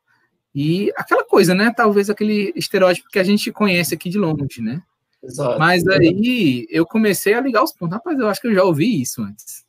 E 0.53 0.91
aquela 0.97 1.23
coisa, 1.23 1.55
né? 1.55 1.71
Talvez 1.73 2.09
aquele 2.09 2.51
estereótipo 2.57 3.07
que 3.09 3.19
a 3.19 3.23
gente 3.23 3.53
conhece 3.53 3.93
aqui 3.95 4.09
de 4.09 4.17
longe, 4.17 4.61
né? 4.61 4.81
Exato. 5.23 5.57
Mas 5.57 5.87
aí 5.87 6.67
eu 6.69 6.85
comecei 6.85 7.33
a 7.35 7.39
ligar 7.39 7.63
os 7.63 7.71
pontos. 7.71 7.95
Rapaz, 7.95 8.19
eu 8.19 8.27
acho 8.27 8.41
que 8.41 8.47
eu 8.47 8.53
já 8.53 8.63
ouvi 8.65 9.01
isso 9.01 9.21
antes 9.21 9.63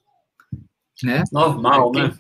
né? 1.03 1.25
Normal, 1.33 1.93
quem, 1.93 2.03
né? 2.03 2.19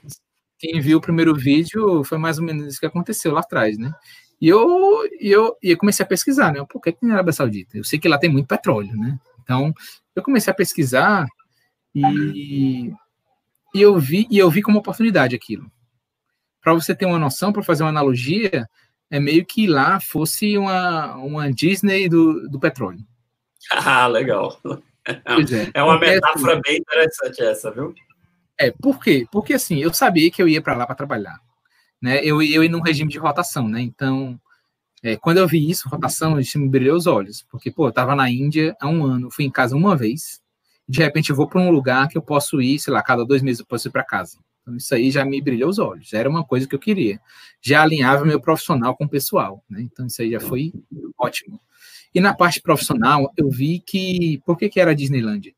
Quem 0.58 0.80
viu 0.80 0.98
o 0.98 1.00
primeiro 1.00 1.34
vídeo 1.34 2.04
foi 2.04 2.18
mais 2.18 2.38
ou 2.38 2.44
menos 2.44 2.66
isso 2.66 2.80
que 2.80 2.86
aconteceu 2.86 3.32
lá 3.32 3.40
atrás, 3.40 3.78
né? 3.78 3.92
E 4.40 4.48
eu, 4.48 5.08
eu, 5.20 5.56
e 5.62 5.70
eu 5.70 5.76
comecei 5.76 6.04
a 6.04 6.08
pesquisar, 6.08 6.52
né? 6.52 6.64
Por 6.68 6.80
que 6.80 6.92
tem 6.92 7.10
Arábia 7.10 7.32
Saudita? 7.32 7.76
Eu 7.76 7.84
sei 7.84 7.98
que 7.98 8.08
lá 8.08 8.18
tem 8.18 8.30
muito 8.30 8.48
petróleo, 8.48 8.96
né? 8.96 9.18
Então, 9.42 9.72
eu 10.14 10.22
comecei 10.22 10.50
a 10.50 10.56
pesquisar 10.56 11.26
e, 11.94 12.92
e 13.74 13.80
eu 13.80 13.98
vi 13.98 14.26
e 14.30 14.38
eu 14.38 14.50
vi 14.50 14.62
como 14.62 14.78
oportunidade 14.78 15.34
aquilo. 15.34 15.70
Para 16.62 16.72
você 16.72 16.94
ter 16.94 17.06
uma 17.06 17.18
noção, 17.18 17.52
para 17.52 17.62
fazer 17.62 17.82
uma 17.82 17.90
analogia, 17.90 18.66
é 19.10 19.20
meio 19.20 19.44
que 19.44 19.66
lá 19.66 20.00
fosse 20.00 20.56
uma, 20.56 21.14
uma 21.16 21.52
Disney 21.52 22.08
do, 22.08 22.48
do 22.48 22.58
petróleo. 22.58 23.00
Ah, 23.70 24.06
legal. 24.06 24.60
É, 25.06 25.16
é 25.72 25.82
uma 25.82 25.98
metáfora 25.98 26.60
bem 26.62 26.76
interessante 26.76 27.42
essa, 27.42 27.70
viu? 27.70 27.94
É, 28.58 28.70
por 28.70 29.02
quê? 29.02 29.26
Porque 29.30 29.54
assim, 29.54 29.78
eu 29.78 29.92
sabia 29.92 30.30
que 30.30 30.40
eu 30.42 30.48
ia 30.48 30.62
para 30.62 30.76
lá 30.76 30.86
para 30.86 30.94
trabalhar. 30.94 31.40
Né? 32.00 32.20
Eu, 32.24 32.42
eu 32.42 32.62
ia 32.62 32.70
num 32.70 32.80
regime 32.80 33.10
de 33.10 33.18
rotação, 33.18 33.68
né? 33.68 33.80
Então, 33.80 34.38
é, 35.02 35.16
quando 35.16 35.38
eu 35.38 35.48
vi 35.48 35.68
isso, 35.68 35.88
rotação, 35.88 36.38
isso 36.38 36.58
me 36.58 36.68
brilhou 36.68 36.96
os 36.96 37.06
olhos. 37.06 37.44
Porque, 37.50 37.70
pô, 37.70 37.88
eu 37.88 37.92
tava 37.92 38.14
na 38.14 38.30
Índia 38.30 38.76
há 38.80 38.88
um 38.88 39.04
ano, 39.04 39.30
fui 39.30 39.44
em 39.44 39.50
casa 39.50 39.76
uma 39.76 39.96
vez, 39.96 40.40
de 40.88 41.02
repente 41.02 41.30
eu 41.30 41.36
vou 41.36 41.48
para 41.48 41.60
um 41.60 41.70
lugar 41.70 42.08
que 42.08 42.16
eu 42.16 42.22
posso 42.22 42.60
ir, 42.60 42.78
sei 42.78 42.92
lá, 42.92 43.02
cada 43.02 43.24
dois 43.24 43.42
meses 43.42 43.60
eu 43.60 43.66
posso 43.66 43.88
ir 43.88 43.90
para 43.90 44.04
casa. 44.04 44.38
Então, 44.62 44.76
isso 44.76 44.94
aí 44.94 45.10
já 45.10 45.24
me 45.24 45.40
brilhou 45.42 45.68
os 45.68 45.78
olhos, 45.78 46.08
já 46.08 46.18
era 46.18 46.28
uma 46.28 46.44
coisa 46.44 46.66
que 46.66 46.74
eu 46.74 46.78
queria. 46.78 47.20
Já 47.60 47.82
alinhava 47.82 48.24
meu 48.24 48.40
profissional 48.40 48.96
com 48.96 49.04
o 49.04 49.08
pessoal, 49.08 49.62
né? 49.68 49.82
Então, 49.82 50.06
isso 50.06 50.22
aí 50.22 50.30
já 50.30 50.40
foi 50.40 50.72
ótimo. 51.18 51.60
E 52.14 52.20
na 52.20 52.32
parte 52.32 52.62
profissional, 52.62 53.30
eu 53.36 53.50
vi 53.50 53.80
que. 53.80 54.40
Por 54.46 54.56
que, 54.56 54.68
que 54.68 54.80
era 54.80 54.92
a 54.92 54.94
Disneylandia? 54.94 55.52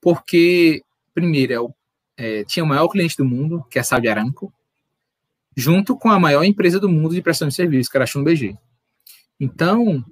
Porque, 0.00 0.82
primeiro, 1.14 1.52
é 1.52 1.60
o 1.60 1.72
é, 2.16 2.44
tinha 2.44 2.64
o 2.64 2.68
maior 2.68 2.88
cliente 2.88 3.16
do 3.16 3.24
mundo, 3.24 3.64
que 3.70 3.78
é 3.78 3.80
a 3.80 3.84
Saudi 3.84 4.08
Aramco, 4.08 4.52
junto 5.56 5.96
com 5.96 6.10
a 6.10 6.18
maior 6.18 6.44
empresa 6.44 6.80
do 6.80 6.88
mundo 6.88 7.14
de 7.14 7.22
prestação 7.22 7.48
de 7.48 7.54
serviços, 7.54 7.90
que 7.90 7.96
era 7.96 8.04
a 8.04 8.22
BG. 8.22 8.56
Então, 9.38 10.04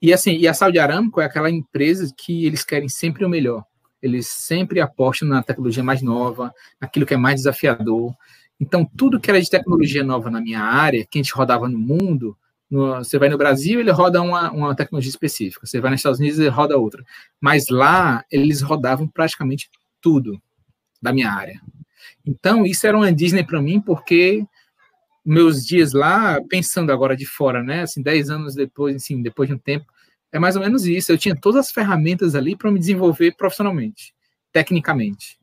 e 0.00 0.12
assim, 0.12 0.36
e 0.36 0.46
a 0.46 0.54
Saudi 0.54 0.78
Aramco 0.78 1.20
é 1.20 1.24
aquela 1.24 1.50
empresa 1.50 2.12
que 2.16 2.46
eles 2.46 2.64
querem 2.64 2.88
sempre 2.88 3.24
o 3.24 3.28
melhor. 3.28 3.64
Eles 4.02 4.28
sempre 4.28 4.80
apostam 4.80 5.28
na 5.28 5.42
tecnologia 5.42 5.82
mais 5.82 6.02
nova, 6.02 6.52
naquilo 6.80 7.06
que 7.06 7.14
é 7.14 7.16
mais 7.16 7.36
desafiador. 7.36 8.14
Então, 8.60 8.88
tudo 8.96 9.20
que 9.20 9.30
era 9.30 9.40
de 9.40 9.50
tecnologia 9.50 10.04
nova 10.04 10.30
na 10.30 10.40
minha 10.40 10.60
área, 10.60 11.04
que 11.10 11.18
a 11.18 11.22
gente 11.22 11.34
rodava 11.34 11.68
no 11.68 11.78
mundo, 11.78 12.36
no, 12.70 12.96
você 12.98 13.18
vai 13.18 13.28
no 13.28 13.38
Brasil, 13.38 13.80
ele 13.80 13.90
roda 13.90 14.20
uma, 14.20 14.50
uma 14.50 14.74
tecnologia 14.76 15.10
específica. 15.10 15.66
Você 15.66 15.80
vai 15.80 15.90
nos 15.90 16.00
Estados 16.00 16.20
Unidos, 16.20 16.38
ele 16.38 16.48
roda 16.48 16.76
outra. 16.76 17.04
Mas 17.40 17.68
lá, 17.68 18.24
eles 18.30 18.60
rodavam 18.60 19.08
praticamente 19.08 19.70
tudo 20.00 20.40
da 21.00 21.12
minha 21.12 21.30
área. 21.30 21.60
Então, 22.24 22.64
isso 22.66 22.86
era 22.86 22.96
uma 22.96 23.12
Disney 23.12 23.44
para 23.44 23.62
mim, 23.62 23.80
porque 23.80 24.44
meus 25.24 25.66
dias 25.66 25.92
lá, 25.92 26.40
pensando 26.48 26.92
agora 26.92 27.16
de 27.16 27.26
fora, 27.26 27.62
né, 27.62 27.82
assim, 27.82 28.00
10 28.00 28.30
anos 28.30 28.54
depois, 28.54 28.96
assim, 28.96 29.20
depois 29.20 29.48
de 29.48 29.54
um 29.54 29.58
tempo, 29.58 29.86
é 30.30 30.38
mais 30.38 30.54
ou 30.54 30.62
menos 30.62 30.86
isso. 30.86 31.10
Eu 31.10 31.18
tinha 31.18 31.34
todas 31.34 31.66
as 31.66 31.72
ferramentas 31.72 32.34
ali 32.34 32.56
para 32.56 32.70
me 32.70 32.78
desenvolver 32.78 33.34
profissionalmente, 33.36 34.14
tecnicamente, 34.52 35.38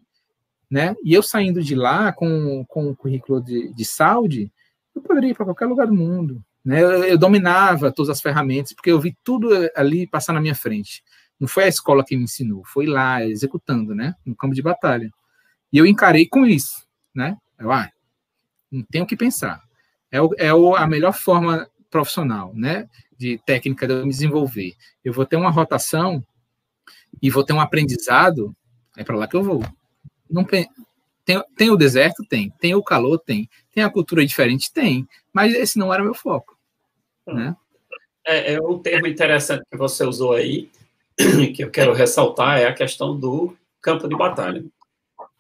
né? 0.70 0.96
E 1.04 1.14
eu 1.14 1.22
saindo 1.22 1.62
de 1.62 1.76
lá 1.76 2.14
com, 2.14 2.64
com 2.66 2.90
o 2.90 2.96
currículo 2.96 3.42
de, 3.42 3.74
de 3.74 3.86
Saudi, 3.86 4.52
eu 4.96 5.02
poderia 5.02 5.32
ir 5.32 5.36
para 5.36 5.46
qualquer 5.46 5.66
lugar 5.66 5.88
do 5.88 5.94
mundo, 5.94 6.44
né? 6.64 6.82
Eu, 6.82 7.04
eu, 7.04 7.18
dominava 7.18 7.92
todas 7.92 8.10
as 8.10 8.22
ferramentas, 8.22 8.74
porque 8.74 8.92
eu 8.92 9.00
vi 9.00 9.18
tudo 9.24 9.50
ali 9.76 10.08
passar 10.08 10.34
na 10.34 10.42
minha 10.42 10.56
frente. 10.56 11.04
Não 11.40 11.48
foi 11.48 11.66
a 11.66 11.68
escola 11.68 12.06
que 12.06 12.16
me 12.16 12.24
ensinou, 12.24 12.64
foi 12.66 12.86
lá, 12.86 13.26
executando, 13.26 13.94
né? 13.94 14.16
No 14.26 14.36
campo 14.36 14.56
de 14.56 14.62
batalha. 14.62 15.12
E 15.74 15.80
eu 15.80 15.88
encarei 15.88 16.28
com 16.28 16.46
isso, 16.46 16.88
né? 17.16 17.36
Eu, 17.60 17.72
ah, 17.72 17.90
não 18.72 18.84
tenho 18.84 19.06
o 19.06 19.08
que 19.08 19.18
pensar. 19.18 19.60
É, 20.12 20.22
o, 20.22 20.30
é 20.38 20.54
o, 20.54 20.76
a 20.76 20.86
melhor 20.86 21.14
forma 21.14 21.68
profissional, 21.90 22.54
né? 22.54 22.88
De 23.18 23.40
técnica 23.40 23.88
de 23.88 23.94
eu 23.94 24.06
me 24.06 24.12
desenvolver. 24.12 24.76
Eu 25.04 25.12
vou 25.12 25.26
ter 25.26 25.36
uma 25.36 25.50
rotação 25.50 26.24
e 27.20 27.32
vou 27.32 27.44
ter 27.44 27.54
um 27.54 27.60
aprendizado, 27.60 28.56
é 28.96 29.04
para 29.04 29.16
lá 29.16 29.28
que 29.28 29.36
eu 29.36 29.44
vou. 29.44 29.64
Não 30.30 30.44
tem, 30.44 30.70
tem 31.58 31.72
o 31.72 31.76
deserto? 31.76 32.24
Tem. 32.24 32.52
Tem 32.60 32.76
o 32.76 32.84
calor? 32.84 33.18
Tem. 33.18 33.50
Tem 33.74 33.84
a 33.84 33.90
cultura 33.90 34.24
diferente? 34.26 34.72
Tem. 34.72 35.08
Mas 35.32 35.56
esse 35.56 35.80
não 35.80 35.92
era 35.92 36.04
meu 36.04 36.14
foco. 36.14 36.56
Hum. 37.28 37.34
Né? 37.34 37.56
É, 38.26 38.54
é 38.54 38.62
um 38.62 38.78
termo 38.78 39.08
interessante 39.08 39.64
que 39.70 39.78
você 39.78 40.06
usou 40.06 40.34
aí, 40.34 40.70
que 41.56 41.64
eu 41.64 41.72
quero 41.72 41.94
ressaltar 41.94 42.60
é 42.60 42.68
a 42.68 42.74
questão 42.74 43.20
do 43.20 43.56
campo 43.82 44.08
de 44.08 44.16
batalha. 44.16 44.64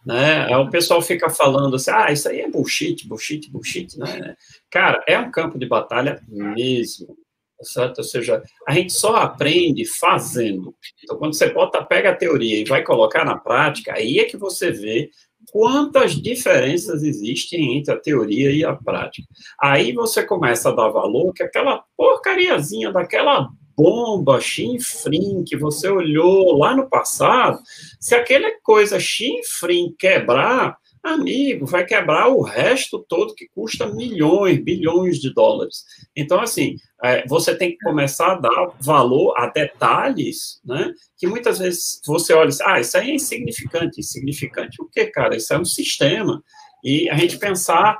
Né? 0.06 0.56
O 0.58 0.70
pessoal 0.70 1.01
fica 1.01 1.30
falando 1.30 1.78
assim, 1.78 1.91
ah, 1.91 2.12
isso 2.12 2.28
aí 2.28 2.41
é 2.41 2.49
bullshit, 2.49 3.08
bullshit, 3.08 3.49
bullshit, 3.49 3.97
né? 3.97 4.36
Cara, 4.70 5.04
é 5.08 5.18
um 5.18 5.32
campo 5.32 5.58
de 5.58 5.66
batalha 5.66 6.22
mesmo, 6.28 7.18
certo? 7.62 7.99
Ou 7.99 8.04
seja, 8.04 8.43
a 8.68 8.74
gente 8.74 8.91
só 8.91 9.16
aprende 9.16 9.86
fazendo. 9.86 10.76
Então, 11.01 11.18
quando 11.18 11.36
você 11.36 11.49
bota, 11.49 11.84
pega 11.84 12.10
a 12.10 12.16
teoria 12.16 12.60
e 12.60 12.66
vai 12.66 12.84
colocar 12.84 13.24
na 13.24 13.38
prática, 13.38 13.93
aí 13.93 14.20
é 14.20 14.26
que 14.26 14.36
você 14.36 14.72
vê 14.72 15.10
quantas 15.51 16.14
diferenças 16.14 17.04
existem 17.04 17.78
entre 17.78 17.93
a 17.93 17.99
teoria 17.99 18.51
e 18.51 18.66
a 18.66 18.74
prática. 18.76 19.28
Aí 19.62 19.93
você 19.93 20.26
começa 20.26 20.70
a 20.70 20.76
dar 20.76 20.89
valor 20.89 21.34
que 21.34 21.43
aquela 21.43 21.84
porcariazinha 21.95 22.91
daquela 22.91 23.47
bomba 23.76 24.39
chinfrim 24.39 25.43
que 25.45 25.57
você 25.57 25.89
olhou 25.89 26.57
lá 26.57 26.76
no 26.76 26.89
passado, 26.89 27.59
se 27.99 28.15
aquela 28.15 28.49
coisa 28.61 28.99
chinfrim 28.99 29.93
quebrar, 29.97 30.78
amigo, 31.03 31.65
vai 31.65 31.86
quebrar 31.86 32.30
o 32.30 32.41
resto 32.41 33.03
todo 33.07 33.36
que 33.36 33.49
custa 33.53 33.88
milhões, 33.88 34.63
bilhões 34.63 35.19
de 35.19 35.34
dólares. 35.34 35.84
Então, 36.15 36.39
assim, 36.39 36.78
é, 37.03 37.28
você 37.28 37.53
tem 37.55 37.71
que 37.71 37.78
começar 37.80 38.34
a 38.34 38.39
dar 38.39 38.71
valor 38.80 39.34
a 39.38 39.47
detalhes, 39.47 40.61
né? 40.63 40.93
Que 41.17 41.28
muitas 41.28 41.59
vezes 41.59 41.99
você 42.05 42.34
olha, 42.34 42.49
ah, 42.63 42.80
isso 42.80 42.97
aí 42.97 43.11
é 43.11 43.15
insignificante. 43.15 43.99
Insignificante 43.99 44.82
o 44.82 44.89
quê, 44.89 45.07
cara? 45.07 45.36
Isso 45.36 45.53
é 45.53 45.59
um 45.59 45.65
sistema. 45.65 46.41
E 46.82 47.09
a 47.09 47.17
gente 47.17 47.38
pensar 47.38 47.99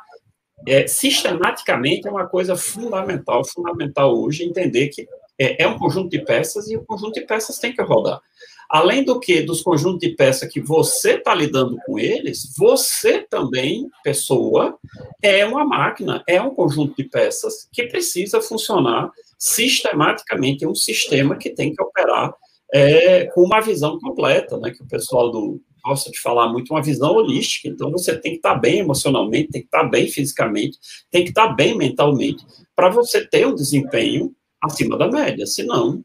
é, 0.65 0.88
sistematicamente 0.88 2.07
é 2.07 2.11
uma 2.11 2.28
coisa 2.28 2.55
fundamental, 2.55 3.43
fundamental 3.45 4.17
hoje, 4.17 4.45
entender 4.45 4.88
que 4.88 5.05
é, 5.44 5.64
é 5.64 5.68
um 5.68 5.78
conjunto 5.78 6.10
de 6.10 6.24
peças 6.24 6.70
e 6.70 6.78
o 6.78 6.86
conjunto 6.86 7.14
de 7.14 7.26
peças 7.26 7.60
tem 7.60 7.74
que 7.74 7.82
rodar. 7.82 8.22
Além 8.70 9.04
do 9.04 9.20
que, 9.20 9.41
dos 9.41 9.62
conjuntos 9.62 10.00
de 10.00 10.16
peças 10.16 10.52
que 10.52 10.60
você 10.60 11.16
está 11.16 11.36
lidando 11.36 11.78
com 11.86 12.00
eles, 12.00 12.54
você 12.58 13.20
também, 13.20 13.88
pessoa, 14.04 14.78
é 15.22 15.46
uma 15.46 15.66
máquina, 15.66 16.24
é 16.28 16.41
um 16.41 16.50
conjunto 16.50 16.96
de 16.96 17.04
peças 17.04 17.68
que 17.72 17.84
precisa 17.84 18.41
funcionar 18.41 19.12
sistematicamente, 19.38 20.64
é 20.64 20.68
um 20.68 20.76
sistema 20.76 21.36
que 21.36 21.52
tem 21.52 21.74
que 21.74 21.84
operar 21.84 22.34
é, 22.74 23.26
com 23.26 23.44
uma 23.44 23.62
visão 23.62 24.00
completa, 24.00 24.58
né, 24.58 24.72
que 24.72 24.82
o 24.82 24.88
pessoal 24.88 25.30
do, 25.30 25.62
gosta 25.86 26.10
de 26.10 26.20
falar 26.20 26.48
muito, 26.52 26.74
uma 26.74 26.82
visão 26.82 27.12
holística. 27.12 27.68
Então, 27.68 27.91
você 27.91 28.18
tem 28.18 28.32
que 28.32 28.38
estar 28.38 28.56
tá 28.56 28.60
bem 28.60 28.80
emocionalmente, 28.80 29.52
tem 29.52 29.62
que 29.62 29.68
estar 29.68 29.84
tá 29.84 29.89
bem 29.89 30.08
fisicamente, 30.08 30.80
tem 31.12 31.24
que 31.24 31.30
estar 31.30 31.50
tá 31.50 31.54
bem 31.54 31.78
mentalmente, 31.78 32.44
para 32.76 32.89
você 32.89 33.24
ter 33.28 33.46
um 33.46 33.54
desempenho 33.54 34.34
acima 34.64 34.97
da 34.97 35.09
média, 35.09 35.45
senão 35.45 36.03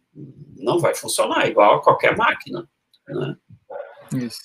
não 0.56 0.78
vai 0.78 0.94
funcionar, 0.94 1.46
igual 1.46 1.76
a 1.76 1.82
qualquer 1.82 2.16
máquina. 2.16 2.68
Né? 3.06 3.36
Isso. 4.14 4.40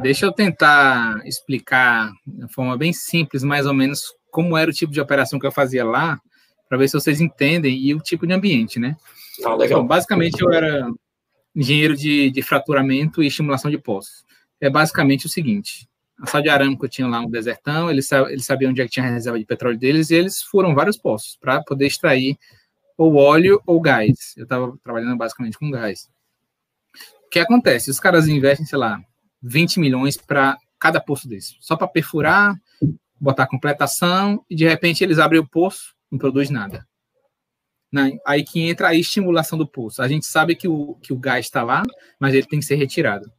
Deixa 0.00 0.26
eu 0.26 0.32
tentar 0.32 1.26
explicar 1.26 2.12
de 2.26 2.52
forma 2.52 2.76
bem 2.76 2.92
simples, 2.92 3.42
mais 3.42 3.66
ou 3.66 3.72
menos, 3.72 4.12
como 4.30 4.56
era 4.56 4.70
o 4.70 4.74
tipo 4.74 4.92
de 4.92 5.00
operação 5.00 5.38
que 5.38 5.46
eu 5.46 5.52
fazia 5.52 5.84
lá, 5.84 6.20
para 6.68 6.76
ver 6.76 6.88
se 6.88 6.94
vocês 6.94 7.20
entendem 7.20 7.74
e 7.74 7.94
o 7.94 8.00
tipo 8.00 8.26
de 8.26 8.34
ambiente, 8.34 8.78
né? 8.78 8.94
Ah, 9.42 9.54
legal. 9.54 9.78
Então, 9.78 9.86
basicamente, 9.86 10.42
eu 10.42 10.52
era 10.52 10.86
engenheiro 11.56 11.96
de, 11.96 12.30
de 12.30 12.42
fraturamento 12.42 13.22
e 13.22 13.26
estimulação 13.26 13.70
de 13.70 13.78
poços. 13.78 14.24
É 14.60 14.68
basicamente 14.68 15.24
o 15.24 15.28
seguinte: 15.28 15.88
a 16.20 16.26
Saudi 16.26 16.50
Aramco 16.50 16.86
tinha 16.86 17.08
lá 17.08 17.20
um 17.20 17.30
desertão, 17.30 17.90
eles, 17.90 18.10
eles 18.12 18.44
sabiam 18.44 18.70
onde 18.70 18.82
é 18.82 18.84
que 18.84 18.90
tinha 18.90 19.06
a 19.06 19.10
reserva 19.10 19.38
de 19.38 19.46
petróleo 19.46 19.78
deles, 19.78 20.10
e 20.10 20.16
eles 20.16 20.42
foram 20.42 20.74
vários 20.74 20.98
poços 20.98 21.38
para 21.40 21.62
poder 21.62 21.86
extrair 21.86 22.36
ou 22.98 23.14
óleo 23.14 23.62
ou 23.64 23.80
gás. 23.80 24.34
Eu 24.36 24.42
estava 24.42 24.76
trabalhando 24.82 25.16
basicamente 25.16 25.56
com 25.56 25.70
gás. 25.70 26.10
O 27.24 27.30
que 27.30 27.38
acontece? 27.38 27.90
Os 27.90 28.00
caras 28.00 28.26
investem, 28.26 28.66
sei 28.66 28.78
lá, 28.78 29.00
20 29.40 29.78
milhões 29.78 30.16
para 30.16 30.58
cada 30.78 31.00
poço 31.00 31.28
desse, 31.28 31.56
só 31.60 31.76
para 31.76 31.86
perfurar, 31.88 32.60
botar 33.20 33.46
completação 33.46 34.44
e 34.50 34.56
de 34.56 34.66
repente 34.66 35.02
eles 35.02 35.18
abrem 35.18 35.40
o 35.40 35.48
poço, 35.48 35.94
não 36.10 36.18
produz 36.18 36.50
nada. 36.50 36.86
Né? 37.90 38.18
Aí 38.26 38.44
que 38.44 38.60
entra 38.60 38.88
a 38.88 38.94
estimulação 38.94 39.56
do 39.56 39.66
poço. 39.66 40.02
A 40.02 40.08
gente 40.08 40.26
sabe 40.26 40.54
que 40.54 40.68
o, 40.68 40.94
que 40.96 41.12
o 41.12 41.18
gás 41.18 41.46
está 41.46 41.62
lá, 41.62 41.82
mas 42.18 42.34
ele 42.34 42.46
tem 42.46 42.58
que 42.58 42.64
ser 42.64 42.74
retirado. 42.74 43.32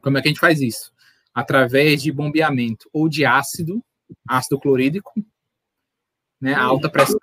Como 0.00 0.16
é 0.16 0.22
que 0.22 0.28
a 0.28 0.30
gente 0.30 0.40
faz 0.40 0.60
isso? 0.60 0.92
Através 1.34 2.02
de 2.02 2.12
bombeamento 2.12 2.88
ou 2.92 3.08
de 3.08 3.24
ácido, 3.24 3.84
ácido 4.26 4.58
clorídrico, 4.58 5.12
né, 6.40 6.54
alta 6.54 6.88
pressão, 6.88 7.18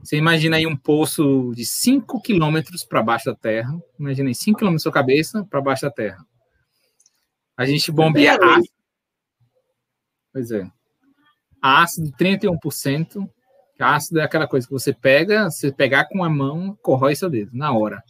você 0.00 0.16
imagina 0.16 0.56
aí 0.56 0.66
um 0.66 0.76
poço 0.76 1.52
de 1.54 1.64
5 1.64 2.20
quilômetros 2.22 2.84
para 2.84 3.02
baixo 3.02 3.26
da 3.26 3.34
terra. 3.34 3.76
Imagina 3.98 4.28
aí 4.28 4.34
5 4.34 4.58
quilômetros 4.58 4.82
da 4.82 4.84
sua 4.84 4.92
cabeça 4.92 5.44
para 5.44 5.60
baixo 5.60 5.82
da 5.82 5.90
terra. 5.90 6.24
A 7.56 7.64
gente 7.66 7.90
bombeia 7.90 8.34
ácido. 8.34 8.74
Pois 10.32 10.50
é. 10.52 10.70
Ácido 11.60 12.12
31%. 12.12 13.28
Ácido 13.80 14.20
é 14.20 14.24
aquela 14.24 14.46
coisa 14.46 14.66
que 14.66 14.72
você 14.72 14.92
pega, 14.92 15.50
você 15.50 15.72
pegar 15.72 16.04
com 16.06 16.22
a 16.22 16.30
mão, 16.30 16.76
corrói 16.82 17.14
seu 17.16 17.28
dedo, 17.28 17.50
na 17.52 17.72
hora. 17.72 18.02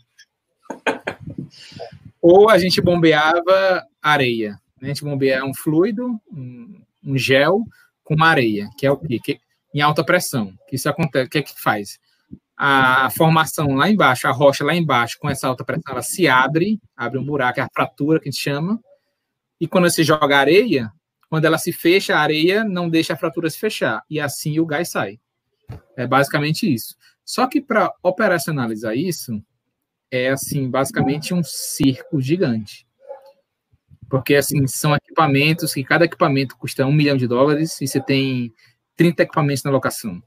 Ou 2.21 2.51
a 2.51 2.59
gente 2.59 2.81
bombeava 2.81 3.87
areia. 4.03 4.59
A 4.81 4.87
gente 4.87 5.03
bombeia 5.03 5.45
um 5.45 5.55
fluido, 5.55 6.21
um, 6.31 6.81
um 7.05 7.17
gel, 7.17 7.65
com 8.05 8.15
uma 8.15 8.29
areia, 8.29 8.69
que 8.77 8.87
é 8.87 8.91
o 8.91 8.97
quê? 8.97 9.41
Em 9.75 9.81
alta 9.81 10.05
pressão. 10.05 10.53
Isso 10.73 10.89
acontece, 10.89 11.27
o 11.27 11.31
que 11.31 11.39
é 11.39 11.43
que 11.43 11.61
faz? 11.61 11.99
A 12.57 13.09
formação 13.11 13.75
lá 13.75 13.89
embaixo, 13.89 14.27
a 14.27 14.33
rocha 14.33 14.65
lá 14.65 14.75
embaixo, 14.75 15.19
com 15.21 15.31
essa 15.31 15.47
alta 15.47 15.65
pressão, 15.65 15.93
ela 15.93 16.03
se 16.03 16.27
abre, 16.27 16.81
abre 16.97 17.19
um 17.19 17.25
buraco, 17.25 17.61
é 17.61 17.63
a 17.63 17.69
fratura 17.73 18.19
que 18.19 18.29
a 18.29 18.33
gente 18.33 18.41
chama, 18.41 18.81
e 19.61 19.69
quando 19.69 19.89
você 19.89 20.03
joga 20.03 20.39
areia, 20.39 20.91
quando 21.29 21.45
ela 21.45 21.59
se 21.59 21.73
fecha, 21.73 22.17
a 22.17 22.21
areia 22.21 22.65
não 22.65 22.89
deixa 22.89 23.13
a 23.13 23.17
fratura 23.17 23.49
se 23.51 23.59
fechar, 23.59 24.03
e 24.09 24.19
assim 24.19 24.59
o 24.59 24.67
gás 24.67 24.91
sai. 24.91 25.21
É 25.97 26.07
basicamente 26.07 26.73
isso. 26.73 26.97
Só 27.25 27.47
que 27.47 27.61
para 27.61 27.93
operacionalizar 28.03 28.97
isso, 28.97 29.43
é 30.11 30.31
assim, 30.31 30.71
basicamente 30.71 31.35
um 31.35 31.43
circo 31.43 32.21
gigante. 32.21 32.87
Porque 34.09 34.35
assim, 34.35 34.67
são 34.67 34.97
equipamentos 34.97 35.75
que 35.75 35.85
cada 35.85 36.07
equipamento 36.07 36.57
custa 36.57 36.87
um 36.87 36.93
milhão 36.93 37.17
de 37.17 37.27
dólares 37.27 37.79
e 37.83 37.87
você 37.87 38.01
tem 38.01 38.53
30 38.99 39.23
equipamentos 39.23 39.63
na 39.63 39.71
locação. 39.71 40.21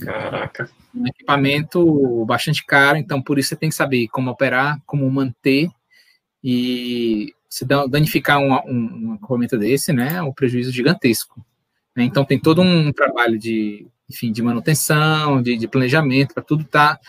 Caraca. 0.00 0.68
Um 0.92 1.06
equipamento 1.06 2.24
bastante 2.26 2.66
caro, 2.66 2.98
então 2.98 3.22
por 3.22 3.38
isso 3.38 3.50
você 3.50 3.56
tem 3.56 3.70
que 3.70 3.74
saber 3.74 4.08
como 4.08 4.30
operar, 4.30 4.82
como 4.84 5.08
manter 5.08 5.70
e 6.42 7.32
se 7.48 7.64
danificar 7.64 8.38
um, 8.38 8.52
um, 8.52 9.10
um 9.10 9.14
equipamento 9.14 9.56
desse, 9.56 9.92
né, 9.92 10.16
é 10.16 10.22
um 10.22 10.32
prejuízo 10.32 10.72
gigantesco. 10.72 11.44
Né? 11.96 12.04
Então 12.04 12.24
tem 12.24 12.38
todo 12.38 12.60
um 12.60 12.92
trabalho 12.92 13.38
de, 13.38 13.86
enfim, 14.08 14.32
de 14.32 14.42
manutenção, 14.42 15.40
de, 15.40 15.56
de 15.56 15.68
planejamento, 15.68 16.34
para 16.34 16.42
tudo 16.42 16.62
estar 16.62 16.96
tá, 16.96 17.00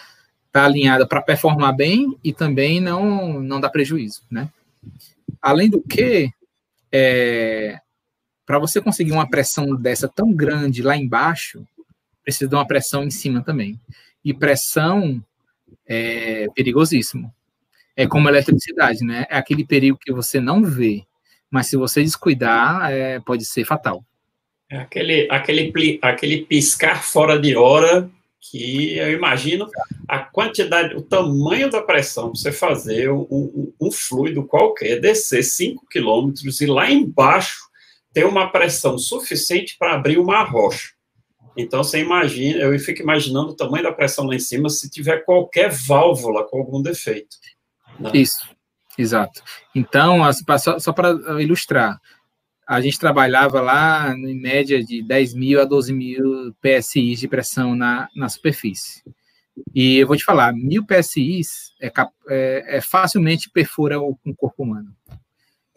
tá 0.51 0.65
alinhado 0.65 1.07
para 1.07 1.21
performar 1.21 1.75
bem 1.75 2.15
e 2.23 2.31
também 2.31 2.79
não, 2.79 3.41
não 3.41 3.59
dar 3.59 3.69
prejuízo, 3.69 4.23
né? 4.29 4.49
Além 5.41 5.69
do 5.69 5.81
que, 5.81 6.31
é, 6.91 7.79
para 8.51 8.59
você 8.59 8.81
conseguir 8.81 9.13
uma 9.13 9.29
pressão 9.29 9.77
dessa 9.77 10.09
tão 10.09 10.33
grande 10.33 10.83
lá 10.83 10.97
embaixo, 10.97 11.65
precisa 12.21 12.49
de 12.49 12.53
uma 12.53 12.67
pressão 12.67 13.01
em 13.01 13.09
cima 13.09 13.41
também. 13.41 13.79
E 14.25 14.33
pressão 14.33 15.23
é 15.87 16.47
perigosíssimo. 16.53 17.33
É 17.95 18.05
como 18.05 18.27
eletricidade, 18.27 19.05
né? 19.05 19.25
É 19.29 19.37
aquele 19.37 19.65
perigo 19.65 19.97
que 19.97 20.11
você 20.11 20.41
não 20.41 20.65
vê, 20.65 21.05
mas 21.49 21.67
se 21.67 21.77
você 21.77 22.03
descuidar, 22.03 22.91
é, 22.91 23.21
pode 23.21 23.45
ser 23.45 23.63
fatal. 23.63 24.03
É 24.69 24.79
aquele, 24.79 25.29
aquele, 25.31 25.99
aquele 26.01 26.45
piscar 26.45 27.01
fora 27.01 27.39
de 27.39 27.55
hora 27.55 28.11
que 28.41 28.97
eu 28.97 29.13
imagino 29.13 29.65
a 30.09 30.19
quantidade, 30.19 30.93
o 30.93 31.01
tamanho 31.01 31.69
da 31.69 31.81
pressão 31.81 32.31
para 32.31 32.37
você 32.37 32.51
fazer 32.51 33.09
um, 33.09 33.25
um, 33.31 33.73
um, 33.79 33.89
fluido 33.89 34.43
qualquer 34.43 34.99
descer 34.99 35.41
5 35.41 35.87
quilômetros 35.87 36.59
e 36.59 36.65
lá 36.65 36.91
embaixo 36.91 37.70
ter 38.13 38.25
uma 38.25 38.51
pressão 38.51 38.97
suficiente 38.97 39.75
para 39.77 39.95
abrir 39.95 40.17
uma 40.17 40.43
rocha. 40.43 40.89
Então, 41.55 41.83
você 41.83 41.99
imagina, 41.99 42.59
eu 42.59 42.79
fico 42.79 43.01
imaginando 43.01 43.49
o 43.49 43.55
tamanho 43.55 43.83
da 43.83 43.91
pressão 43.91 44.25
lá 44.25 44.35
em 44.35 44.39
cima 44.39 44.69
se 44.69 44.89
tiver 44.89 45.25
qualquer 45.25 45.69
válvula 45.69 46.47
com 46.47 46.57
algum 46.57 46.81
defeito. 46.81 47.35
Né? 47.99 48.11
Isso, 48.13 48.47
exato. 48.97 49.43
Então, 49.75 50.19
só, 50.79 50.93
para 50.93 51.11
ilustrar, 51.41 51.99
a 52.67 52.79
gente 52.79 52.99
trabalhava 52.99 53.59
lá 53.59 54.13
em 54.15 54.39
média 54.39 54.81
de 54.83 55.03
10 55.03 55.33
mil 55.33 55.61
a 55.61 55.65
12 55.65 55.91
mil 55.91 56.55
PSIs 56.61 57.19
de 57.19 57.27
pressão 57.27 57.75
na, 57.75 58.07
na 58.15 58.29
superfície. 58.29 59.03
E 59.75 59.97
eu 59.97 60.07
vou 60.07 60.15
te 60.15 60.23
falar, 60.23 60.53
mil 60.53 60.85
PSIs 60.85 61.73
é, 61.81 61.91
é, 62.29 62.77
é 62.77 62.81
facilmente 62.81 63.49
perfura 63.49 63.99
o, 63.99 64.17
o, 64.25 64.35
corpo 64.35 64.63
humano. 64.63 64.95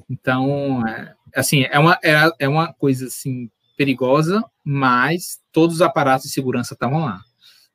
Então, 0.09 0.87
é, 0.87 1.15
assim, 1.35 1.63
é 1.63 1.79
uma, 1.79 1.99
é, 2.03 2.31
é 2.41 2.49
uma 2.49 2.73
coisa 2.73 3.07
assim 3.07 3.51
perigosa, 3.77 4.45
mas 4.63 5.41
todos 5.53 5.77
os 5.77 5.83
aparatos 5.83 6.27
de 6.27 6.33
segurança 6.33 6.75
estavam 6.75 7.05
lá. 7.05 7.21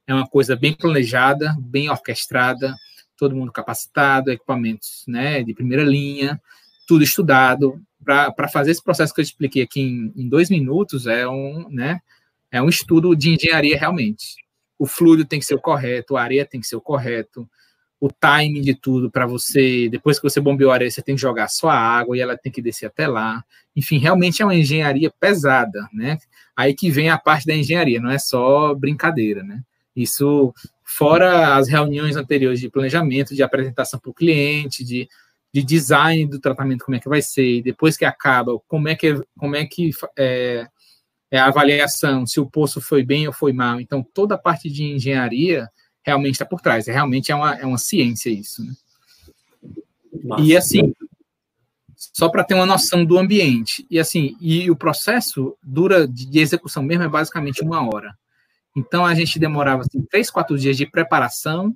É 0.08 0.14
uma 0.14 0.28
coisa 0.28 0.56
bem 0.56 0.74
planejada, 0.74 1.56
bem 1.60 1.90
orquestrada, 1.90 2.76
todo 3.18 3.36
mundo 3.36 3.52
capacitado, 3.52 4.32
equipamentos 4.32 5.04
né, 5.08 5.44
de 5.44 5.54
primeira 5.54 5.84
linha, 5.84 6.42
tudo 6.88 7.04
estudado. 7.04 7.82
Para 8.04 8.48
fazer 8.48 8.72
esse 8.72 8.84
processo 8.84 9.14
que 9.14 9.20
eu 9.20 9.24
expliquei 9.24 9.62
aqui 9.62 9.82
em, 9.82 10.14
em 10.16 10.28
dois 10.28 10.50
minutos, 10.50 11.06
é 11.06 11.28
um, 11.28 11.68
né, 11.70 12.00
é 12.50 12.62
um 12.62 12.70
estudo 12.70 13.16
de 13.16 13.36
engenharia 13.36 13.78
realmente 13.78 14.38
o 14.80 14.88
fluido 14.88 15.26
tem 15.26 15.40
que 15.40 15.46
ser 15.46 15.56
o 15.56 15.62
correto, 15.62 16.16
a 16.16 16.24
areia 16.24 16.46
tem 16.46 16.62
que 16.62 16.66
ser 16.66 16.78
o 16.78 16.82
correto, 16.82 17.48
o 18.00 18.10
timing 18.10 18.62
de 18.62 18.74
tudo 18.74 19.12
para 19.12 19.26
você, 19.26 19.90
depois 19.90 20.18
que 20.18 20.24
você 20.24 20.40
bombeou 20.40 20.72
a 20.72 20.76
areia, 20.76 20.90
você 20.90 21.02
tem 21.02 21.16
que 21.16 21.22
jogar 21.22 21.50
só 21.50 21.68
a 21.70 21.78
água 21.78 22.16
e 22.16 22.22
ela 22.22 22.38
tem 22.38 22.52
que 22.52 22.62
descer 22.62 22.86
até 22.86 23.08
lá. 23.08 23.44
Enfim, 23.76 23.98
realmente 23.98 24.42
é 24.42 24.46
uma 24.46 24.56
engenharia 24.56 25.12
pesada, 25.20 25.88
né? 25.94 26.18
Aí 26.56 26.74
que 26.74 26.90
vem 26.90 27.10
a 27.10 27.18
parte 27.18 27.46
da 27.46 27.54
engenharia, 27.54 28.00
não 28.00 28.10
é 28.10 28.18
só 28.18 28.74
brincadeira, 28.74 29.44
né? 29.44 29.62
Isso 29.94 30.54
fora 30.84 31.58
as 31.58 31.68
reuniões 31.68 32.16
anteriores 32.16 32.60
de 32.60 32.70
planejamento, 32.70 33.36
de 33.36 33.44
apresentação 33.44 34.00
para 34.00 34.10
o 34.10 34.14
cliente, 34.14 34.84
de, 34.84 35.08
de 35.54 35.62
design 35.62 36.26
do 36.26 36.40
tratamento, 36.40 36.86
como 36.86 36.96
é 36.96 37.00
que 37.00 37.10
vai 37.10 37.22
ser, 37.22 37.58
e 37.58 37.62
depois 37.62 37.98
que 37.98 38.06
acaba, 38.06 38.58
como 38.68 38.88
é 38.88 38.96
que, 38.96 39.22
como 39.38 39.58
é 39.58 39.66
que 39.66 39.92
é, 40.18 40.68
é 41.30 41.38
a 41.38 41.48
avaliação, 41.48 42.26
se 42.26 42.40
o 42.40 42.50
poço 42.50 42.80
foi 42.80 43.04
bem 43.04 43.28
ou 43.28 43.34
foi 43.34 43.52
mal. 43.52 43.82
Então, 43.82 44.02
toda 44.14 44.36
a 44.36 44.38
parte 44.38 44.70
de 44.70 44.84
engenharia 44.84 45.70
realmente 46.06 46.36
está 46.36 46.46
por 46.46 46.62
trás. 46.62 46.88
É, 46.88 46.92
realmente 46.92 47.32
é 47.32 47.36
uma, 47.36 47.56
é 47.56 47.66
uma 47.66 47.78
ciência 47.78 48.30
isso. 48.30 48.64
Né? 48.64 48.74
E 50.40 50.56
assim, 50.56 50.94
só 51.96 52.30
para 52.30 52.44
ter 52.44 52.54
uma 52.54 52.66
noção 52.66 53.06
do 53.06 53.18
ambiente. 53.18 53.86
E 53.90 54.00
assim, 54.00 54.36
e 54.40 54.70
o 54.70 54.76
processo 54.76 55.58
dura 55.62 56.08
de 56.08 56.40
execução 56.40 56.82
mesmo 56.84 57.04
é 57.04 57.10
basicamente 57.10 57.64
uma 57.64 57.86
hora. 57.86 58.18
Então 58.76 59.06
a 59.06 59.14
gente 59.14 59.40
demorava 59.40 59.82
assim, 59.82 60.02
três, 60.10 60.30
quatro 60.30 60.58
dias 60.58 60.78
de 60.78 60.86
preparação 60.86 61.76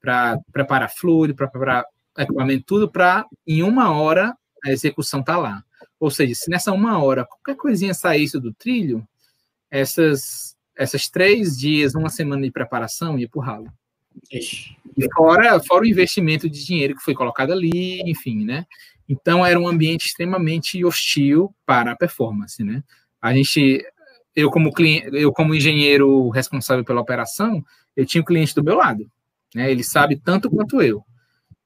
para 0.00 0.38
preparar 0.52 0.90
fluido, 0.90 1.34
para 1.34 1.46
preparar 1.46 1.84
equipamento, 2.18 2.64
tudo 2.66 2.90
para 2.90 3.24
em 3.46 3.62
uma 3.62 3.92
hora 3.92 4.36
a 4.64 4.70
execução 4.70 5.22
tá 5.22 5.36
lá. 5.36 5.64
Ou 5.98 6.10
seja, 6.10 6.34
se 6.34 6.50
nessa 6.50 6.72
uma 6.72 7.02
hora 7.02 7.24
qualquer 7.24 7.56
coisinha 7.56 7.94
saísse 7.94 8.38
do 8.40 8.52
trilho, 8.52 9.06
essas, 9.70 10.56
essas 10.76 11.08
três 11.08 11.56
dias, 11.56 11.94
uma 11.94 12.08
semana 12.08 12.42
de 12.42 12.50
preparação 12.50 13.18
ia 13.18 13.28
pro 13.28 13.40
ralo. 13.40 13.72
Ixi. 14.30 14.76
E 14.96 15.06
fora, 15.14 15.60
fora 15.60 15.82
o 15.82 15.86
investimento 15.86 16.48
de 16.48 16.64
dinheiro 16.64 16.94
que 16.94 17.02
foi 17.02 17.14
colocado 17.14 17.52
ali, 17.52 18.02
enfim, 18.02 18.44
né? 18.44 18.66
Então 19.08 19.44
era 19.44 19.58
um 19.58 19.68
ambiente 19.68 20.06
extremamente 20.06 20.84
hostil 20.84 21.54
para 21.66 21.92
a 21.92 21.96
performance, 21.96 22.62
né? 22.62 22.82
A 23.20 23.32
gente, 23.34 23.84
eu 24.34 24.50
como 24.50 24.72
cliente, 24.72 25.08
eu 25.12 25.32
como 25.32 25.54
engenheiro 25.54 26.28
responsável 26.30 26.84
pela 26.84 27.00
operação, 27.00 27.64
eu 27.96 28.04
tinha 28.04 28.20
o 28.22 28.24
cliente 28.24 28.54
do 28.54 28.64
meu 28.64 28.76
lado, 28.76 29.10
né? 29.54 29.70
Ele 29.70 29.82
sabe 29.82 30.16
tanto 30.16 30.50
quanto 30.50 30.82
eu 30.82 31.04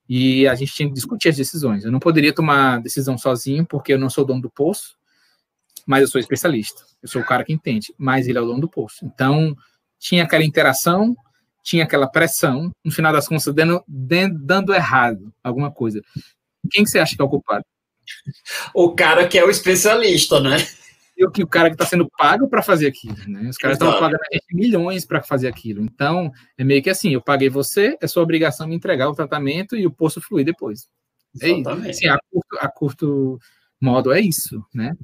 e 0.09 0.47
a 0.47 0.55
gente 0.55 0.73
tinha 0.73 0.89
que 0.89 0.95
discutir 0.95 1.29
as 1.29 1.37
decisões. 1.37 1.85
Eu 1.85 1.91
não 1.91 1.99
poderia 1.99 2.33
tomar 2.33 2.81
decisão 2.81 3.19
sozinho, 3.19 3.67
porque 3.67 3.93
eu 3.93 3.99
não 3.99 4.09
sou 4.09 4.25
dono 4.25 4.41
do 4.41 4.51
poço, 4.51 4.97
mas 5.87 6.03
eu 6.03 6.09
sou 6.09 6.21
especialista. 6.21 6.83
Eu 7.03 7.09
sou 7.09 7.23
o 7.23 7.25
cara 7.25 7.45
que 7.45 7.53
entende, 7.53 7.95
mas 7.97 8.27
ele 8.27 8.39
é 8.39 8.41
o 8.41 8.47
dono 8.47 8.61
do 8.61 8.69
poço. 8.69 9.05
Então, 9.05 9.57
tinha 9.99 10.25
aquela 10.25 10.45
interação, 10.45 11.15
tinha 11.63 11.85
aquela 11.85 12.09
pressão, 12.09 12.71
no 12.85 12.91
final 12.91 13.13
das 13.13 13.29
contas, 13.29 13.55
dando, 13.55 13.83
dando 13.87 14.75
errado 14.75 15.33
alguma 15.43 15.71
coisa. 15.71 16.03
Quem 16.71 16.85
que 16.85 16.91
você 16.91 16.99
acha 16.99 17.15
que 17.15 17.23
é 17.23 17.25
o 17.25 17.29
culpado? 17.29 17.65
O 18.75 18.95
cara 18.95 19.27
que 19.27 19.39
é 19.39 19.45
o 19.45 19.51
especialista, 19.51 20.41
né? 20.41 20.59
o 21.25 21.31
que 21.31 21.43
o 21.43 21.47
cara 21.47 21.71
que 21.71 21.75
está 21.75 21.87
sendo 21.87 22.09
pago 22.19 22.49
para 22.49 22.63
fazer 22.63 22.89
aquilo, 22.89 23.17
né? 23.27 23.49
Os 23.49 23.57
caras 23.57 23.77
estão 23.77 23.99
pagando 23.99 24.21
milhões 24.53 25.07
para 25.07 25.23
fazer 25.23 25.49
aquilo. 25.49 25.83
Então, 25.83 26.31
é 26.59 26.65
meio 26.65 26.83
que 26.83 26.91
assim, 26.91 27.15
eu 27.15 27.23
paguei 27.23 27.49
você, 27.49 27.97
é 28.01 28.07
sua 28.07 28.23
obrigação 28.23 28.69
me 28.69 28.75
entregar 28.75 29.09
o 29.09 29.15
tratamento 29.15 29.77
e 29.77 29.87
o 29.87 29.91
poço 29.91 30.21
fluir 30.21 30.45
depois. 30.45 30.89
É 31.41 31.49
isso. 31.49 31.69
Assim, 31.71 32.09
a, 32.09 32.19
curto, 32.31 32.59
a 32.61 32.69
curto 32.69 33.39
modo 33.81 34.13
é 34.13 34.21
isso, 34.21 34.63
né? 34.75 34.95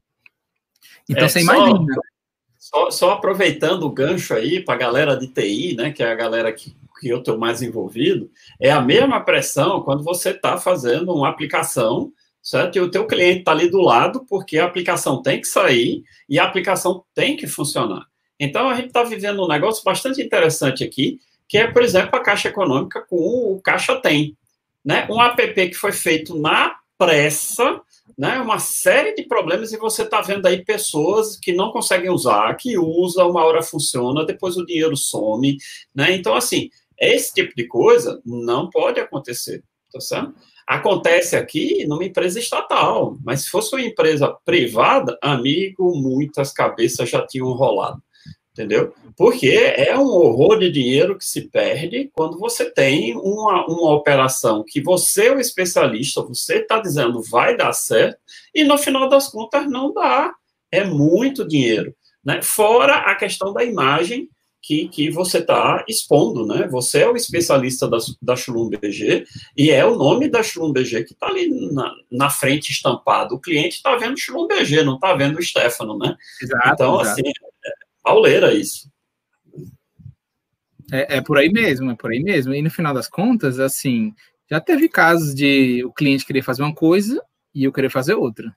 Então, 1.08 1.24
é, 1.24 1.28
você 1.28 1.40
só, 1.40 1.54
imagina. 1.54 1.96
Só, 2.58 2.90
só, 2.90 3.10
aproveitando 3.12 3.84
o 3.84 3.90
gancho 3.90 4.34
aí 4.34 4.60
para 4.60 4.74
a 4.74 4.78
galera 4.78 5.16
de 5.16 5.28
TI, 5.28 5.74
né, 5.76 5.90
que 5.90 6.02
é 6.02 6.10
a 6.10 6.14
galera 6.14 6.52
que, 6.52 6.74
que 7.00 7.08
eu 7.08 7.18
estou 7.18 7.38
mais 7.38 7.60
envolvido, 7.60 8.30
é 8.60 8.70
a 8.70 8.80
mesma 8.80 9.20
pressão 9.20 9.82
quando 9.82 10.02
você 10.02 10.30
está 10.30 10.56
fazendo 10.56 11.12
uma 11.12 11.28
aplicação 11.28 12.12
certo? 12.42 12.76
E 12.76 12.80
o 12.80 12.90
teu 12.90 13.06
cliente 13.06 13.40
está 13.40 13.52
ali 13.52 13.70
do 13.70 13.80
lado, 13.80 14.26
porque 14.28 14.58
a 14.58 14.64
aplicação 14.64 15.22
tem 15.22 15.40
que 15.40 15.46
sair 15.46 16.02
e 16.28 16.38
a 16.38 16.44
aplicação 16.44 17.04
tem 17.14 17.36
que 17.36 17.46
funcionar. 17.46 18.06
Então, 18.38 18.68
a 18.68 18.74
gente 18.74 18.88
está 18.88 19.04
vivendo 19.04 19.44
um 19.44 19.48
negócio 19.48 19.84
bastante 19.84 20.20
interessante 20.20 20.82
aqui, 20.82 21.20
que 21.48 21.56
é, 21.56 21.70
por 21.70 21.82
exemplo, 21.82 22.16
a 22.16 22.20
Caixa 22.20 22.48
Econômica 22.48 23.06
com 23.08 23.16
o 23.16 23.60
Caixa 23.62 23.94
Tem. 24.00 24.36
Né? 24.84 25.06
Um 25.08 25.22
app 25.22 25.54
que 25.54 25.74
foi 25.74 25.92
feito 25.92 26.36
na 26.36 26.74
pressa, 26.98 27.80
né? 28.16 28.38
uma 28.38 28.58
série 28.58 29.14
de 29.14 29.24
problemas, 29.24 29.72
e 29.72 29.76
você 29.76 30.02
está 30.02 30.20
vendo 30.20 30.46
aí 30.46 30.64
pessoas 30.64 31.36
que 31.36 31.52
não 31.52 31.70
conseguem 31.70 32.10
usar, 32.10 32.54
que 32.56 32.78
usa, 32.78 33.24
uma 33.24 33.44
hora 33.44 33.62
funciona, 33.62 34.24
depois 34.24 34.56
o 34.56 34.66
dinheiro 34.66 34.96
some. 34.96 35.56
Né? 35.94 36.12
Então, 36.12 36.34
assim, 36.34 36.70
esse 36.98 37.32
tipo 37.34 37.54
de 37.56 37.66
coisa 37.66 38.20
não 38.24 38.70
pode 38.70 39.00
acontecer, 39.00 39.62
tá 39.92 40.00
certo? 40.00 40.34
Acontece 40.66 41.36
aqui 41.36 41.84
numa 41.86 42.04
empresa 42.04 42.38
estatal, 42.38 43.18
mas 43.24 43.42
se 43.42 43.50
fosse 43.50 43.74
uma 43.74 43.84
empresa 43.84 44.34
privada, 44.44 45.18
amigo, 45.20 45.96
muitas 45.96 46.52
cabeças 46.52 47.10
já 47.10 47.26
tinham 47.26 47.52
rolado, 47.52 48.00
entendeu? 48.52 48.94
Porque 49.16 49.48
é 49.48 49.96
um 49.96 50.06
horror 50.06 50.58
de 50.58 50.70
dinheiro 50.70 51.16
que 51.16 51.24
se 51.24 51.48
perde 51.48 52.10
quando 52.12 52.38
você 52.38 52.70
tem 52.70 53.16
uma, 53.16 53.66
uma 53.66 53.92
operação 53.92 54.64
que 54.66 54.80
você 54.80 55.26
é 55.26 55.32
o 55.34 55.40
especialista, 55.40 56.22
você 56.22 56.56
está 56.56 56.78
dizendo 56.78 57.22
vai 57.22 57.56
dar 57.56 57.72
certo, 57.72 58.18
e 58.54 58.62
no 58.62 58.78
final 58.78 59.08
das 59.08 59.28
contas 59.28 59.68
não 59.68 59.92
dá. 59.92 60.32
É 60.70 60.84
muito 60.84 61.46
dinheiro. 61.46 61.94
Né? 62.24 62.40
Fora 62.40 62.96
a 62.96 63.14
questão 63.14 63.52
da 63.52 63.64
imagem 63.64 64.28
que, 64.62 64.88
que 64.88 65.10
você 65.10 65.38
está 65.38 65.84
expondo, 65.88 66.46
né? 66.46 66.68
Você 66.68 67.00
é 67.00 67.08
o 67.08 67.16
especialista 67.16 67.88
da, 67.88 67.98
da 68.22 68.36
Shlum 68.36 68.70
BG 68.70 69.24
e 69.56 69.70
é 69.70 69.84
o 69.84 69.96
nome 69.96 70.28
da 70.28 70.40
Shlum 70.40 70.72
BG 70.72 71.02
que 71.02 71.12
está 71.14 71.26
ali 71.26 71.48
na, 71.72 71.92
na 72.10 72.30
frente 72.30 72.70
estampado. 72.70 73.34
O 73.34 73.40
cliente 73.40 73.76
está 73.76 73.96
vendo 73.96 74.16
Shlum 74.16 74.46
BG, 74.46 74.84
não 74.84 74.94
está 74.94 75.14
vendo 75.14 75.36
o 75.36 75.42
Stefano, 75.42 75.98
né? 75.98 76.16
Exato, 76.40 76.68
então, 76.72 77.00
exato. 77.00 77.20
assim, 77.20 77.32
pauleira 78.02 78.52
isso. 78.52 78.90
É, 80.92 81.16
é 81.16 81.20
por 81.22 81.38
aí 81.38 81.50
mesmo, 81.50 81.90
é 81.90 81.94
por 81.94 82.10
aí 82.10 82.22
mesmo. 82.22 82.54
E 82.54 82.60
no 82.60 82.70
final 82.70 82.92
das 82.92 83.08
contas, 83.08 83.58
assim, 83.58 84.14
já 84.50 84.60
teve 84.60 84.88
casos 84.88 85.34
de 85.34 85.82
o 85.84 85.92
cliente 85.92 86.26
querer 86.26 86.42
fazer 86.42 86.62
uma 86.62 86.74
coisa 86.74 87.22
e 87.54 87.64
eu 87.64 87.72
querer 87.72 87.90
fazer 87.90 88.14
outra. 88.14 88.54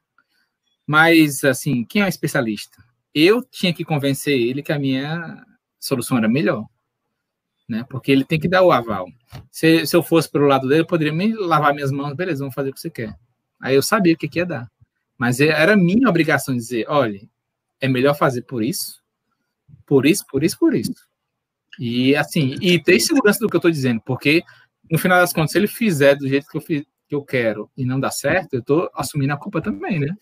Mas, 0.85 1.43
assim, 1.43 1.85
quem 1.85 2.01
é 2.01 2.05
o 2.05 2.09
especialista? 2.09 2.83
Eu 3.13 3.41
tinha 3.41 3.73
que 3.73 3.85
convencer 3.85 4.37
ele 4.37 4.61
que 4.61 4.73
a 4.73 4.79
minha 4.79 5.43
solução 5.79 6.17
era 6.17 6.27
melhor. 6.27 6.65
Né? 7.67 7.85
Porque 7.89 8.11
ele 8.11 8.23
tem 8.23 8.39
que 8.39 8.47
dar 8.47 8.61
o 8.61 8.71
aval. 8.71 9.07
Se, 9.49 9.87
se 9.87 9.95
eu 9.95 10.03
fosse 10.03 10.29
pelo 10.29 10.45
lado 10.45 10.67
dele, 10.67 10.81
eu 10.81 10.85
poderia 10.85 11.13
me 11.13 11.33
lavar 11.33 11.73
minhas 11.73 11.91
mãos, 11.91 12.13
beleza, 12.13 12.39
vamos 12.39 12.53
fazer 12.53 12.69
o 12.69 12.73
que 12.73 12.79
você 12.79 12.89
quer. 12.89 13.15
Aí 13.59 13.73
eu 13.73 13.81
sabia 13.81 14.13
o 14.13 14.17
que, 14.17 14.27
que 14.27 14.39
ia 14.39 14.45
dar. 14.45 14.69
Mas 15.17 15.39
é, 15.39 15.47
era 15.47 15.75
minha 15.75 16.09
obrigação 16.09 16.55
dizer, 16.55 16.85
olha, 16.87 17.21
é 17.79 17.87
melhor 17.87 18.13
fazer 18.15 18.43
por 18.43 18.63
isso, 18.63 19.01
por 19.85 20.05
isso, 20.05 20.25
por 20.29 20.43
isso, 20.43 20.57
por 20.57 20.73
isso. 20.73 20.93
E 21.79 22.15
assim, 22.15 22.55
e 22.61 22.81
ter 22.81 22.99
segurança 22.99 23.39
do 23.39 23.49
que 23.49 23.55
eu 23.55 23.59
estou 23.59 23.71
dizendo, 23.71 24.01
porque 24.05 24.43
no 24.89 24.97
final 24.97 25.19
das 25.19 25.33
contas, 25.33 25.51
se 25.51 25.57
ele 25.57 25.67
fizer 25.67 26.15
do 26.15 26.27
jeito 26.27 26.47
que 26.47 26.57
eu, 26.57 26.61
fiz, 26.61 26.83
que 27.07 27.15
eu 27.15 27.23
quero 27.23 27.69
e 27.75 27.85
não 27.85 27.99
dá 27.99 28.11
certo, 28.11 28.53
eu 28.53 28.59
estou 28.59 28.89
assumindo 28.93 29.33
a 29.33 29.37
culpa 29.37 29.61
também, 29.61 29.99
né? 29.99 30.15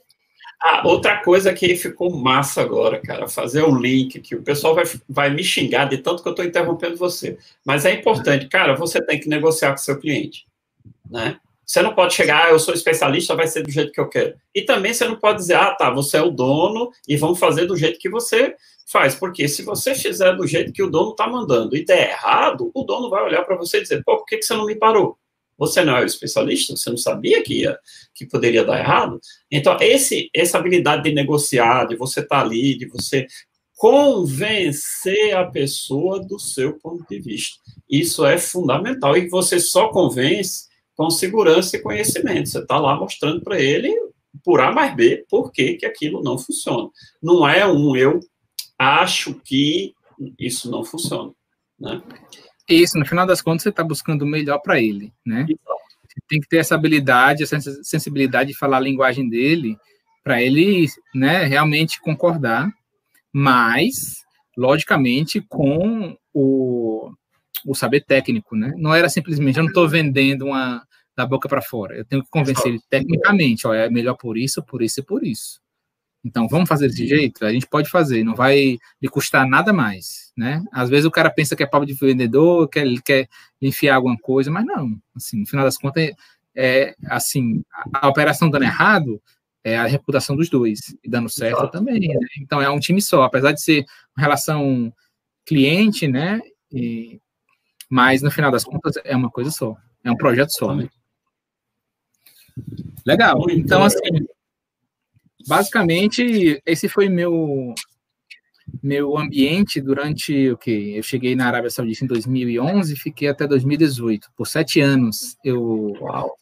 Ah, 0.61 0.87
outra 0.87 1.21
coisa 1.21 1.53
que 1.53 1.75
ficou 1.75 2.15
massa 2.15 2.61
agora, 2.61 2.99
cara, 3.01 3.27
fazer 3.27 3.63
um 3.63 3.77
link 3.77 4.19
que 4.21 4.35
o 4.35 4.41
pessoal 4.41 4.73
vai, 4.73 4.85
vai 5.09 5.29
me 5.29 5.43
xingar 5.43 5.89
de 5.89 5.97
tanto 5.97 6.23
que 6.23 6.29
eu 6.29 6.31
estou 6.31 6.45
interrompendo 6.45 6.95
você. 6.95 7.37
Mas 7.65 7.85
é 7.85 7.93
importante, 7.93 8.47
cara, 8.47 8.73
você 8.73 9.03
tem 9.05 9.19
que 9.19 9.27
negociar 9.27 9.71
com 9.71 9.77
seu 9.77 9.99
cliente, 9.99 10.47
né? 11.09 11.37
Você 11.65 11.81
não 11.81 11.95
pode 11.95 12.13
chegar, 12.13 12.47
ah, 12.47 12.49
eu 12.51 12.59
sou 12.59 12.73
especialista, 12.73 13.35
vai 13.35 13.47
ser 13.47 13.63
do 13.63 13.71
jeito 13.71 13.91
que 13.91 13.99
eu 13.99 14.09
quero. 14.09 14.35
E 14.53 14.61
também 14.61 14.93
você 14.93 15.07
não 15.07 15.15
pode 15.15 15.39
dizer, 15.39 15.55
ah, 15.55 15.73
tá, 15.73 15.89
você 15.89 16.17
é 16.17 16.21
o 16.21 16.29
dono 16.29 16.91
e 17.07 17.15
vamos 17.15 17.39
fazer 17.39 17.65
do 17.65 17.77
jeito 17.77 17.99
que 17.99 18.09
você 18.09 18.55
faz. 18.85 19.15
Porque 19.15 19.47
se 19.47 19.63
você 19.63 19.95
fizer 19.95 20.35
do 20.35 20.45
jeito 20.45 20.73
que 20.73 20.83
o 20.83 20.89
dono 20.89 21.11
está 21.11 21.27
mandando 21.27 21.75
e 21.75 21.85
der 21.85 22.11
errado, 22.11 22.69
o 22.73 22.83
dono 22.83 23.09
vai 23.09 23.23
olhar 23.23 23.43
para 23.43 23.55
você 23.55 23.77
e 23.77 23.81
dizer, 23.81 24.03
pô, 24.03 24.17
por 24.17 24.25
que, 24.25 24.37
que 24.37 24.45
você 24.45 24.53
não 24.53 24.65
me 24.65 24.75
parou? 24.75 25.17
Você 25.57 25.83
não 25.83 25.95
é 25.95 26.01
o 26.01 26.05
especialista, 26.05 26.75
você 26.75 26.89
não 26.89 26.97
sabia 26.97 27.41
que 27.43 27.61
ia, 27.61 27.77
que 28.13 28.25
poderia 28.25 28.65
dar 28.65 28.79
errado. 28.79 29.19
Então, 29.51 29.77
esse, 29.79 30.29
essa 30.33 30.57
habilidade 30.57 31.03
de 31.03 31.13
negociar, 31.13 31.85
de 31.85 31.95
você 31.95 32.21
estar 32.21 32.39
tá 32.39 32.41
ali, 32.41 32.77
de 32.77 32.87
você 32.87 33.27
convencer 33.75 35.35
a 35.35 35.45
pessoa 35.45 36.19
do 36.19 36.39
seu 36.39 36.79
ponto 36.79 37.05
de 37.07 37.19
vista. 37.19 37.59
Isso 37.89 38.25
é 38.25 38.37
fundamental 38.37 39.15
e 39.17 39.27
você 39.27 39.59
só 39.59 39.89
convence 39.89 40.65
com 41.03 41.09
segurança 41.09 41.75
e 41.75 41.81
conhecimento. 41.81 42.47
Você 42.47 42.59
está 42.59 42.79
lá 42.79 42.95
mostrando 42.95 43.41
para 43.41 43.59
ele, 43.59 43.93
por 44.41 44.61
A 44.61 44.71
mais 44.71 44.95
B, 44.95 45.25
por 45.29 45.51
que, 45.51 45.73
que 45.73 45.85
aquilo 45.85 46.23
não 46.23 46.37
funciona. 46.37 46.89
Não 47.21 47.47
é 47.47 47.67
um 47.67 47.93
eu 47.95 48.21
acho 48.79 49.33
que 49.43 49.93
isso 50.39 50.71
não 50.71 50.85
funciona. 50.85 51.31
Né? 51.77 52.01
Isso, 52.69 52.97
no 52.97 53.05
final 53.05 53.27
das 53.27 53.41
contas, 53.41 53.63
você 53.63 53.69
está 53.69 53.83
buscando 53.83 54.21
o 54.21 54.27
melhor 54.27 54.59
para 54.59 54.79
ele. 54.79 55.11
Né? 55.25 55.45
Você 55.47 56.21
tem 56.27 56.39
que 56.39 56.47
ter 56.47 56.57
essa 56.57 56.75
habilidade, 56.75 57.43
essa 57.43 57.59
sensibilidade 57.83 58.51
de 58.51 58.57
falar 58.57 58.77
a 58.77 58.81
linguagem 58.81 59.27
dele, 59.27 59.75
para 60.23 60.41
ele 60.41 60.87
né, 61.13 61.43
realmente 61.43 61.99
concordar 61.99 62.71
mas, 63.33 64.21
logicamente, 64.55 65.41
com 65.41 66.15
o, 66.31 67.11
o 67.65 67.73
saber 67.73 68.01
técnico, 68.05 68.55
né? 68.55 68.71
Não 68.77 68.93
era 68.93 69.09
simplesmente, 69.09 69.57
eu 69.57 69.63
não 69.63 69.69
estou 69.69 69.89
vendendo 69.89 70.45
uma 70.45 70.85
da 71.15 71.25
boca 71.25 71.47
para 71.47 71.61
fora, 71.61 71.95
eu 71.95 72.05
tenho 72.05 72.23
que 72.23 72.29
convencer 72.29 72.67
ele 72.67 72.81
tecnicamente, 72.89 73.67
ó, 73.67 73.73
é 73.73 73.89
melhor 73.89 74.15
por 74.15 74.37
isso, 74.37 74.63
por 74.63 74.81
isso 74.81 74.99
e 74.99 75.03
por 75.03 75.23
isso. 75.23 75.61
Então, 76.25 76.47
vamos 76.47 76.69
fazer 76.69 76.87
desse 76.87 77.05
jeito? 77.05 77.45
A 77.45 77.51
gente 77.51 77.67
pode 77.67 77.89
fazer, 77.89 78.23
não 78.23 78.33
vai 78.33 78.77
lhe 79.01 79.09
custar 79.09 79.45
nada 79.45 79.73
mais, 79.73 80.31
né? 80.37 80.63
Às 80.71 80.89
vezes 80.89 81.05
o 81.05 81.11
cara 81.11 81.29
pensa 81.29 81.55
que 81.55 81.61
é 81.61 81.67
pau 81.67 81.83
de 81.83 81.93
vendedor, 81.93 82.69
que 82.69 82.79
ele 82.79 83.01
quer 83.01 83.27
enfiar 83.61 83.95
alguma 83.95 84.17
coisa, 84.17 84.49
mas 84.49 84.65
não. 84.65 84.97
Assim, 85.15 85.41
no 85.41 85.45
final 85.45 85.65
das 85.65 85.77
contas, 85.77 86.03
é, 86.03 86.15
é 86.55 86.95
assim, 87.07 87.61
a, 87.93 88.05
a 88.05 88.07
operação 88.07 88.49
dando 88.49 88.63
errado, 88.63 89.21
é 89.65 89.77
a 89.77 89.85
reputação 89.85 90.35
dos 90.35 90.49
dois, 90.49 90.95
e 91.03 91.09
dando 91.09 91.29
certo 91.29 91.57
Exato. 91.57 91.71
também. 91.71 91.99
Né? 91.99 92.27
Então 92.39 92.61
é 92.61 92.69
um 92.69 92.79
time 92.79 93.01
só, 93.01 93.23
apesar 93.23 93.51
de 93.51 93.61
ser 93.61 93.85
uma 94.15 94.23
relação 94.23 94.93
cliente, 95.45 96.07
né? 96.07 96.39
E, 96.71 97.19
mas 97.89 98.21
no 98.21 98.31
final 98.31 98.49
das 98.49 98.63
contas 98.63 98.95
é 99.03 99.15
uma 99.15 99.29
coisa 99.29 99.51
só, 99.51 99.75
é 100.03 100.11
um 100.11 100.17
projeto 100.17 100.51
só. 100.51 100.73
Né? 100.73 100.87
Legal. 103.05 103.45
Então 103.49 103.83
assim, 103.83 104.25
basicamente 105.47 106.61
esse 106.65 106.87
foi 106.87 107.09
meu 107.09 107.73
meu 108.81 109.17
ambiente 109.17 109.81
durante 109.81 110.49
o 110.51 110.57
que 110.57 110.95
eu 110.95 111.03
cheguei 111.03 111.35
na 111.35 111.47
Arábia 111.47 111.69
Saudita 111.69 112.05
em 112.05 112.07
2011 112.07 112.95
fiquei 112.95 113.27
até 113.27 113.45
2018 113.45 114.31
por 114.37 114.47
sete 114.47 114.79
anos 114.79 115.35
eu 115.43 115.93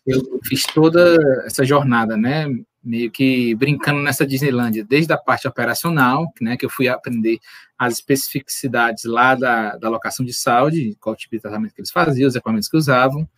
eu 0.05 0.39
fiz 0.45 0.64
toda 0.66 1.18
essa 1.45 1.66
jornada 1.66 2.16
né? 2.16 2.47
Meio 2.84 3.12
que 3.12 3.53
brincando 3.53 4.01
nessa 4.01 4.26
Disneylandia, 4.26 4.84
desde 4.84 5.14
a 5.14 5.18
parte 5.18 5.47
operacional, 5.47 6.26
né, 6.41 6.57
que 6.57 6.66
eu 6.66 6.70
fui 6.70 6.88
aprender 6.88 7.38
as 7.78 7.93
especificidades 7.93 9.03
lá 9.03 9.36
da, 9.36 9.78
da 9.78 9.88
locação 9.88 10.26
de 10.26 10.34
saúde, 10.34 10.97
qual 10.99 11.16
tipo 11.16 11.36
de 11.36 11.41
tratamento 11.43 11.76
que 11.76 11.82
eles 11.82 11.91
faziam, 11.91 12.28
os 12.28 12.36
equipamentos 12.36 12.68
que 12.68 12.76
usavam. 12.76 13.30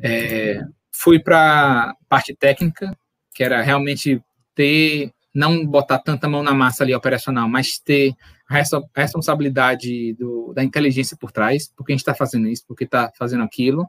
É, 0.00 0.64
fui 0.94 1.18
para 1.18 1.94
parte 2.08 2.34
técnica, 2.34 2.96
que 3.34 3.42
era 3.42 3.60
realmente 3.62 4.22
ter, 4.54 5.12
não 5.34 5.66
botar 5.66 5.98
tanta 5.98 6.28
mão 6.28 6.42
na 6.42 6.54
massa 6.54 6.84
ali 6.84 6.94
operacional, 6.94 7.48
mas 7.48 7.78
ter 7.78 8.14
a 8.48 8.54
responsabilidade 9.00 10.14
do, 10.14 10.52
da 10.54 10.62
inteligência 10.62 11.16
por 11.16 11.32
trás, 11.32 11.72
porque 11.76 11.92
a 11.92 11.94
gente 11.94 12.02
está 12.02 12.14
fazendo 12.14 12.46
isso, 12.46 12.64
porque 12.66 12.84
está 12.84 13.10
fazendo 13.18 13.42
aquilo, 13.42 13.88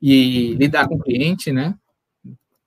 e 0.00 0.54
lidar 0.54 0.86
com 0.88 0.96
o 0.96 1.02
cliente, 1.02 1.50
né? 1.52 1.74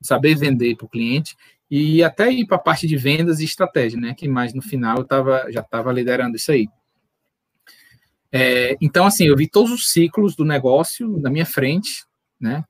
saber 0.06 0.36
vender 0.36 0.76
para 0.76 0.86
o 0.86 0.89
cliente 0.89 1.36
e 1.70 2.03
até 2.03 2.32
ir 2.32 2.45
para 2.45 2.58
a 2.58 2.60
parte 2.62 2.88
de 2.88 2.95
vendas 2.95 3.39
e 3.39 3.45
estratégia, 3.45 3.99
né? 3.99 4.14
Que 4.14 4.28
mais 4.28 4.53
no 4.53 4.62
final 4.62 4.97
eu 4.97 5.03
tava, 5.03 5.51
já 5.51 5.62
estava 5.62 5.91
liderando 5.91 6.36
isso 6.36 6.51
aí. 6.51 6.68
É, 8.32 8.78
então, 8.80 9.06
assim, 9.06 9.26
eu 9.26 9.36
vi 9.36 9.47
todos 9.47 9.72
os 9.72 9.91
ciclos 9.91 10.36
do 10.36 10.45
negócio 10.45 11.20
na 11.20 11.30
minha 11.30 11.45
frente, 11.45 12.06
né? 12.39 12.64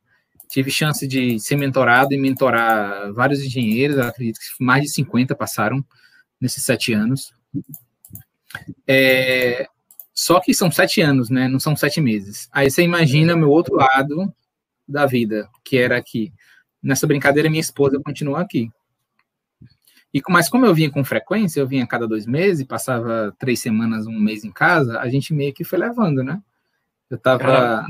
Tive 0.50 0.72
chance 0.72 1.08
de 1.08 1.40
ser 1.40 1.56
mentorado 1.56 2.14
e 2.14 2.18
mentorar 2.18 3.12
vários 3.14 3.42
engenheiros, 3.42 3.98
acredito 3.98 4.40
que 4.40 4.64
mais 4.64 4.84
de 4.84 4.90
50 4.90 5.36
passaram 5.36 5.84
nesses 6.40 6.64
sete 6.64 6.94
anos. 6.94 7.34
É, 8.88 9.68
só 10.14 10.40
que 10.40 10.54
são 10.54 10.72
sete 10.72 11.02
anos, 11.02 11.30
né? 11.30 11.48
Não 11.48 11.60
são 11.60 11.76
sete 11.76 12.00
meses. 12.00 12.48
Aí 12.52 12.70
você 12.70 12.84
imagina 12.84 13.36
meu 13.36 13.50
outro 13.50 13.76
lado 13.76 14.34
da 14.88 15.06
vida, 15.06 15.50
que 15.64 15.78
era 15.78 15.98
aqui 15.98 16.32
nessa 16.82 17.08
brincadeira, 17.08 17.50
minha 17.50 17.60
esposa 17.60 18.00
continua 18.00 18.42
aqui. 18.42 18.70
E, 20.14 20.22
mas 20.30 20.48
como 20.48 20.66
eu 20.66 20.74
vinha 20.74 20.90
com 20.90 21.04
frequência, 21.04 21.60
eu 21.60 21.68
vinha 21.68 21.84
a 21.84 21.88
cada 21.88 22.08
dois 22.08 22.26
meses, 22.26 22.66
passava 22.66 23.36
três 23.38 23.60
semanas, 23.60 24.08
um 24.08 24.18
mês 24.18 24.46
em 24.46 24.52
casa, 24.52 25.00
a 25.00 25.10
gente 25.10 25.34
meio 25.34 25.54
que 25.54 25.66
foi 25.66 25.80
levando, 25.80 26.24
né? 26.24 26.42
Eu 27.10 27.18
tava... 27.18 27.86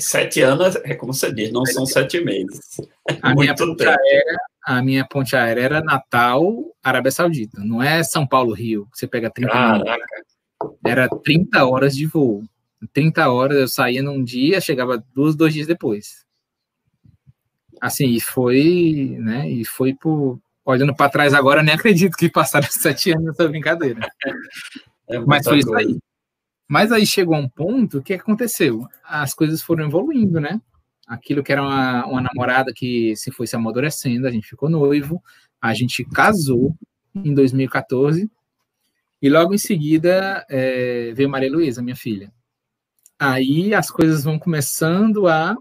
sete 0.00 0.40
anos, 0.40 0.76
é 0.84 0.94
como 0.94 1.12
você 1.12 1.32
diz, 1.32 1.52
não 1.52 1.64
são 1.64 1.86
sete 1.86 2.22
meses. 2.22 2.80
A 3.20 3.34
minha, 3.34 3.54
ponte 3.54 3.84
aérea, 3.84 4.38
a 4.64 4.82
minha 4.82 5.06
ponte 5.06 5.36
aérea 5.36 5.62
era 5.62 5.80
Natal, 5.80 6.46
Arábia 6.82 7.10
Saudita. 7.10 7.60
Não 7.62 7.82
é 7.82 8.02
São 8.02 8.26
Paulo, 8.26 8.52
Rio, 8.52 8.86
que 8.92 8.98
você 8.98 9.06
pega 9.06 9.30
30 9.30 9.52
Caraca. 9.52 10.06
Era 10.84 11.08
30 11.08 11.64
horas 11.66 11.94
de 11.94 12.06
voo. 12.06 12.44
30 12.92 13.30
horas 13.30 13.58
eu 13.58 13.68
saía 13.68 14.02
num 14.02 14.22
dia, 14.22 14.60
chegava 14.60 15.02
duas, 15.14 15.36
dois 15.36 15.52
dias 15.52 15.66
depois 15.66 16.22
assim, 17.82 18.10
e 18.10 18.20
foi, 18.20 19.16
né, 19.18 19.50
e 19.50 19.64
foi 19.64 19.92
por, 19.92 20.38
olhando 20.64 20.94
para 20.94 21.10
trás 21.10 21.34
agora, 21.34 21.64
nem 21.64 21.74
acredito 21.74 22.16
que 22.16 22.30
passaram 22.30 22.68
sete 22.70 23.10
anos 23.10 23.24
nessa 23.24 23.48
brincadeira. 23.48 24.08
É 25.08 25.18
Mas 25.18 25.44
foi 25.44 25.58
isso 25.58 25.74
aí. 25.74 25.98
Mas 26.72 26.90
aí 26.90 27.04
chegou 27.04 27.36
um 27.36 27.46
ponto, 27.46 28.00
que 28.00 28.14
aconteceu? 28.14 28.88
As 29.04 29.34
coisas 29.34 29.60
foram 29.60 29.84
evoluindo, 29.84 30.40
né? 30.40 30.58
Aquilo 31.06 31.42
que 31.42 31.52
era 31.52 31.60
uma, 31.60 32.06
uma 32.06 32.22
namorada 32.22 32.72
que 32.74 33.14
se 33.14 33.30
foi 33.30 33.46
se 33.46 33.54
amadurecendo, 33.54 34.26
a 34.26 34.30
gente 34.30 34.48
ficou 34.48 34.70
noivo, 34.70 35.22
a 35.60 35.74
gente 35.74 36.02
casou 36.02 36.74
em 37.14 37.34
2014, 37.34 38.26
e 39.20 39.28
logo 39.28 39.52
em 39.52 39.58
seguida 39.58 40.46
é, 40.48 41.12
veio 41.12 41.28
Maria 41.28 41.52
Luísa, 41.52 41.82
minha 41.82 41.94
filha. 41.94 42.32
Aí 43.18 43.74
as 43.74 43.90
coisas 43.90 44.24
vão 44.24 44.38
começando 44.38 45.28
a 45.28 45.54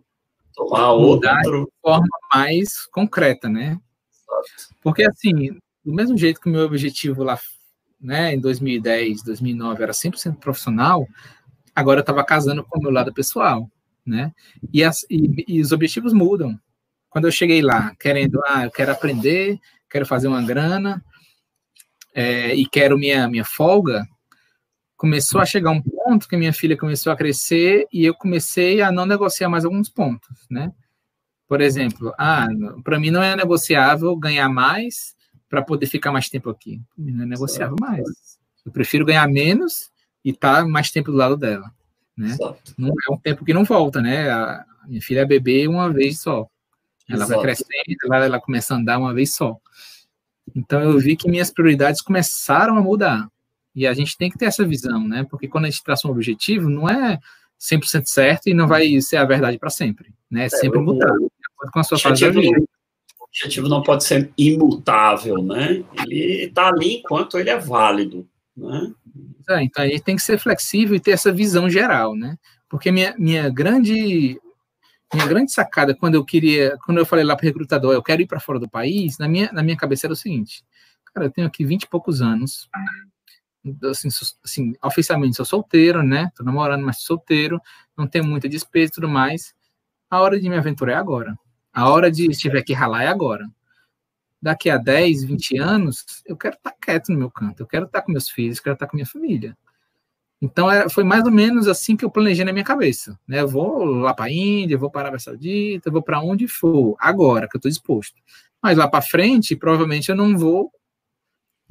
tomar 0.55 0.93
outro. 0.93 1.66
de 1.66 1.72
forma 1.82 2.07
mais 2.34 2.86
concreta, 2.86 3.49
né? 3.49 3.78
Porque, 4.82 5.03
assim, 5.03 5.59
do 5.84 5.93
mesmo 5.93 6.18
jeito 6.18 6.39
que 6.39 6.47
o 6.47 6.53
meu 6.53 6.64
objetivo 6.64 7.22
lá, 7.22 7.38
né, 8.02 8.34
em 8.34 8.39
2010, 8.39 9.24
2009 9.24 9.84
era 9.84 9.91
100% 9.91 10.38
profissional, 10.38 11.08
agora 11.76 11.99
eu 11.99 12.02
estava 12.02 12.24
casando 12.24 12.64
com 12.64 12.80
o 12.80 12.82
meu 12.82 12.91
lado 12.91 13.14
pessoal, 13.14 13.70
né? 14.06 14.32
E, 14.74 14.84
as, 14.84 15.04
e, 15.10 15.45
e, 15.47 15.62
os 15.62 15.72
objetivos 15.72 16.14
mudam. 16.14 16.60
Quando 17.10 17.26
eu 17.26 17.32
cheguei 17.32 17.62
lá, 17.62 17.93
querendo, 17.99 18.41
ah, 18.47 18.66
eu 18.66 18.72
quero 18.72 18.91
aprender, 18.91 19.60
quero 19.89 20.06
fazer 20.06 20.28
uma 20.28 20.41
grana, 20.41 21.04
é, 22.14 22.56
e 22.56 22.66
quero 22.66 22.97
minha, 22.97 23.28
minha 23.28 23.45
folga, 23.45 24.06
começou 24.97 25.41
a 25.41 25.45
chegar 25.45 25.72
um 25.72 25.82
ponto 25.82 26.28
que 26.28 26.38
minha 26.38 26.54
filha 26.54 26.78
começou 26.78 27.12
a 27.12 27.16
crescer 27.16 27.88
e 27.91 28.06
eu 28.06 28.14
comecei 28.14 28.82
a 28.82 28.91
não 28.91 29.06
negociar 29.06 29.49
mais 29.49 29.66
alguns 29.66 29.89
pontos, 29.89 30.45
né? 30.49 30.72
Por 31.47 31.60
exemplo, 31.60 32.14
ah, 32.18 32.47
para 32.84 32.99
mim 32.99 33.12
não 33.12 33.22
é 33.22 33.36
negociável 33.36 34.16
ganhar 34.16 34.47
mais 34.47 35.16
para 35.52 35.62
poder 35.62 35.86
ficar 35.86 36.14
mais 36.14 36.30
tempo 36.30 36.49
aqui. 36.49 36.82
Não 36.97 37.24
é 37.24 37.28
negociável 37.28 37.76
mais. 37.78 38.08
Eu 38.66 38.72
prefiro 38.72 39.06
ganhar 39.06 39.28
menos 39.28 39.91
e 40.24 40.30
estar 40.30 40.62
tá 40.62 40.68
mais 40.68 40.89
tempo 40.91 41.12
do 41.12 41.18
lado 41.18 41.36
dela, 41.36 41.70
né? 42.18 42.38
Não 42.78 42.88
é 42.88 43.14
um 43.14 43.18
tempo 43.18 43.43
que 43.43 43.54
não 43.54 43.66
volta, 43.66 44.02
né? 44.02 44.30
A 44.32 44.66
minha 44.88 45.02
filha 45.02 45.20
é 45.20 45.26
bebê 45.26 45.68
uma 45.68 45.91
vez 45.91 46.22
só. 46.22 46.47
Ela 47.10 47.26
Exato. 47.26 47.34
vai 47.34 47.41
crescendo, 47.41 47.97
ela, 48.06 48.26
ela 48.26 48.39
começa 48.39 48.74
a 48.74 48.78
andar 48.78 48.97
uma 48.97 49.14
vez 49.14 49.36
só. 49.36 49.58
Então 50.56 50.80
eu 50.82 50.97
vi 50.97 51.18
que 51.18 51.30
minhas 51.30 51.52
prioridades 51.52 52.02
começaram 52.02 52.78
a 52.78 52.82
mudar. 52.82 53.28
E 53.76 53.86
a 53.86 53.93
gente 53.93 54.18
tem 54.18 54.30
que 54.30 54.38
ter 54.38 54.45
essa 54.45 54.66
visão, 54.66 55.06
né? 55.06 55.26
Porque 55.30 55.49
quando 55.49 55.66
a 55.66 55.70
gente 55.70 55.84
traça 55.84 56.08
um 56.08 56.12
objetivo, 56.12 56.70
não 56.70 56.88
é 56.88 57.20
100% 57.60 58.04
certo 58.06 58.47
e 58.47 58.54
não 58.54 58.70
vai 58.70 59.02
ser 59.02 59.18
a 59.18 59.26
verdade 59.26 59.60
para 59.60 59.70
sempre, 59.70 60.14
né? 60.30 60.43
É, 60.43 60.45
é 60.45 60.49
sempre 60.49 60.80
mudar, 60.80 61.12
de 61.12 61.72
com 61.72 61.80
a 61.80 61.84
sua 61.84 61.99
fase 61.99 62.22
da 62.22 62.32
vida. 62.32 62.64
Objetivo 63.32 63.70
não 63.70 63.82
pode 63.82 64.04
ser 64.04 64.32
imutável, 64.38 65.42
né? 65.42 65.84
Ele 66.04 66.46
está 66.46 66.68
ali 66.68 66.98
enquanto 66.98 67.40
ele 67.40 67.50
é 67.50 67.58
válido, 67.58 68.28
né? 68.56 68.92
É, 69.50 69.64
então 69.64 69.86
gente 69.86 70.04
tem 70.04 70.16
que 70.18 70.22
ser 70.22 70.38
flexível 70.38 70.96
e 70.96 71.00
ter 71.00 71.12
essa 71.12 71.32
visão 71.32 71.70
geral, 71.70 72.14
né? 72.16 72.38
Porque 72.70 72.92
minha, 72.92 73.16
minha 73.18 73.50
grande 73.50 74.40
minha 75.14 75.28
grande 75.28 75.52
sacada 75.52 75.94
quando 75.94 76.16
eu 76.16 76.24
queria, 76.24 76.78
quando 76.86 76.98
eu 76.98 77.06
falei 77.06 77.26
lá 77.26 77.36
para 77.36 77.44
o 77.44 77.48
recrutador, 77.48 77.94
eu 77.94 78.04
quero 78.04 78.22
ir 78.22 78.28
para 78.28 78.40
fora 78.40 78.60
do 78.60 78.70
país, 78.70 79.18
na 79.18 79.28
minha, 79.28 79.52
na 79.52 79.62
minha 79.62 79.76
cabeça 79.76 80.08
era 80.08 80.14
o 80.14 80.16
seguinte, 80.16 80.64
cara, 81.14 81.26
eu 81.28 81.32
tenho 81.32 81.48
aqui 81.48 81.66
20 81.66 81.84
e 81.84 81.90
poucos 81.90 82.22
anos, 82.22 82.70
assim, 83.90 84.08
assim, 84.44 84.74
oficialmente 84.84 85.36
sou 85.36 85.46
solteiro, 85.46 86.02
né? 86.02 86.32
Tô 86.36 86.44
namorando, 86.44 86.86
mas 86.86 87.02
solteiro, 87.02 87.62
não 87.98 88.08
tenho 88.08 88.26
muita 88.26 88.48
despesa 88.48 88.92
e 88.92 88.96
tudo 88.96 89.10
mais. 89.10 89.54
A 90.10 90.22
hora 90.22 90.40
de 90.40 90.50
me 90.50 90.58
aventurar 90.58 90.94
é 90.94 90.96
agora. 90.96 91.38
A 91.74 91.90
hora 91.90 92.12
de 92.12 92.30
estiver 92.30 92.62
que 92.64 92.74
ralar 92.74 93.04
é 93.04 93.08
agora. 93.08 93.50
Daqui 94.42 94.70
a 94.70 94.78
10, 94.78 95.24
20 95.24 95.58
anos, 95.58 96.04
eu 96.26 96.36
quero 96.36 96.56
estar 96.56 96.72
quieto 96.82 97.10
no 97.10 97.20
meu 97.20 97.30
canto, 97.30 97.62
eu 97.62 97.68
quero 97.68 97.86
estar 97.86 98.02
com 98.02 98.12
meus 98.12 98.30
filhos, 98.30 98.58
eu 98.58 98.64
quero 98.64 98.74
estar 98.74 98.88
com 98.88 98.98
minha 98.98 99.06
família. 99.06 99.56
Então, 100.42 100.72
é, 100.72 100.90
foi 100.90 101.04
mais 101.04 101.24
ou 101.24 101.32
menos 101.32 101.68
assim 101.68 101.96
que 101.96 102.04
eu 102.04 102.10
planejei 102.10 102.44
na 102.44 102.52
minha 102.52 102.66
cabeça. 102.66 103.18
Né? 103.28 103.40
Eu 103.42 103.48
vou 103.48 103.86
lá 103.86 104.14
para 104.14 104.26
a 104.26 104.32
Índia, 104.32 104.78
vou 104.78 104.90
para 104.90 105.02
a 105.02 105.04
Arábia 105.04 105.20
Saudita, 105.20 105.92
vou 105.92 106.02
para 106.02 106.20
onde 106.20 106.48
for, 106.48 106.96
agora 107.00 107.48
que 107.48 107.56
eu 107.56 107.60
estou 107.60 107.70
disposto. 107.70 108.16
Mas 108.62 108.78
lá 108.78 108.88
para 108.88 109.04
frente, 109.04 109.56
provavelmente 109.56 110.10
eu 110.10 110.16
não 110.16 110.36
vou, 110.36 110.72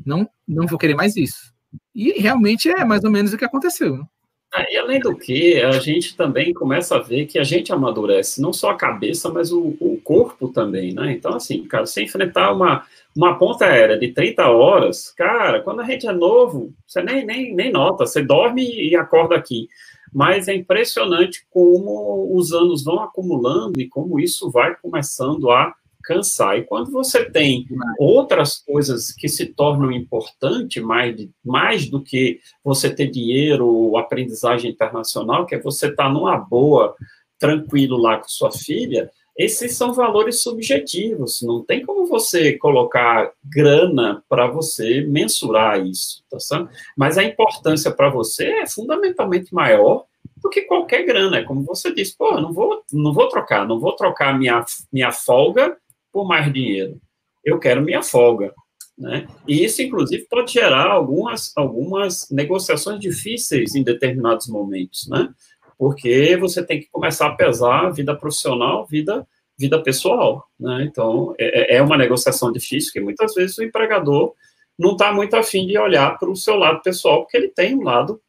não, 0.06 0.28
não 0.46 0.66
vou 0.68 0.78
querer 0.78 0.94
mais 0.94 1.16
isso. 1.16 1.52
E 1.92 2.12
realmente 2.20 2.68
é 2.68 2.84
mais 2.84 3.02
ou 3.02 3.10
menos 3.10 3.32
o 3.32 3.38
que 3.38 3.44
aconteceu. 3.44 3.96
Né? 3.96 4.04
É, 4.52 4.74
e 4.74 4.76
além 4.78 4.98
do 4.98 5.16
que, 5.16 5.60
a 5.62 5.78
gente 5.78 6.16
também 6.16 6.52
começa 6.52 6.96
a 6.96 7.00
ver 7.00 7.26
que 7.26 7.38
a 7.38 7.44
gente 7.44 7.72
amadurece, 7.72 8.42
não 8.42 8.52
só 8.52 8.70
a 8.70 8.76
cabeça, 8.76 9.28
mas 9.30 9.52
o, 9.52 9.76
o 9.80 10.00
corpo 10.02 10.48
também, 10.48 10.92
né? 10.92 11.12
Então, 11.12 11.34
assim, 11.34 11.64
cara, 11.68 11.86
você 11.86 12.02
enfrentar 12.02 12.52
uma, 12.52 12.84
uma 13.16 13.38
ponta 13.38 13.64
aérea 13.64 13.96
de 13.96 14.08
30 14.12 14.48
horas, 14.50 15.12
cara, 15.12 15.60
quando 15.62 15.80
a 15.80 15.84
gente 15.84 16.08
é 16.08 16.12
novo, 16.12 16.74
você 16.84 17.00
nem, 17.00 17.24
nem, 17.24 17.54
nem 17.54 17.70
nota, 17.70 18.04
você 18.06 18.22
dorme 18.22 18.64
e 18.64 18.96
acorda 18.96 19.36
aqui. 19.36 19.68
Mas 20.12 20.48
é 20.48 20.54
impressionante 20.54 21.46
como 21.50 22.36
os 22.36 22.52
anos 22.52 22.82
vão 22.82 23.00
acumulando 23.00 23.80
e 23.80 23.88
como 23.88 24.18
isso 24.18 24.50
vai 24.50 24.74
começando 24.74 25.48
a 25.50 25.72
cansar. 26.02 26.58
E 26.58 26.64
quando 26.64 26.90
você 26.90 27.24
tem 27.28 27.66
outras 27.98 28.58
coisas 28.58 29.12
que 29.12 29.28
se 29.28 29.46
tornam 29.46 29.92
importantes, 29.92 30.82
mais, 30.82 31.28
mais 31.44 31.88
do 31.88 32.02
que 32.02 32.40
você 32.64 32.92
ter 32.92 33.10
dinheiro 33.10 33.66
ou 33.66 33.96
aprendizagem 33.96 34.70
internacional, 34.70 35.46
que 35.46 35.54
é 35.54 35.60
você 35.60 35.88
estar 35.88 36.04
tá 36.04 36.08
numa 36.10 36.36
boa, 36.36 36.94
tranquilo 37.38 37.96
lá 37.96 38.18
com 38.18 38.28
sua 38.28 38.50
filha, 38.50 39.10
esses 39.36 39.74
são 39.74 39.94
valores 39.94 40.42
subjetivos, 40.42 41.40
não 41.40 41.64
tem 41.64 41.84
como 41.84 42.04
você 42.04 42.58
colocar 42.58 43.32
grana 43.42 44.22
para 44.28 44.46
você 44.46 45.00
mensurar 45.00 45.82
isso, 45.82 46.22
tá 46.30 46.38
certo? 46.38 46.68
Mas 46.94 47.16
a 47.16 47.24
importância 47.24 47.90
para 47.90 48.10
você 48.10 48.44
é 48.44 48.66
fundamentalmente 48.66 49.54
maior 49.54 50.04
do 50.42 50.50
que 50.50 50.62
qualquer 50.62 51.04
grana, 51.04 51.38
é 51.38 51.42
como 51.42 51.62
você 51.62 51.92
disse, 51.92 52.16
pô, 52.16 52.38
não 52.40 52.52
vou, 52.52 52.82
não 52.92 53.14
vou 53.14 53.28
trocar, 53.28 53.66
não 53.66 53.78
vou 53.78 53.96
trocar 53.96 54.38
minha, 54.38 54.64
minha 54.92 55.12
folga 55.12 55.76
por 56.12 56.26
mais 56.26 56.52
dinheiro. 56.52 57.00
Eu 57.44 57.58
quero 57.58 57.82
minha 57.82 58.02
folga. 58.02 58.52
Né? 58.98 59.26
E 59.48 59.64
isso, 59.64 59.80
inclusive, 59.80 60.26
pode 60.28 60.52
gerar 60.52 60.90
algumas, 60.90 61.56
algumas 61.56 62.28
negociações 62.30 63.00
difíceis 63.00 63.74
em 63.74 63.82
determinados 63.82 64.46
momentos, 64.46 65.08
né? 65.08 65.32
porque 65.78 66.36
você 66.36 66.62
tem 66.62 66.80
que 66.80 66.90
começar 66.90 67.28
a 67.28 67.34
pesar 67.34 67.86
a 67.86 67.90
vida 67.90 68.14
profissional, 68.14 68.86
vida, 68.86 69.26
vida 69.58 69.82
pessoal. 69.82 70.46
Né? 70.58 70.84
Então, 70.84 71.34
é, 71.38 71.76
é 71.76 71.82
uma 71.82 71.96
negociação 71.96 72.52
difícil, 72.52 72.92
que 72.92 73.00
muitas 73.00 73.32
vezes 73.32 73.56
o 73.56 73.64
empregador 73.64 74.34
não 74.78 74.92
está 74.92 75.12
muito 75.12 75.34
afim 75.34 75.66
de 75.66 75.78
olhar 75.78 76.18
para 76.18 76.30
o 76.30 76.36
seu 76.36 76.56
lado 76.56 76.82
pessoal, 76.82 77.22
porque 77.22 77.38
ele 77.38 77.48
tem 77.48 77.74
um 77.74 77.82
lado 77.82 78.20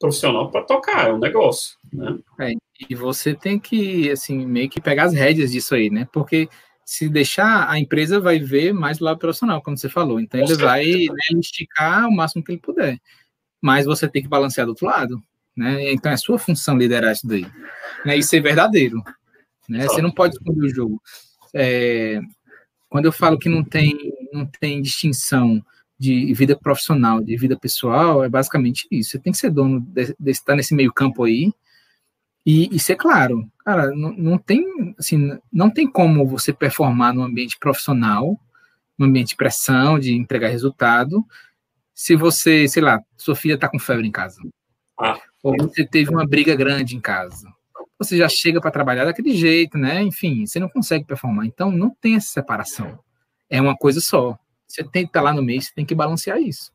profissional 0.00 0.50
para 0.50 0.62
tocar, 0.62 1.08
é 1.08 1.12
um 1.12 1.18
negócio. 1.18 1.76
Né? 1.92 2.18
É, 2.40 2.52
e 2.90 2.94
você 2.94 3.34
tem 3.34 3.58
que, 3.58 4.10
assim, 4.10 4.44
meio 4.44 4.68
que 4.68 4.80
pegar 4.80 5.04
as 5.04 5.14
rédeas 5.14 5.52
disso 5.52 5.74
aí, 5.74 5.88
né? 5.88 6.06
Porque 6.12 6.48
se 6.86 7.08
deixar, 7.08 7.68
a 7.68 7.80
empresa 7.80 8.20
vai 8.20 8.38
ver 8.38 8.72
mais 8.72 8.98
do 8.98 9.04
lado 9.04 9.18
profissional, 9.18 9.60
como 9.60 9.76
você 9.76 9.88
falou. 9.88 10.20
Então, 10.20 10.38
ele 10.38 10.54
vai 10.54 10.84
né, 10.84 11.40
esticar 11.40 12.06
o 12.06 12.14
máximo 12.14 12.44
que 12.44 12.52
ele 12.52 12.60
puder. 12.60 13.00
Mas 13.60 13.86
você 13.86 14.06
tem 14.08 14.22
que 14.22 14.28
balancear 14.28 14.66
do 14.66 14.70
outro 14.70 14.86
lado. 14.86 15.20
Né? 15.56 15.92
Então, 15.92 16.12
é 16.12 16.16
sua 16.16 16.38
função 16.38 16.78
liderar 16.78 17.12
isso 17.12 17.26
daí. 17.26 17.44
Né? 18.04 18.16
E 18.16 18.22
ser 18.22 18.40
verdadeiro. 18.40 19.02
Né? 19.68 19.82
Você 19.88 20.00
não 20.00 20.12
pode 20.12 20.36
esconder 20.36 20.64
o 20.64 20.72
jogo. 20.72 21.02
É, 21.52 22.20
quando 22.88 23.06
eu 23.06 23.12
falo 23.12 23.36
que 23.36 23.48
não 23.48 23.64
tem, 23.64 23.98
não 24.32 24.46
tem 24.46 24.80
distinção 24.80 25.60
de 25.98 26.32
vida 26.34 26.56
profissional, 26.56 27.20
de 27.20 27.36
vida 27.36 27.58
pessoal, 27.58 28.22
é 28.22 28.28
basicamente 28.28 28.86
isso. 28.92 29.10
Você 29.10 29.18
tem 29.18 29.32
que 29.32 29.38
ser 29.38 29.50
dono 29.50 29.80
de, 29.80 30.14
de 30.16 30.30
estar 30.30 30.54
nesse 30.54 30.72
meio 30.72 30.92
campo 30.92 31.24
aí 31.24 31.52
e, 32.46 32.74
e 32.74 32.78
ser 32.78 32.94
claro, 32.94 33.50
cara, 33.64 33.90
não, 33.90 34.12
não, 34.12 34.38
tem, 34.38 34.64
assim, 34.96 35.36
não 35.52 35.68
tem 35.68 35.90
como 35.90 36.24
você 36.24 36.52
performar 36.52 37.12
no 37.12 37.24
ambiente 37.24 37.58
profissional, 37.58 38.40
no 38.96 39.04
ambiente 39.04 39.30
de 39.30 39.36
pressão, 39.36 39.98
de 39.98 40.14
entregar 40.14 40.48
resultado, 40.48 41.26
se 41.92 42.14
você, 42.14 42.68
sei 42.68 42.82
lá, 42.82 43.02
sua 43.16 43.34
filha 43.34 43.54
está 43.54 43.68
com 43.68 43.80
febre 43.80 44.06
em 44.06 44.12
casa. 44.12 44.40
Ah. 44.96 45.18
Ou 45.42 45.56
você 45.58 45.84
teve 45.84 46.10
uma 46.10 46.26
briga 46.26 46.54
grande 46.54 46.94
em 46.94 47.00
casa. 47.00 47.52
Você 47.98 48.16
já 48.16 48.28
chega 48.28 48.60
para 48.60 48.70
trabalhar 48.70 49.06
daquele 49.06 49.34
jeito, 49.34 49.76
né? 49.76 50.02
Enfim, 50.02 50.46
você 50.46 50.60
não 50.60 50.68
consegue 50.68 51.04
performar. 51.04 51.46
Então, 51.46 51.70
não 51.70 51.90
tem 51.90 52.14
essa 52.14 52.28
separação. 52.28 52.98
É 53.48 53.60
uma 53.60 53.76
coisa 53.76 54.00
só. 54.00 54.38
Você 54.68 54.84
tem 54.84 55.04
que 55.04 55.08
estar 55.08 55.22
lá 55.22 55.32
no 55.32 55.42
meio, 55.42 55.62
você 55.62 55.72
tem 55.74 55.84
que 55.84 55.94
balancear 55.94 56.38
isso. 56.38 56.70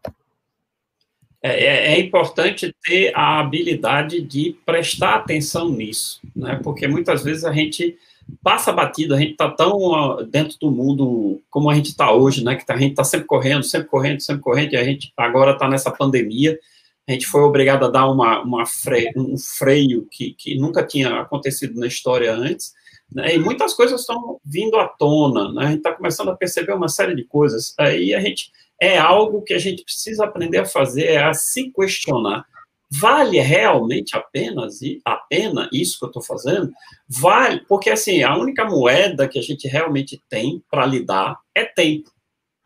É, 1.44 1.66
é, 1.66 1.94
é, 1.94 2.00
importante 2.00 2.76
ter 2.84 3.12
a 3.16 3.40
habilidade 3.40 4.22
de 4.22 4.56
prestar 4.64 5.16
atenção 5.16 5.70
nisso, 5.70 6.22
né? 6.36 6.60
Porque 6.64 6.88
muitas 6.88 7.24
vezes 7.24 7.44
a 7.44 7.52
gente 7.52 7.98
passa 8.44 8.72
batido, 8.72 9.16
a 9.16 9.20
gente 9.20 9.32
está 9.32 9.50
tão 9.50 10.24
dentro 10.30 10.56
do 10.60 10.70
mundo 10.70 11.42
como 11.50 11.68
a 11.70 11.74
gente 11.74 11.88
está 11.90 12.12
hoje, 12.12 12.44
né? 12.44 12.56
Que 12.56 12.66
tá, 12.66 12.76
a 12.76 12.78
gente 12.78 12.92
está 12.92 13.04
sempre 13.04 13.26
correndo, 13.26 13.64
sempre 13.64 13.88
correndo, 13.88 14.22
sempre 14.22 14.42
correndo, 14.44 14.74
e 14.74 14.78
a 14.78 14.84
gente 14.84 15.12
agora 15.18 15.54
está 15.54 15.68
nessa 15.68 15.90
pandemia, 15.90 16.60
a 17.08 17.12
gente 17.12 17.26
foi 17.26 17.42
obrigado 17.42 17.86
a 17.86 17.90
dar 17.90 18.08
uma, 18.08 18.42
uma 18.44 18.66
fre, 18.68 19.12
um 19.18 19.36
freio 19.36 20.08
que, 20.12 20.36
que 20.38 20.56
nunca 20.60 20.86
tinha 20.86 21.22
acontecido 21.22 21.80
na 21.80 21.88
história 21.88 22.32
antes, 22.36 22.72
né? 23.12 23.34
E 23.34 23.40
muitas 23.40 23.74
coisas 23.74 24.02
estão 24.02 24.40
vindo 24.46 24.78
à 24.78 24.88
tona, 24.88 25.52
né? 25.52 25.66
A 25.66 25.68
gente 25.70 25.78
está 25.78 25.92
começando 25.92 26.30
a 26.30 26.36
perceber 26.36 26.74
uma 26.74 26.88
série 26.88 27.16
de 27.16 27.24
coisas, 27.24 27.74
aí 27.80 28.14
a 28.14 28.20
gente 28.20 28.52
é 28.82 28.98
algo 28.98 29.44
que 29.44 29.54
a 29.54 29.60
gente 29.60 29.84
precisa 29.84 30.26
aprender 30.26 30.58
a 30.58 30.66
fazer, 30.66 31.06
é 31.06 31.24
a 31.24 31.36
se 31.36 31.72
questionar. 31.72 32.44
Vale 32.90 33.40
realmente 33.40 34.18
apenas 34.18 34.80
a 35.06 35.16
pena 35.16 35.70
isso 35.72 36.00
que 36.00 36.06
eu 36.06 36.08
estou 36.08 36.24
fazendo? 36.24 36.72
Vale, 37.08 37.64
porque 37.70 37.92
assim, 37.92 38.24
a 38.24 38.36
única 38.36 38.66
moeda 38.66 39.28
que 39.28 39.38
a 39.38 39.42
gente 39.42 39.68
realmente 39.68 40.20
tem 40.28 40.64
para 40.70 40.86
lidar 40.86 41.38
é 41.54 41.64
tempo. 41.64 42.10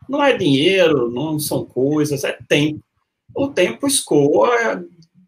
Não 0.08 0.24
é 0.24 0.36
dinheiro, 0.36 1.12
não 1.12 1.38
são 1.38 1.66
coisas, 1.66 2.24
é 2.24 2.38
tempo. 2.48 2.82
O 3.36 3.50
tempo 3.50 3.86
escoa 3.86 4.84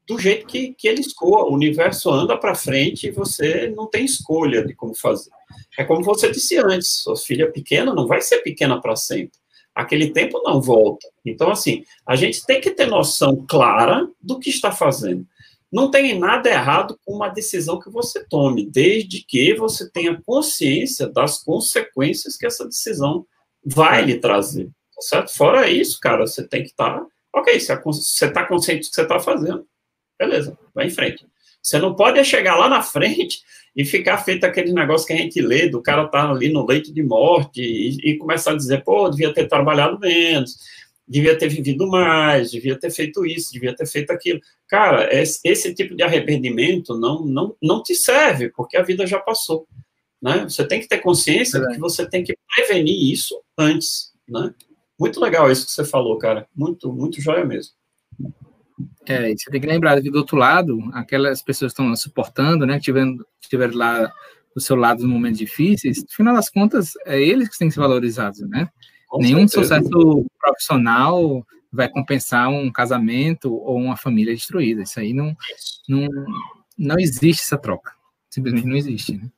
do 0.07 0.17
jeito 0.17 0.47
que, 0.47 0.73
que 0.73 0.87
ele 0.87 1.01
escoa. 1.01 1.49
O 1.49 1.53
universo 1.53 2.09
anda 2.09 2.37
para 2.37 2.55
frente 2.55 3.07
e 3.07 3.11
você 3.11 3.67
não 3.75 3.87
tem 3.87 4.05
escolha 4.05 4.65
de 4.65 4.73
como 4.73 4.95
fazer. 4.95 5.31
É 5.77 5.83
como 5.83 6.01
você 6.01 6.31
disse 6.31 6.57
antes, 6.57 7.01
sua 7.01 7.17
filha 7.17 7.51
pequena 7.51 7.93
não 7.93 8.07
vai 8.07 8.21
ser 8.21 8.39
pequena 8.39 8.79
para 8.81 8.95
sempre 8.95 9.37
aquele 9.77 10.09
tempo 10.09 10.41
não 10.43 10.59
volta. 10.59 11.07
Então, 11.23 11.51
assim, 11.51 11.85
a 12.05 12.15
gente 12.15 12.43
tem 12.45 12.59
que 12.59 12.71
ter 12.71 12.87
noção 12.87 13.45
clara 13.47 14.09
do 14.19 14.39
que 14.39 14.49
está 14.49 14.71
fazendo. 14.71 15.23
Não 15.71 15.91
tem 15.91 16.17
nada 16.17 16.49
errado 16.49 16.97
com 17.05 17.13
uma 17.13 17.29
decisão 17.29 17.79
que 17.79 17.89
você 17.89 18.25
tome, 18.25 18.65
desde 18.65 19.23
que 19.23 19.53
você 19.53 19.87
tenha 19.91 20.19
consciência 20.25 21.07
das 21.07 21.43
consequências 21.43 22.35
que 22.35 22.47
essa 22.47 22.65
decisão 22.65 23.25
vai 23.63 24.03
lhe 24.03 24.17
trazer. 24.17 24.65
Tá 24.95 25.01
certo? 25.01 25.37
Fora 25.37 25.69
isso, 25.69 25.99
cara, 25.99 26.25
você 26.25 26.47
tem 26.47 26.63
que 26.63 26.69
estar. 26.69 26.99
Tá, 26.99 27.05
ok, 27.35 27.59
você 27.59 28.25
está 28.25 28.45
consciente 28.47 28.87
do 28.87 28.89
que 28.89 28.95
você 28.95 29.03
está 29.03 29.19
fazendo. 29.19 29.67
Beleza, 30.17 30.57
vai 30.73 30.87
em 30.87 30.89
frente. 30.89 31.23
Você 31.67 31.79
não 31.79 31.93
pode 31.93 32.23
chegar 32.23 32.55
lá 32.55 32.69
na 32.69 32.81
frente 32.81 33.41
e 33.75 33.83
ficar 33.83 34.19
feito 34.19 34.45
aquele 34.45 34.71
negócio 34.71 35.05
que 35.05 35.11
a 35.11 35.17
gente 35.17 35.41
lê, 35.41 35.67
do 35.67 35.81
cara 35.81 36.05
estar 36.05 36.27
tá 36.27 36.31
ali 36.31 36.49
no 36.49 36.65
leito 36.65 36.93
de 36.93 37.03
morte 37.03 37.61
e, 37.61 38.11
e 38.11 38.17
começar 38.17 38.51
a 38.51 38.55
dizer, 38.55 38.85
pô, 38.85 39.09
devia 39.09 39.33
ter 39.33 39.49
trabalhado 39.49 39.99
menos, 39.99 40.55
devia 41.05 41.37
ter 41.37 41.49
vivido 41.49 41.85
mais, 41.85 42.51
devia 42.51 42.79
ter 42.79 42.89
feito 42.89 43.25
isso, 43.25 43.51
devia 43.51 43.75
ter 43.75 43.85
feito 43.85 44.11
aquilo. 44.11 44.39
Cara, 44.65 45.13
esse, 45.13 45.41
esse 45.43 45.75
tipo 45.75 45.93
de 45.93 46.03
arrependimento 46.03 46.97
não, 46.97 47.25
não, 47.25 47.53
não 47.61 47.83
te 47.83 47.93
serve, 47.93 48.49
porque 48.55 48.77
a 48.77 48.81
vida 48.81 49.05
já 49.05 49.19
passou. 49.19 49.67
Né? 50.21 50.45
Você 50.47 50.65
tem 50.65 50.79
que 50.79 50.87
ter 50.87 50.99
consciência 50.99 51.57
é. 51.57 51.73
que 51.73 51.79
você 51.79 52.09
tem 52.09 52.23
que 52.23 52.33
prevenir 52.55 53.11
isso 53.11 53.37
antes. 53.57 54.13
Né? 54.25 54.53
Muito 54.97 55.19
legal 55.19 55.51
isso 55.51 55.65
que 55.65 55.71
você 55.73 55.83
falou, 55.83 56.17
cara. 56.17 56.47
Muito, 56.55 56.93
muito 56.93 57.19
joia 57.19 57.43
mesmo. 57.43 57.73
É, 59.07 59.33
você 59.33 59.49
tem 59.49 59.61
que 59.61 59.67
lembrar 59.67 60.01
que 60.01 60.11
do 60.11 60.17
outro 60.17 60.35
lado, 60.35 60.77
aquelas 60.93 61.41
pessoas 61.41 61.73
que 61.73 61.81
estão 61.81 61.95
suportando, 61.95 62.65
né, 62.65 62.79
que 62.79 62.91
estiveram 63.41 63.77
lá 63.77 64.11
do 64.53 64.59
seu 64.59 64.75
lado 64.75 65.01
nos 65.01 65.09
momentos 65.09 65.37
difíceis, 65.39 66.03
no 66.03 66.09
final 66.09 66.35
das 66.35 66.49
contas, 66.49 66.91
é 67.05 67.21
eles 67.21 67.47
que 67.47 67.57
têm 67.57 67.69
que 67.69 67.75
ser 67.75 67.79
valorizados, 67.79 68.41
né? 68.41 68.67
Com 69.07 69.19
Nenhum 69.21 69.47
certeza. 69.47 69.79
sucesso 69.79 70.25
profissional 70.39 71.45
vai 71.71 71.87
compensar 71.87 72.49
um 72.49 72.71
casamento 72.71 73.53
ou 73.53 73.77
uma 73.77 73.95
família 73.95 74.33
destruída. 74.33 74.81
Isso 74.81 74.99
aí 74.99 75.13
não, 75.13 75.35
não, 75.87 76.07
não 76.77 76.99
existe 76.99 77.43
essa 77.43 77.57
troca. 77.57 77.93
Simplesmente 78.29 78.67
não 78.67 78.75
existe, 78.75 79.13
né? 79.15 79.29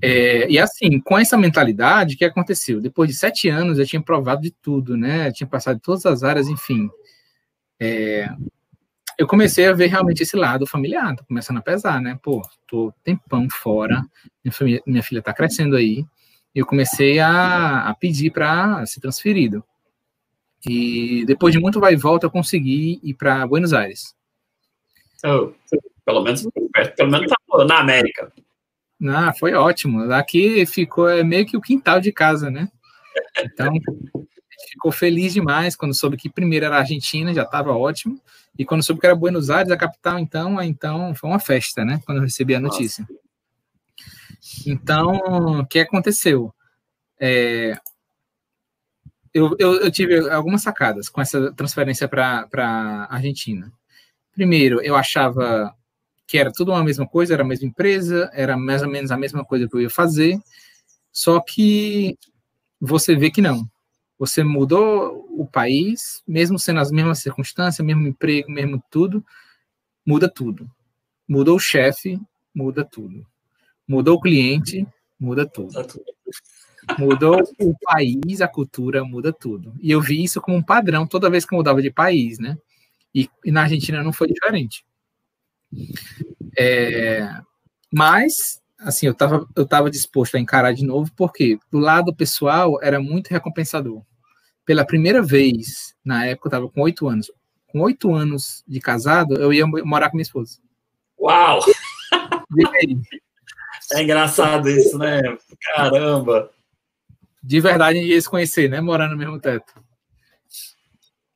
É, 0.00 0.48
e 0.48 0.58
assim, 0.58 1.00
com 1.00 1.18
essa 1.18 1.36
mentalidade, 1.36 2.14
o 2.14 2.18
que 2.18 2.24
aconteceu? 2.24 2.80
Depois 2.80 3.10
de 3.10 3.16
sete 3.16 3.48
anos, 3.48 3.78
eu 3.78 3.86
tinha 3.86 4.02
provado 4.02 4.42
de 4.42 4.50
tudo, 4.50 4.96
né? 4.96 5.28
Eu 5.28 5.32
tinha 5.32 5.46
passado 5.46 5.76
de 5.76 5.82
todas 5.82 6.06
as 6.06 6.22
áreas, 6.22 6.48
enfim. 6.48 6.88
É, 7.80 8.28
eu 9.18 9.26
comecei 9.26 9.66
a 9.66 9.72
ver 9.72 9.86
realmente 9.88 10.22
esse 10.22 10.36
lado 10.36 10.66
familiar, 10.66 11.16
tô 11.16 11.24
começando 11.24 11.58
a 11.58 11.62
pesar, 11.62 12.00
né? 12.00 12.18
Pô, 12.22 12.42
tô 12.66 12.92
tempão 13.02 13.48
fora, 13.50 14.02
minha, 14.44 14.52
família, 14.52 14.82
minha 14.86 15.02
filha 15.02 15.22
tá 15.22 15.32
crescendo 15.32 15.76
aí, 15.76 16.04
eu 16.54 16.64
comecei 16.64 17.18
a, 17.18 17.88
a 17.88 17.94
pedir 17.94 18.30
para 18.30 18.84
ser 18.86 19.00
transferido. 19.00 19.64
E 20.68 21.24
depois 21.26 21.52
de 21.52 21.60
muito 21.60 21.80
vai 21.80 21.94
e 21.94 21.96
volta, 21.96 22.26
eu 22.26 22.30
consegui 22.30 23.00
ir 23.02 23.14
para 23.14 23.46
Buenos 23.46 23.72
Aires. 23.72 24.14
Oh, 25.24 25.52
pelo 26.04 26.22
menos 26.22 26.46
pelo 26.96 27.10
menos 27.10 27.28
tá 27.28 27.64
na 27.64 27.80
América. 27.80 28.32
Ah, 29.06 29.32
foi 29.38 29.54
ótimo. 29.54 30.12
Aqui 30.12 30.64
ficou 30.66 31.08
é 31.08 31.22
meio 31.22 31.46
que 31.46 31.56
o 31.56 31.60
quintal 31.60 32.00
de 32.00 32.12
casa, 32.12 32.50
né? 32.50 32.68
Então, 33.40 33.72
ficou 34.70 34.90
feliz 34.90 35.32
demais 35.32 35.76
quando 35.76 35.94
soube 35.94 36.16
que 36.16 36.28
primeiro 36.28 36.66
era 36.66 36.76
a 36.76 36.80
Argentina, 36.80 37.32
já 37.32 37.42
estava 37.42 37.72
ótimo. 37.72 38.20
E 38.58 38.64
quando 38.64 38.82
soube 38.82 39.00
que 39.00 39.06
era 39.06 39.14
Buenos 39.14 39.50
Aires, 39.50 39.70
a 39.70 39.76
capital, 39.76 40.18
então, 40.18 40.60
então 40.62 41.14
foi 41.14 41.30
uma 41.30 41.38
festa, 41.38 41.84
né? 41.84 42.00
Quando 42.04 42.18
eu 42.18 42.24
recebi 42.24 42.54
a 42.54 42.60
notícia. 42.60 43.06
Então, 44.66 45.60
o 45.60 45.66
que 45.66 45.78
aconteceu? 45.80 46.52
É, 47.20 47.78
eu, 49.32 49.54
eu, 49.58 49.74
eu, 49.82 49.90
tive 49.90 50.28
algumas 50.30 50.62
sacadas 50.62 51.08
com 51.08 51.20
essa 51.20 51.52
transferência 51.52 52.08
para 52.08 52.48
a 52.52 53.14
Argentina. 53.14 53.72
Primeiro, 54.32 54.80
eu 54.80 54.96
achava 54.96 55.74
que 56.26 56.38
era 56.38 56.52
tudo 56.52 56.72
uma 56.72 56.84
mesma 56.84 57.06
coisa, 57.06 57.34
era 57.34 57.42
a 57.42 57.46
mesma 57.46 57.68
empresa, 57.68 58.30
era 58.32 58.56
mais 58.56 58.82
ou 58.82 58.88
menos 58.88 59.10
a 59.10 59.16
mesma 59.16 59.44
coisa 59.44 59.68
que 59.68 59.74
eu 59.74 59.80
ia 59.80 59.90
fazer, 59.90 60.38
só 61.12 61.40
que 61.40 62.18
você 62.80 63.16
vê 63.16 63.30
que 63.30 63.40
não. 63.40 63.68
Você 64.18 64.42
mudou 64.42 65.26
o 65.30 65.46
país, 65.46 66.22
mesmo 66.26 66.58
sendo 66.58 66.80
as 66.80 66.90
mesmas 66.90 67.20
circunstâncias, 67.20 67.86
mesmo 67.86 68.06
emprego, 68.06 68.50
mesmo 68.50 68.82
tudo, 68.90 69.24
muda 70.04 70.28
tudo. 70.28 70.68
Mudou 71.26 71.56
o 71.56 71.60
chefe, 71.60 72.20
muda 72.54 72.84
tudo. 72.84 73.24
Mudou 73.86 74.16
o 74.16 74.20
cliente, 74.20 74.86
muda 75.18 75.46
tudo. 75.46 75.72
Mudou 76.98 77.42
o 77.60 77.74
país, 77.82 78.40
a 78.40 78.48
cultura, 78.48 79.04
muda 79.04 79.32
tudo. 79.32 79.74
E 79.80 79.90
eu 79.90 80.00
vi 80.00 80.24
isso 80.24 80.40
como 80.40 80.56
um 80.56 80.62
padrão 80.62 81.06
toda 81.06 81.30
vez 81.30 81.44
que 81.44 81.54
eu 81.54 81.58
mudava 81.58 81.80
de 81.80 81.90
país, 81.90 82.38
né? 82.38 82.58
E, 83.14 83.28
e 83.44 83.52
na 83.52 83.62
Argentina 83.62 84.02
não 84.02 84.12
foi 84.12 84.26
diferente. 84.26 84.84
É, 86.58 87.28
mas, 87.92 88.60
assim, 88.78 89.06
eu 89.06 89.12
estava 89.12 89.46
eu 89.56 89.66
tava 89.66 89.90
disposto 89.90 90.36
a 90.36 90.40
encarar 90.40 90.72
de 90.72 90.84
novo, 90.84 91.10
porque 91.16 91.58
do 91.70 91.78
lado 91.78 92.14
pessoal 92.14 92.78
era 92.82 93.00
muito 93.00 93.28
recompensador. 93.28 94.02
Pela 94.64 94.86
primeira 94.86 95.22
vez, 95.22 95.94
na 96.04 96.26
época 96.26 96.46
eu 96.46 96.50
estava 96.50 96.68
com 96.68 96.82
oito 96.82 97.08
anos, 97.08 97.30
com 97.66 97.80
oito 97.80 98.14
anos 98.14 98.62
de 98.66 98.80
casado, 98.80 99.34
eu 99.34 99.52
ia 99.52 99.66
morar 99.66 100.10
com 100.10 100.16
minha 100.16 100.22
esposa. 100.22 100.58
Uau! 101.18 101.60
É 103.90 104.02
engraçado 104.02 104.68
isso, 104.68 104.98
né? 104.98 105.22
Caramba! 105.74 106.50
De 107.42 107.60
verdade, 107.60 107.98
ia 107.98 108.20
se 108.20 108.28
conhecer, 108.28 108.68
né? 108.68 108.82
Morar 108.82 109.08
no 109.08 109.16
mesmo 109.16 109.40
teto. 109.40 109.72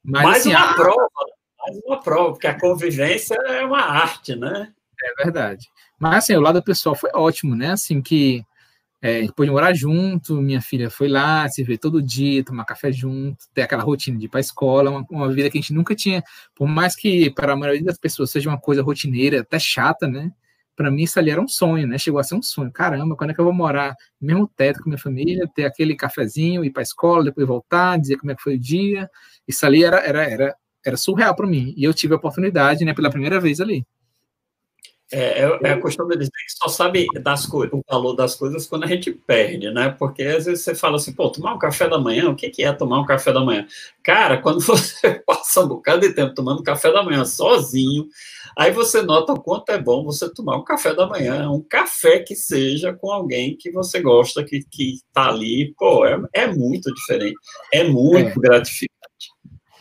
Mas, 0.04 0.22
mais 0.22 0.40
assim, 0.40 0.50
uma 0.50 0.70
a... 0.70 0.74
prova, 0.74 1.08
mais 1.58 1.80
uma 1.86 2.00
prova, 2.02 2.32
porque 2.32 2.46
a 2.46 2.58
convivência 2.58 3.34
é 3.46 3.64
uma 3.64 3.80
arte, 3.80 4.36
né? 4.36 4.72
É 5.02 5.24
verdade. 5.24 5.66
Mas 6.02 6.24
assim, 6.24 6.34
o 6.34 6.40
lado 6.40 6.60
pessoal 6.60 6.96
foi 6.96 7.10
ótimo, 7.14 7.54
né? 7.54 7.70
Assim, 7.70 8.02
que 8.02 8.42
é, 9.00 9.22
depois 9.22 9.48
de 9.48 9.52
morar 9.52 9.72
junto, 9.72 10.42
minha 10.42 10.60
filha 10.60 10.90
foi 10.90 11.06
lá, 11.08 11.48
se 11.48 11.62
ver 11.62 11.78
todo 11.78 12.02
dia, 12.02 12.44
tomar 12.44 12.64
café 12.64 12.90
junto, 12.90 13.38
ter 13.54 13.62
aquela 13.62 13.84
rotina 13.84 14.18
de 14.18 14.26
ir 14.26 14.28
para 14.28 14.40
a 14.40 14.42
escola, 14.42 14.90
uma, 14.90 15.06
uma, 15.08 15.32
vida 15.32 15.48
que 15.48 15.58
a 15.58 15.60
gente 15.60 15.72
nunca 15.72 15.94
tinha, 15.94 16.24
por 16.56 16.66
mais 16.66 16.96
que 16.96 17.30
para 17.30 17.52
a 17.52 17.56
maioria 17.56 17.84
das 17.84 17.98
pessoas 17.98 18.32
seja 18.32 18.50
uma 18.50 18.58
coisa 18.58 18.82
rotineira, 18.82 19.42
até 19.42 19.60
chata, 19.60 20.08
né? 20.08 20.32
Para 20.74 20.90
mim 20.90 21.04
isso 21.04 21.20
ali 21.20 21.30
era 21.30 21.40
um 21.40 21.46
sonho, 21.46 21.86
né? 21.86 21.98
Chegou 21.98 22.18
a 22.18 22.24
ser 22.24 22.34
um 22.34 22.42
sonho. 22.42 22.72
Caramba, 22.72 23.14
quando 23.16 23.30
é 23.30 23.34
que 23.34 23.40
eu 23.40 23.44
vou 23.44 23.54
morar 23.54 23.94
no 24.20 24.26
mesmo 24.26 24.48
teto 24.56 24.80
com 24.82 24.90
minha 24.90 24.98
família, 24.98 25.48
ter 25.54 25.66
aquele 25.66 25.94
cafezinho, 25.94 26.64
ir 26.64 26.70
para 26.72 26.82
a 26.82 26.84
escola, 26.84 27.24
depois 27.24 27.46
voltar, 27.46 27.96
dizer 28.00 28.16
como 28.16 28.32
é 28.32 28.34
que 28.34 28.42
foi 28.42 28.56
o 28.56 28.58
dia. 28.58 29.08
Isso 29.46 29.64
ali 29.64 29.84
era, 29.84 29.98
era, 30.00 30.24
era, 30.24 30.56
era 30.84 30.96
surreal 30.96 31.36
para 31.36 31.46
mim. 31.46 31.72
E 31.76 31.84
eu 31.84 31.94
tive 31.94 32.14
a 32.14 32.16
oportunidade, 32.16 32.84
né, 32.84 32.92
pela 32.92 33.10
primeira 33.10 33.38
vez 33.40 33.60
ali. 33.60 33.86
É, 35.12 35.42
é, 35.42 35.72
é 35.72 35.76
costume 35.76 36.16
dizer 36.16 36.30
que 36.30 36.52
só 36.58 36.68
sabe 36.68 37.06
das 37.20 37.46
o 37.52 37.82
valor 37.86 38.14
das 38.14 38.34
coisas 38.34 38.66
quando 38.66 38.84
a 38.84 38.86
gente 38.86 39.12
perde, 39.12 39.70
né? 39.70 39.90
Porque 39.98 40.22
às 40.22 40.46
vezes 40.46 40.64
você 40.64 40.74
fala 40.74 40.96
assim, 40.96 41.12
pô, 41.12 41.28
tomar 41.28 41.54
um 41.54 41.58
café 41.58 41.86
da 41.86 41.98
manhã, 41.98 42.30
o 42.30 42.34
que, 42.34 42.48
que 42.48 42.64
é 42.64 42.72
tomar 42.72 43.00
um 43.00 43.04
café 43.04 43.30
da 43.30 43.40
manhã? 43.40 43.66
Cara, 44.02 44.38
quando 44.38 44.60
você 44.64 45.22
passa 45.26 45.60
um 45.60 45.68
bocado 45.68 46.00
de 46.00 46.14
tempo 46.14 46.34
tomando 46.34 46.62
café 46.62 46.90
da 46.90 47.02
manhã 47.02 47.26
sozinho, 47.26 48.06
aí 48.56 48.70
você 48.70 49.02
nota 49.02 49.34
o 49.34 49.40
quanto 49.40 49.68
é 49.70 49.78
bom 49.78 50.02
você 50.02 50.32
tomar 50.32 50.56
um 50.56 50.64
café 50.64 50.94
da 50.94 51.06
manhã, 51.06 51.50
um 51.50 51.60
café 51.60 52.20
que 52.20 52.34
seja 52.34 52.94
com 52.94 53.10
alguém 53.12 53.54
que 53.54 53.70
você 53.70 54.00
gosta, 54.00 54.42
que, 54.42 54.60
que 54.70 55.00
tá 55.12 55.28
ali, 55.28 55.74
pô, 55.78 56.06
é, 56.06 56.18
é 56.32 56.46
muito 56.46 56.92
diferente, 56.94 57.36
é 57.70 57.84
muito 57.84 58.38
é. 58.38 58.48
gratificante. 58.48 58.92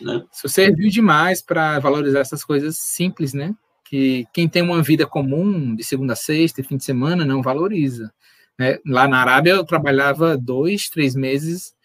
Né? 0.02 0.26
Isso 0.34 0.50
serviu 0.50 0.90
demais 0.90 1.42
para 1.42 1.80
valorizar 1.80 2.20
essas 2.20 2.44
coisas 2.44 2.76
simples, 2.78 3.34
né? 3.34 3.56
Que 3.92 4.26
quem 4.32 4.48
tem 4.48 4.62
uma 4.62 4.82
vida 4.82 5.06
comum 5.06 5.76
de 5.76 5.84
segunda 5.84 6.14
a 6.14 6.16
sexta, 6.16 6.64
fim 6.64 6.78
de 6.78 6.86
semana, 6.86 7.26
não 7.26 7.42
valoriza. 7.42 8.10
Né? 8.58 8.80
Lá 8.86 9.06
na 9.06 9.20
Arábia 9.20 9.52
eu 9.52 9.66
trabalhava 9.66 10.38
dois, 10.38 10.88
três 10.88 11.14
meses 11.14 11.76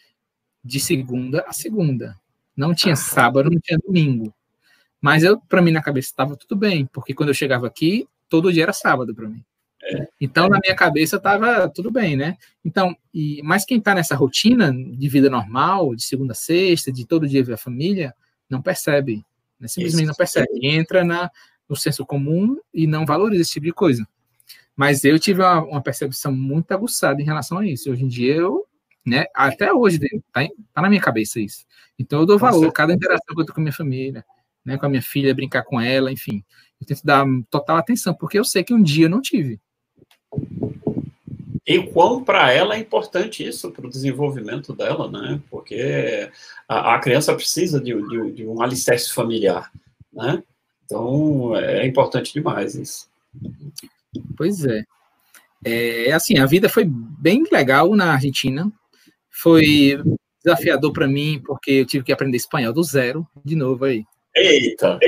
de 0.64 0.78
segunda 0.78 1.44
a 1.48 1.52
segunda. 1.52 2.16
Não 2.57 2.72
tinha 2.72 2.94
sábado, 2.94 3.50
não 3.50 3.59
tinha 3.59 3.76
domingo. 3.84 4.32
Mas 5.00 5.24
eu, 5.24 5.40
para 5.48 5.61
mim 5.61 5.72
na 5.72 5.82
cabeça 5.82 6.11
estava 6.11 6.36
tudo 6.36 6.54
bem, 6.54 6.86
porque 6.86 7.12
quando 7.12 7.30
eu 7.30 7.34
chegava 7.34 7.66
aqui, 7.66 8.07
todo 8.28 8.52
dia 8.52 8.62
era 8.62 8.72
sábado 8.72 9.12
para 9.12 9.28
mim. 9.28 9.44
É. 9.82 10.07
Então, 10.20 10.48
na 10.48 10.61
minha 10.62 10.76
cabeça, 10.76 11.16
estava 11.16 11.68
tudo 11.68 11.90
bem, 11.90 12.16
né? 12.16 12.36
Então, 12.64 12.96
e, 13.12 13.42
mas 13.42 13.64
quem 13.64 13.78
está 13.78 13.96
nessa 13.96 14.14
rotina 14.14 14.72
de 14.72 15.09
vida 15.09 15.28
normal, 15.28 15.92
de 15.96 16.04
segunda 16.04 16.34
a 16.34 16.36
sexta, 16.36 16.92
de 16.92 17.04
todo 17.04 17.28
dia 17.28 17.42
ver 17.42 17.54
a 17.54 17.59
família, 17.59 18.14
não 18.48 18.62
percebe. 18.62 19.24
Né? 19.59 19.66
Simplesmente 19.66 20.04
Isso. 20.04 20.09
não 20.09 20.14
percebe. 20.14 20.48
Entra 20.62 21.04
na, 21.04 21.30
no 21.68 21.76
senso 21.76 22.04
comum 22.04 22.56
e 22.72 22.86
não 22.86 23.04
valoriza 23.06 23.42
esse 23.42 23.52
tipo 23.52 23.66
de 23.66 23.72
coisa. 23.72 24.06
Mas 24.76 25.04
eu 25.04 25.18
tive 25.18 25.40
uma, 25.40 25.62
uma 25.62 25.82
percepção 25.82 26.32
muito 26.32 26.70
aguçada 26.72 27.20
em 27.20 27.24
relação 27.24 27.58
a 27.58 27.66
isso. 27.66 27.90
Hoje 27.90 28.04
em 28.04 28.08
dia 28.08 28.34
eu, 28.34 28.66
né, 29.04 29.24
até 29.34 29.72
hoje 29.72 29.98
tá, 30.32 30.46
tá 30.72 30.82
na 30.82 30.88
minha 30.88 31.00
cabeça 31.00 31.40
isso. 31.40 31.64
Então 31.98 32.20
eu 32.20 32.26
dou 32.26 32.38
valor 32.38 32.68
a 32.68 32.72
cada 32.72 32.92
interação 32.92 33.34
que 33.34 33.40
eu 33.40 33.44
tenho 33.44 33.54
com 33.54 33.60
a 33.60 33.64
minha 33.64 33.72
família, 33.72 34.24
né, 34.64 34.76
com 34.76 34.86
a 34.86 34.88
minha 34.88 35.02
filha, 35.02 35.34
brincar 35.34 35.62
com 35.62 35.80
ela, 35.80 36.12
enfim. 36.12 36.44
Eu 36.80 36.86
tento 36.86 37.04
dar 37.04 37.24
total 37.50 37.78
atenção, 37.78 38.14
porque 38.14 38.38
eu 38.38 38.44
sei 38.44 38.62
que 38.62 38.74
um 38.74 38.82
dia 38.82 39.06
eu 39.06 39.10
não 39.10 39.22
tive. 39.22 39.58
E 41.66 41.82
quão 41.82 42.22
para 42.22 42.52
ela 42.52 42.76
é 42.76 42.78
importante 42.78 43.44
isso 43.44 43.72
para 43.72 43.86
o 43.86 43.90
desenvolvimento 43.90 44.72
dela, 44.72 45.10
né? 45.10 45.40
Porque 45.50 46.30
a, 46.68 46.94
a 46.94 46.98
criança 47.00 47.34
precisa 47.34 47.80
de, 47.80 47.94
de, 48.08 48.32
de 48.32 48.46
um 48.46 48.62
alicerce 48.62 49.12
familiar, 49.12 49.72
né? 50.12 50.42
Então, 50.87 51.55
é 51.57 51.84
importante 51.84 52.32
demais 52.32 52.76
isso. 52.76 53.09
Pois 54.37 54.64
é. 54.64 54.84
É 55.64 56.12
assim, 56.12 56.39
a 56.39 56.47
vida 56.47 56.68
foi 56.68 56.84
bem 56.87 57.43
legal 57.51 57.95
na 57.95 58.12
Argentina. 58.12 58.70
Foi 59.30 60.01
desafiador 60.45 60.93
para 60.93 61.09
mim, 61.09 61.43
porque 61.45 61.72
eu 61.72 61.87
tive 61.87 62.05
que 62.05 62.12
aprender 62.12 62.37
espanhol 62.37 62.72
do 62.72 62.82
zero, 62.84 63.26
de 63.45 63.57
novo 63.57 63.84
aí. 63.84 64.05
Eita! 64.34 64.99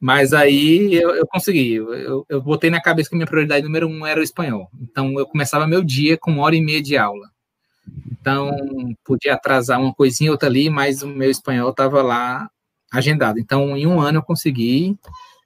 Mas 0.00 0.32
aí 0.32 0.94
eu, 0.94 1.10
eu 1.10 1.26
consegui. 1.28 1.74
Eu, 1.74 2.26
eu 2.28 2.42
botei 2.42 2.68
na 2.68 2.82
cabeça 2.82 3.08
que 3.08 3.14
minha 3.14 3.26
prioridade 3.26 3.64
número 3.64 3.86
um 3.86 4.04
era 4.04 4.18
o 4.18 4.22
espanhol. 4.22 4.68
Então 4.80 5.16
eu 5.16 5.26
começava 5.26 5.64
meu 5.64 5.84
dia 5.84 6.18
com 6.18 6.32
uma 6.32 6.42
hora 6.42 6.56
e 6.56 6.60
meia 6.60 6.82
de 6.82 6.96
aula. 6.96 7.30
Então 8.10 8.50
podia 9.04 9.34
atrasar 9.34 9.80
uma 9.80 9.94
coisinha 9.94 10.30
ou 10.30 10.34
outra 10.34 10.48
ali, 10.48 10.68
mas 10.68 11.02
o 11.02 11.06
meu 11.06 11.30
espanhol 11.30 11.70
estava 11.70 12.02
lá 12.02 12.50
agendado. 12.92 13.38
Então, 13.38 13.76
em 13.76 13.86
um 13.86 14.00
ano 14.00 14.18
eu 14.18 14.22
consegui 14.22 14.96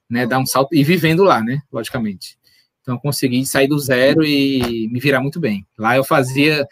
né, 0.09 0.27
dar 0.27 0.39
um 0.39 0.45
salto 0.45 0.75
e 0.75 0.83
vivendo 0.83 1.23
lá, 1.23 1.41
né, 1.41 1.61
logicamente. 1.71 2.37
Então, 2.81 2.95
eu 2.95 2.99
consegui 2.99 3.45
sair 3.45 3.67
do 3.67 3.79
zero 3.79 4.23
e 4.23 4.87
me 4.89 4.99
virar 4.99 5.21
muito 5.21 5.39
bem. 5.39 5.65
Lá 5.77 5.95
eu 5.95 6.03
fazia, 6.03 6.67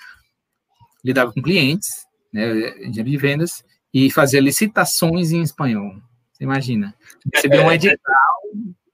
lidava 1.03 1.31
com 1.31 1.41
clientes, 1.41 2.05
né, 2.31 2.71
de 2.89 3.17
vendas, 3.17 3.63
e 3.93 4.11
fazia 4.11 4.41
licitações 4.41 5.31
em 5.31 5.41
espanhol. 5.41 5.95
Você 6.33 6.43
imagina? 6.43 6.93
Receber 7.33 7.61
um 7.61 7.71
edital 7.71 7.99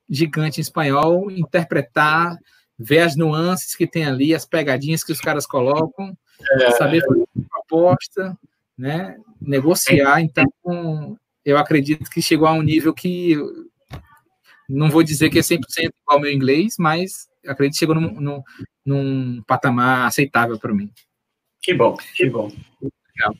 gigante 0.09 0.59
em 0.59 0.61
espanhol, 0.61 1.31
interpretar, 1.31 2.37
ver 2.77 2.99
as 2.99 3.15
nuances 3.15 3.75
que 3.75 3.87
tem 3.87 4.05
ali, 4.05 4.35
as 4.35 4.45
pegadinhas 4.45 5.03
que 5.03 5.11
os 5.11 5.21
caras 5.21 5.45
colocam, 5.45 6.15
é. 6.59 6.71
saber 6.71 7.01
fazer 7.05 7.25
proposta, 7.49 8.37
né, 8.77 9.15
negociar. 9.39 10.21
Então, 10.21 11.17
eu 11.45 11.57
acredito 11.57 12.09
que 12.09 12.21
chegou 12.21 12.47
a 12.47 12.53
um 12.53 12.61
nível 12.61 12.93
que 12.93 13.35
não 14.69 14.89
vou 14.89 15.03
dizer 15.03 15.29
que 15.29 15.39
é 15.39 15.41
100% 15.41 15.59
igual 15.77 15.93
ao 16.07 16.19
meu 16.19 16.31
inglês, 16.31 16.75
mas 16.79 17.27
acredito 17.45 17.73
que 17.73 17.79
chegou 17.79 17.95
num, 17.95 18.19
num, 18.19 18.43
num 18.85 19.43
patamar 19.43 20.07
aceitável 20.07 20.57
para 20.57 20.73
mim. 20.73 20.89
Que 21.61 21.73
bom, 21.73 21.95
que 22.15 22.29
bom. 22.29 22.51
Legal. 22.81 23.35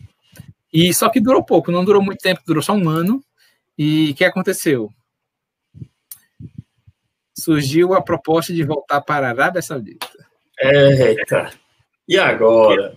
E 0.74 0.94
só 0.94 1.10
que 1.10 1.20
durou 1.20 1.44
pouco, 1.44 1.72
não 1.72 1.84
durou 1.86 2.02
muito 2.02 2.20
tempo, 2.20 2.42
durou 2.46 2.62
só 2.62 2.74
um 2.74 2.88
ano. 2.88 3.24
E 3.78 4.12
o 4.12 4.16
que 4.16 4.24
aconteceu? 4.24 4.92
surgiu 7.42 7.94
a 7.94 8.02
proposta 8.02 8.54
de 8.54 8.64
voltar 8.64 9.02
para 9.02 9.28
a 9.28 9.30
Arábia 9.32 9.62
Saudita. 9.62 10.08
Eita! 10.60 11.52
E 12.08 12.18
agora? 12.18 12.94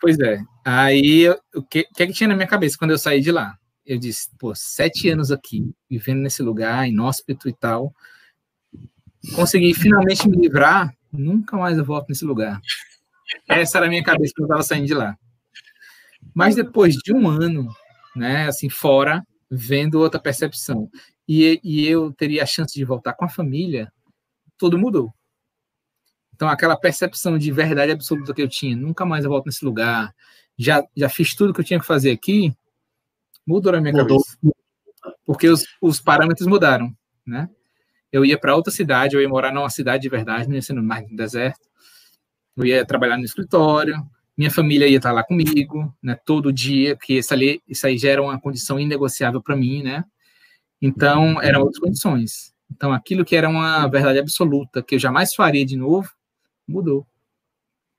Pois 0.00 0.18
é. 0.20 0.38
Aí, 0.64 1.28
o 1.54 1.62
que, 1.62 1.84
que, 1.84 2.02
é 2.02 2.06
que 2.06 2.12
tinha 2.12 2.28
na 2.28 2.36
minha 2.36 2.46
cabeça 2.46 2.78
quando 2.78 2.92
eu 2.92 2.98
saí 2.98 3.20
de 3.20 3.32
lá? 3.32 3.58
Eu 3.84 3.98
disse, 3.98 4.30
pô, 4.38 4.54
sete 4.54 5.08
anos 5.08 5.30
aqui, 5.30 5.70
vivendo 5.88 6.20
nesse 6.20 6.42
lugar, 6.42 6.88
inóspito 6.88 7.48
e 7.48 7.52
tal, 7.52 7.94
consegui 9.34 9.74
finalmente 9.74 10.28
me 10.28 10.36
livrar, 10.36 10.94
nunca 11.12 11.56
mais 11.56 11.76
eu 11.76 11.84
volto 11.84 12.08
nesse 12.08 12.24
lugar. 12.24 12.60
Essa 13.48 13.78
era 13.78 13.86
a 13.86 13.88
minha 13.88 14.02
cabeça 14.02 14.32
quando 14.34 14.50
eu 14.50 14.54
estava 14.54 14.62
saindo 14.62 14.86
de 14.86 14.94
lá. 14.94 15.16
Mas 16.34 16.54
depois 16.54 16.94
de 16.94 17.12
um 17.12 17.28
ano, 17.28 17.68
né, 18.16 18.46
assim, 18.46 18.70
fora, 18.70 19.26
vendo 19.50 20.00
outra 20.00 20.20
percepção, 20.20 20.90
e, 21.28 21.60
e 21.62 21.86
eu 21.86 22.12
teria 22.12 22.42
a 22.42 22.46
chance 22.46 22.74
de 22.74 22.84
voltar 22.84 23.14
com 23.14 23.24
a 23.24 23.28
família, 23.28 23.92
tudo 24.58 24.78
mudou. 24.78 25.12
Então, 26.34 26.48
aquela 26.48 26.76
percepção 26.76 27.38
de 27.38 27.52
verdade 27.52 27.92
absoluta 27.92 28.34
que 28.34 28.42
eu 28.42 28.48
tinha, 28.48 28.76
nunca 28.76 29.06
mais 29.06 29.24
eu 29.24 29.30
volto 29.30 29.46
nesse 29.46 29.64
lugar, 29.64 30.14
já, 30.58 30.84
já 30.96 31.08
fiz 31.08 31.34
tudo 31.34 31.52
que 31.52 31.60
eu 31.60 31.64
tinha 31.64 31.78
que 31.78 31.86
fazer 31.86 32.10
aqui, 32.10 32.54
mudou 33.46 33.72
na 33.72 33.80
minha 33.80 33.92
mudou. 33.92 34.22
cabeça. 34.22 34.56
Porque 35.26 35.48
os, 35.48 35.64
os 35.80 36.00
parâmetros 36.00 36.46
mudaram, 36.46 36.94
né? 37.26 37.48
Eu 38.12 38.24
ia 38.24 38.38
para 38.38 38.54
outra 38.54 38.72
cidade, 38.72 39.16
eu 39.16 39.20
ia 39.20 39.28
morar 39.28 39.52
numa 39.52 39.68
cidade 39.68 40.02
de 40.02 40.08
verdade, 40.08 40.48
não 40.48 40.54
ia 40.54 40.62
ser 40.62 40.72
no 40.72 40.82
mar 40.82 41.02
do 41.02 41.16
deserto. 41.16 41.68
Eu 42.56 42.64
ia 42.64 42.86
trabalhar 42.86 43.16
no 43.16 43.24
escritório, 43.24 43.96
minha 44.36 44.50
família 44.50 44.86
ia 44.86 44.96
estar 44.96 45.12
lá 45.12 45.24
comigo, 45.24 45.92
né, 46.02 46.16
todo 46.24 46.52
dia, 46.52 46.96
porque 46.96 47.14
isso, 47.14 47.34
ali, 47.34 47.62
isso 47.68 47.86
aí 47.86 47.98
já 47.98 48.10
era 48.10 48.22
uma 48.22 48.40
condição 48.40 48.78
inegociável 48.78 49.42
para 49.42 49.56
mim, 49.56 49.82
né? 49.82 50.04
Então, 50.80 51.40
eram 51.40 51.60
outras 51.60 51.78
condições. 51.78 52.54
Então, 52.70 52.92
aquilo 52.92 53.24
que 53.24 53.36
era 53.36 53.48
uma 53.48 53.86
verdade 53.88 54.18
absoluta, 54.18 54.82
que 54.82 54.96
eu 54.96 54.98
jamais 54.98 55.34
faria 55.34 55.64
de 55.64 55.76
novo, 55.76 56.08
mudou. 56.66 57.06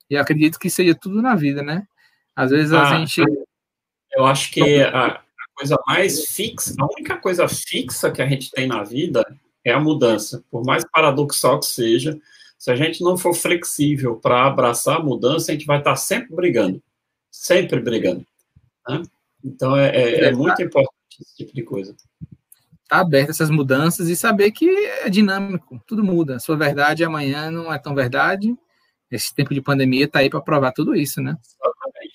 E 0.09 0.17
acredito 0.17 0.59
que 0.59 0.69
seja 0.69 0.93
tudo 0.93 1.21
na 1.21 1.35
vida, 1.35 1.63
né? 1.63 1.87
Às 2.35 2.51
vezes 2.51 2.73
a 2.73 2.81
ah, 2.81 2.85
gente. 2.85 3.23
Eu 4.11 4.25
acho 4.25 4.51
que 4.51 4.81
a, 4.81 5.21
coisa 5.55 5.77
mais 5.87 6.25
fixa, 6.25 6.75
a 6.79 6.85
única 6.85 7.17
coisa 7.17 7.47
fixa 7.47 8.11
que 8.11 8.21
a 8.21 8.27
gente 8.27 8.51
tem 8.51 8.67
na 8.67 8.83
vida 8.83 9.25
é 9.63 9.71
a 9.71 9.79
mudança. 9.79 10.43
Por 10.51 10.63
mais 10.63 10.83
paradoxal 10.89 11.59
que 11.59 11.65
seja, 11.65 12.19
se 12.57 12.71
a 12.71 12.75
gente 12.75 13.03
não 13.03 13.17
for 13.17 13.33
flexível 13.33 14.15
para 14.15 14.45
abraçar 14.45 14.97
a 14.97 15.03
mudança, 15.03 15.51
a 15.51 15.55
gente 15.55 15.65
vai 15.65 15.79
estar 15.79 15.95
sempre 15.95 16.35
brigando. 16.35 16.81
Sempre 17.31 17.79
brigando. 17.79 18.25
Né? 18.87 19.01
Então, 19.43 19.75
é, 19.75 19.89
é, 19.89 20.25
é 20.25 20.31
muito 20.31 20.61
importante 20.61 20.91
esse 21.19 21.35
tipo 21.37 21.53
de 21.53 21.63
coisa 21.63 21.95
estar 22.85 22.97
tá 22.97 23.01
aberto 23.01 23.29
a 23.29 23.31
essas 23.31 23.49
mudanças 23.49 24.07
e 24.07 24.15
saber 24.15 24.51
que 24.51 24.69
é 24.69 25.09
dinâmico, 25.09 25.81
tudo 25.85 26.03
muda. 26.03 26.35
A 26.35 26.39
sua 26.39 26.55
verdade 26.55 27.03
amanhã 27.03 27.51
não 27.51 27.73
é 27.73 27.77
tão 27.77 27.93
verdade. 27.93 28.55
Esse 29.11 29.33
tempo 29.33 29.53
de 29.53 29.61
pandemia 29.61 30.05
está 30.05 30.19
aí 30.19 30.29
para 30.29 30.41
provar 30.41 30.71
tudo 30.71 30.95
isso, 30.95 31.21
né? 31.21 31.37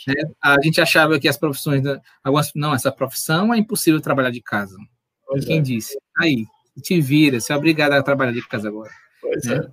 É, 0.09 0.23
a 0.43 0.61
gente 0.63 0.81
achava 0.81 1.19
que 1.19 1.29
as 1.29 1.37
profissões, 1.37 1.83
algumas, 2.25 2.51
não, 2.55 2.75
essa 2.75 2.91
profissão 2.91 3.53
é 3.53 3.59
impossível 3.59 4.01
trabalhar 4.01 4.31
de 4.31 4.41
casa. 4.41 4.77
Pois 5.27 5.45
Quem 5.45 5.59
é. 5.59 5.63
disse? 5.63 5.99
Aí, 6.19 6.47
te 6.83 7.01
vira, 7.01 7.41
você 7.41 7.53
é 7.53 7.57
obrigado 7.57 7.93
a 7.93 8.03
trabalhar 8.03 8.33
de 8.33 8.47
casa 8.47 8.69
agora. 8.69 8.91
Pois 9.21 9.45
né? 9.45 9.57
é. 9.57 9.69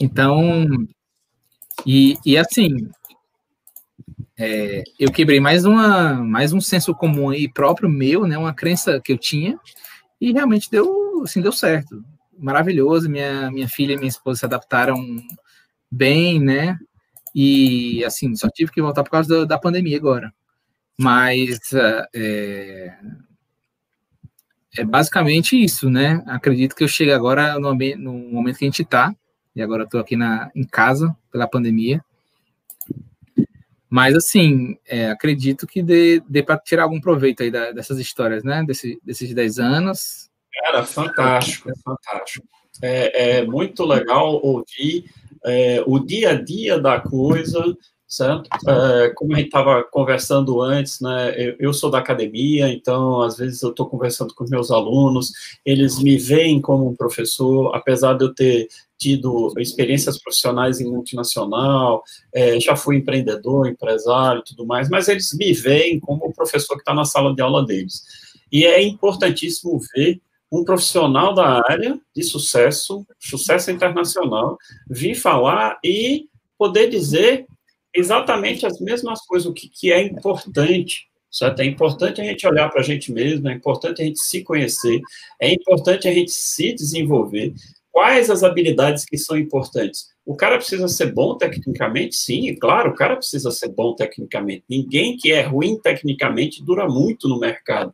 Então, 0.00 0.66
e, 1.86 2.16
e 2.24 2.38
assim, 2.38 2.88
é, 4.38 4.82
eu 4.98 5.12
quebrei 5.12 5.40
mais 5.40 5.64
uma, 5.64 6.14
mais 6.14 6.52
um 6.52 6.60
senso 6.60 6.94
comum 6.94 7.30
aí 7.30 7.48
próprio 7.48 7.88
meu, 7.88 8.26
né? 8.26 8.38
Uma 8.38 8.54
crença 8.54 9.00
que 9.00 9.12
eu 9.12 9.18
tinha 9.18 9.58
e 10.20 10.32
realmente 10.32 10.70
deu, 10.70 11.22
assim, 11.22 11.40
deu 11.40 11.52
certo. 11.52 12.02
Maravilhoso. 12.38 13.08
Minha, 13.08 13.50
minha 13.50 13.68
filha 13.68 13.92
e 13.92 13.96
minha 13.96 14.08
esposa 14.08 14.40
se 14.40 14.46
adaptaram 14.46 14.96
bem, 15.90 16.40
né? 16.40 16.78
E, 17.34 18.04
assim, 18.04 18.34
só 18.36 18.48
tive 18.48 18.70
que 18.70 18.82
voltar 18.82 19.02
por 19.02 19.10
causa 19.10 19.40
da, 19.40 19.44
da 19.44 19.58
pandemia 19.58 19.96
agora. 19.96 20.32
Mas 20.98 21.72
é, 22.14 22.94
é, 24.76 24.84
basicamente 24.84 25.62
isso, 25.62 25.90
né? 25.90 26.22
Acredito 26.26 26.74
que 26.74 26.84
eu 26.84 26.88
chegue 26.88 27.12
agora 27.12 27.58
no, 27.58 27.74
no 27.74 28.12
momento 28.12 28.58
que 28.58 28.64
a 28.64 28.68
gente 28.68 28.82
está, 28.82 29.14
e 29.54 29.62
agora 29.62 29.84
estou 29.84 30.00
aqui 30.00 30.16
na, 30.16 30.50
em 30.54 30.64
casa 30.64 31.14
pela 31.30 31.48
pandemia. 31.48 32.02
Mas, 33.88 34.14
assim, 34.14 34.78
é, 34.86 35.10
acredito 35.10 35.66
que 35.66 35.82
dê, 35.82 36.22
dê 36.26 36.42
para 36.42 36.56
tirar 36.58 36.84
algum 36.84 37.00
proveito 37.00 37.42
aí 37.42 37.50
da, 37.50 37.72
dessas 37.72 37.98
histórias, 37.98 38.42
né? 38.42 38.64
Desse, 38.66 38.98
desses 39.04 39.34
10 39.34 39.58
anos. 39.58 40.30
Cara, 40.50 40.84
fantástico, 40.84 41.70
fantástico. 41.84 42.46
É, 42.80 43.40
é 43.40 43.46
muito 43.46 43.84
legal 43.84 44.40
ouvir 44.42 45.10
é, 45.44 45.82
o 45.86 45.98
dia 45.98 46.30
a 46.30 46.34
dia 46.34 46.78
da 46.78 47.00
coisa, 47.00 47.76
certo? 48.06 48.48
É, 48.68 49.10
como 49.14 49.32
a 49.32 49.36
gente 49.36 49.46
estava 49.46 49.82
conversando 49.84 50.60
antes, 50.60 51.00
né? 51.00 51.34
Eu, 51.36 51.56
eu, 51.58 51.72
sou 51.72 51.90
da 51.90 51.98
academia, 51.98 52.68
então 52.68 53.22
às 53.22 53.38
vezes 53.38 53.62
eu 53.62 53.70
estou 53.70 53.88
conversando 53.88 54.34
com 54.34 54.44
meus 54.50 54.70
alunos, 54.70 55.32
eles 55.64 55.98
me 55.98 56.18
veem 56.18 56.60
como 56.60 56.88
um 56.88 56.94
professor, 56.94 57.74
apesar 57.74 58.14
de 58.14 58.24
eu 58.24 58.34
ter 58.34 58.68
tido 58.98 59.52
experiências 59.58 60.18
profissionais 60.22 60.80
em 60.80 60.90
multinacional, 60.90 62.02
é, 62.34 62.60
já 62.60 62.76
fui 62.76 62.96
empreendedor, 62.96 63.66
empresário 63.66 64.44
tudo 64.46 64.66
mais, 64.66 64.88
mas 64.90 65.08
eles 65.08 65.32
me 65.32 65.52
veem 65.52 65.98
como 65.98 66.26
o 66.26 66.34
professor 66.34 66.74
que 66.74 66.82
está 66.82 66.94
na 66.94 67.04
sala 67.04 67.34
de 67.34 67.40
aula 67.40 67.64
deles. 67.64 68.02
E 68.52 68.66
é 68.66 68.82
importantíssimo 68.82 69.80
ver 69.94 70.20
um 70.52 70.62
profissional 70.64 71.32
da 71.32 71.62
área 71.66 71.98
de 72.14 72.22
sucesso, 72.22 73.06
sucesso 73.18 73.70
internacional, 73.70 74.58
vir 74.88 75.14
falar 75.14 75.78
e 75.82 76.26
poder 76.58 76.90
dizer 76.90 77.46
exatamente 77.94 78.66
as 78.66 78.78
mesmas 78.78 79.24
coisas, 79.24 79.46
o 79.46 79.54
que, 79.54 79.68
que 79.68 79.90
é 79.90 80.02
importante, 80.02 81.06
certo? 81.30 81.60
É 81.60 81.64
importante 81.64 82.20
a 82.20 82.24
gente 82.24 82.46
olhar 82.46 82.68
para 82.68 82.80
a 82.80 82.84
gente 82.84 83.10
mesmo, 83.10 83.48
é 83.48 83.54
importante 83.54 84.02
a 84.02 84.04
gente 84.04 84.20
se 84.20 84.42
conhecer, 84.42 85.00
é 85.40 85.50
importante 85.50 86.06
a 86.06 86.12
gente 86.12 86.30
se 86.30 86.74
desenvolver. 86.74 87.54
Quais 87.90 88.30
as 88.30 88.42
habilidades 88.42 89.04
que 89.04 89.18
são 89.18 89.36
importantes? 89.36 90.12
O 90.24 90.36
cara 90.36 90.56
precisa 90.56 90.88
ser 90.88 91.12
bom 91.12 91.36
tecnicamente? 91.36 92.16
Sim, 92.16 92.54
claro, 92.56 92.90
o 92.90 92.94
cara 92.94 93.16
precisa 93.16 93.50
ser 93.50 93.68
bom 93.68 93.94
tecnicamente. 93.94 94.64
Ninguém 94.68 95.16
que 95.16 95.32
é 95.32 95.42
ruim 95.42 95.78
tecnicamente 95.78 96.64
dura 96.64 96.86
muito 96.86 97.28
no 97.28 97.38
mercado. 97.38 97.92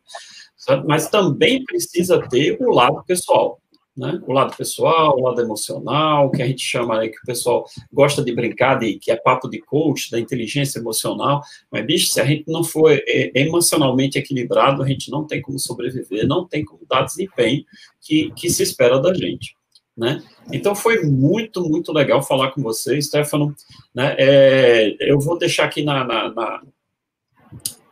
Mas 0.87 1.09
também 1.09 1.63
precisa 1.63 2.19
ter 2.27 2.57
o 2.61 2.71
lado 2.71 3.03
pessoal 3.05 3.59
né? 3.99 4.17
O 4.25 4.31
lado 4.31 4.55
pessoal, 4.55 5.17
o 5.17 5.23
lado 5.23 5.41
emocional, 5.41 6.31
que 6.31 6.41
a 6.41 6.47
gente 6.47 6.61
chama 6.61 7.01
que 7.01 7.17
o 7.17 7.25
pessoal 7.25 7.65
gosta 7.91 8.23
de 8.23 8.33
brincar, 8.33 8.79
de, 8.79 8.93
que 8.93 9.11
é 9.11 9.17
papo 9.17 9.49
de 9.49 9.59
coach, 9.59 10.09
da 10.09 10.17
inteligência 10.17 10.79
emocional. 10.79 11.41
Mas, 11.69 11.85
bicho, 11.85 12.07
se 12.07 12.21
a 12.21 12.25
gente 12.25 12.45
não 12.47 12.63
for 12.63 12.93
é, 12.93 13.31
emocionalmente 13.35 14.17
equilibrado, 14.17 14.81
a 14.81 14.87
gente 14.87 15.11
não 15.11 15.27
tem 15.27 15.41
como 15.41 15.59
sobreviver, 15.59 16.25
não 16.25 16.47
tem 16.47 16.63
como 16.63 16.85
dar 16.89 17.01
desempenho 17.01 17.65
que, 18.01 18.31
que 18.37 18.49
se 18.49 18.63
espera 18.63 19.01
da 19.01 19.13
gente. 19.13 19.53
Né? 19.97 20.23
Então 20.53 20.73
foi 20.73 21.03
muito, 21.03 21.61
muito 21.61 21.91
legal 21.91 22.23
falar 22.23 22.51
com 22.51 22.61
você, 22.61 23.01
Stefano. 23.01 23.53
Né? 23.93 24.15
É, 24.17 24.95
eu 25.01 25.19
vou 25.19 25.37
deixar 25.37 25.65
aqui 25.65 25.83
na, 25.83 26.05
na, 26.05 26.33
na, 26.33 26.61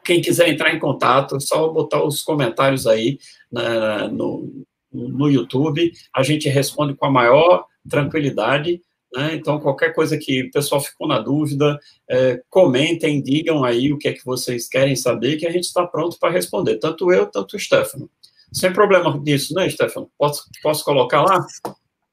Quem 0.08 0.22
quiser 0.22 0.47
entrar 0.47 0.74
em 0.74 0.80
contato, 0.80 1.36
é 1.36 1.39
só 1.41 1.68
botar 1.68 2.01
os 2.01 2.24
comentários 2.24 2.88
aí 2.88 3.20
na, 3.51 4.08
no, 4.08 4.64
no 4.89 5.30
YouTube, 5.30 5.91
a 6.16 6.24
gente 6.24 6.47
responde 6.47 6.95
com 6.95 7.05
a 7.05 7.12
maior 7.12 7.66
tranquilidade. 7.89 8.80
Né? 9.14 9.36
Então, 9.36 9.60
qualquer 9.60 9.93
coisa 9.93 10.18
que 10.18 10.43
o 10.43 10.51
pessoal 10.51 10.80
ficou 10.80 11.10
na 11.10 11.20
dúvida, 11.20 11.78
é, 12.10 12.41
comentem, 12.49 13.22
digam 13.22 13.66
aí 13.66 13.91
o 13.91 13.97
que 13.97 14.08
é 14.08 14.14
que 14.14 14.24
vocês 14.24 14.70
querem 14.70 14.95
saber, 14.95 15.36
que 15.36 15.45
a 15.45 15.51
gente 15.51 15.66
está 15.66 15.86
pronto 15.86 16.18
para 16.18 16.32
responder, 16.32 16.78
tanto 16.78 17.12
eu, 17.12 17.26
tanto 17.26 17.58
o 17.58 17.60
Stefano. 17.60 18.10
Sem 18.53 18.72
problema 18.72 19.20
disso, 19.20 19.53
né, 19.53 19.70
Stefano? 19.70 20.10
Posso, 20.18 20.45
posso 20.64 20.86
colocar 20.86 21.22
lá? 21.22 21.45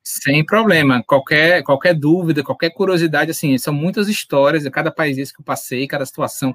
Sem 0.03 0.45
problema. 0.45 1.01
Qualquer, 1.07 1.63
qualquer 1.63 1.95
dúvida, 1.95 2.43
qualquer 2.43 2.71
curiosidade, 2.71 3.31
assim, 3.31 3.57
são 3.57 3.73
muitas 3.73 4.09
histórias, 4.09 4.65
de 4.65 4.71
cada 4.71 4.91
país 4.91 5.31
que 5.31 5.41
eu 5.41 5.45
passei, 5.45 5.87
cada 5.87 6.05
situação. 6.05 6.53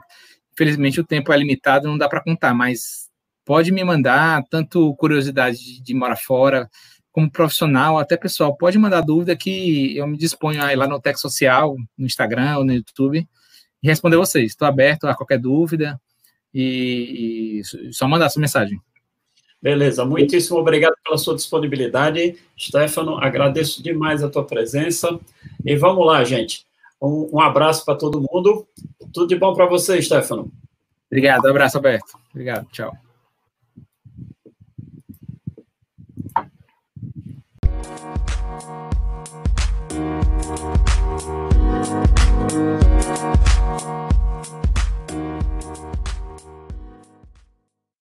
Infelizmente, 0.60 1.00
o 1.00 1.06
tempo 1.06 1.32
é 1.32 1.38
limitado, 1.38 1.88
não 1.88 1.98
dá 1.98 2.10
para 2.10 2.22
contar, 2.22 2.54
mas 2.54 3.08
pode 3.46 3.72
me 3.72 3.82
mandar 3.82 4.44
tanto 4.50 4.94
curiosidade 4.96 5.58
de, 5.58 5.82
de 5.82 5.94
morar 5.94 6.18
fora, 6.18 6.70
como 7.14 7.32
profissional, 7.32 7.98
até 7.98 8.18
pessoal, 8.18 8.54
pode 8.58 8.78
mandar 8.78 9.00
dúvida 9.00 9.38
que 9.38 9.96
eu 9.96 10.06
me 10.06 10.18
disponho 10.18 10.62
a 10.62 10.74
ir 10.74 10.76
lá 10.76 10.86
no 10.86 11.00
Tech 11.00 11.18
Social, 11.18 11.78
no 11.98 12.06
Instagram 12.06 12.58
ou 12.58 12.66
no 12.66 12.74
YouTube, 12.74 13.26
e 13.82 13.88
responder 13.88 14.18
vocês. 14.18 14.52
Estou 14.52 14.68
aberto 14.68 15.06
a 15.06 15.16
qualquer 15.16 15.40
dúvida 15.40 16.00
e, 16.54 17.62
e 17.62 17.94
só 17.94 18.06
mandar 18.06 18.30
sua 18.30 18.42
mensagem. 18.42 18.78
Beleza, 19.62 20.04
muitíssimo 20.04 20.60
obrigado 20.60 20.96
pela 21.06 21.18
sua 21.18 21.36
disponibilidade, 21.36 22.36
Stefano. 22.60 23.18
Agradeço 23.18 23.82
demais 23.82 24.22
a 24.22 24.30
tua 24.30 24.46
presença. 24.46 25.18
E 25.66 25.78
vamos 25.78 26.06
lá, 26.06 26.22
gente. 26.26 26.69
Um, 27.02 27.30
um 27.34 27.40
abraço 27.42 27.86
para 27.86 27.98
todo 27.98 28.22
mundo. 28.22 28.68
Tudo 29.14 29.28
de 29.28 29.36
bom 29.36 29.54
para 29.54 29.66
você, 29.66 30.02
Stefano. 30.02 30.52
Obrigado, 31.10 31.46
um 31.46 31.50
abraço, 31.50 31.78
Alberto. 31.78 32.18
Obrigado, 32.32 32.68
tchau. 32.72 32.92